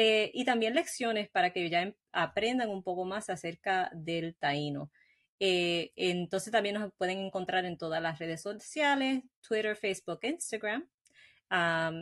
Eh, 0.00 0.30
y 0.32 0.44
también 0.44 0.74
lecciones 0.74 1.28
para 1.28 1.52
que 1.52 1.68
ya 1.68 1.82
em, 1.82 1.94
aprendan 2.12 2.70
un 2.70 2.84
poco 2.84 3.04
más 3.04 3.30
acerca 3.30 3.90
del 3.92 4.36
taíno. 4.36 4.92
Eh, 5.40 5.92
entonces 5.96 6.52
también 6.52 6.76
nos 6.76 6.92
pueden 6.94 7.18
encontrar 7.18 7.64
en 7.64 7.78
todas 7.78 8.00
las 8.02 8.18
redes 8.20 8.42
sociales, 8.42 9.24
Twitter, 9.40 9.76
Facebook, 9.76 10.20
Instagram. 10.22 10.88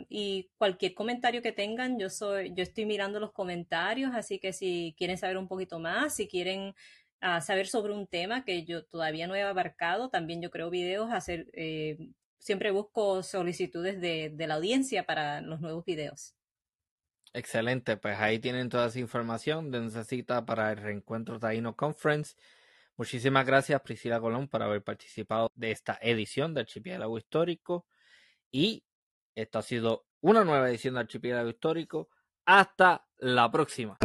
y 0.09 0.49
cualquier 0.57 0.93
comentario 0.93 1.41
que 1.41 1.51
tengan, 1.53 1.97
yo 1.99 2.09
soy, 2.09 2.53
yo 2.53 2.63
estoy 2.63 2.85
mirando 2.85 3.19
los 3.19 3.31
comentarios, 3.31 4.11
así 4.13 4.39
que 4.39 4.53
si 4.53 4.93
quieren 4.97 5.17
saber 5.17 5.37
un 5.37 5.47
poquito 5.47 5.79
más, 5.79 6.15
si 6.15 6.27
quieren 6.27 6.75
ah, 7.21 7.41
saber 7.41 7.67
sobre 7.67 7.93
un 7.93 8.07
tema 8.07 8.43
que 8.45 8.65
yo 8.65 8.85
todavía 8.85 9.25
no 9.27 9.35
he 9.35 9.41
abarcado, 9.43 10.09
también 10.09 10.41
yo 10.41 10.51
creo 10.51 10.69
videos, 10.69 11.11
hacer 11.11 11.47
eh, 11.53 11.97
siempre 12.37 12.71
busco 12.71 13.23
solicitudes 13.23 13.99
de, 13.99 14.33
la 14.37 14.55
audiencia 14.55 15.05
para 15.05 15.41
los 15.41 15.61
nuevos 15.61 15.85
videos. 15.85 16.35
Excelente, 17.33 17.97
pues 17.97 18.17
ahí 18.19 18.39
tienen 18.39 18.69
toda 18.69 18.87
esa 18.87 18.99
información 18.99 19.69
de 19.69 19.81
necesita 19.81 20.45
para 20.45 20.71
el 20.71 20.77
Reencuentro 20.77 21.39
Taino 21.39 21.75
Conference. 21.75 22.35
Muchísimas 22.95 23.45
gracias 23.45 23.81
Priscila 23.81 24.19
Colón 24.19 24.47
por 24.47 24.63
haber 24.63 24.83
participado 24.83 25.51
de 25.53 25.71
esta 25.71 25.99
edición 26.01 26.53
del 26.53 26.61
Archipiélago 26.61 27.17
Histórico 27.17 27.85
y 28.49 28.83
esto 29.35 29.59
ha 29.59 29.61
sido 29.61 30.07
una 30.21 30.43
nueva 30.43 30.69
edición 30.69 30.95
del 30.95 31.01
Archipiélago 31.01 31.49
Histórico. 31.49 32.09
Hasta 32.45 33.05
la 33.17 33.51
próxima. 33.51 33.97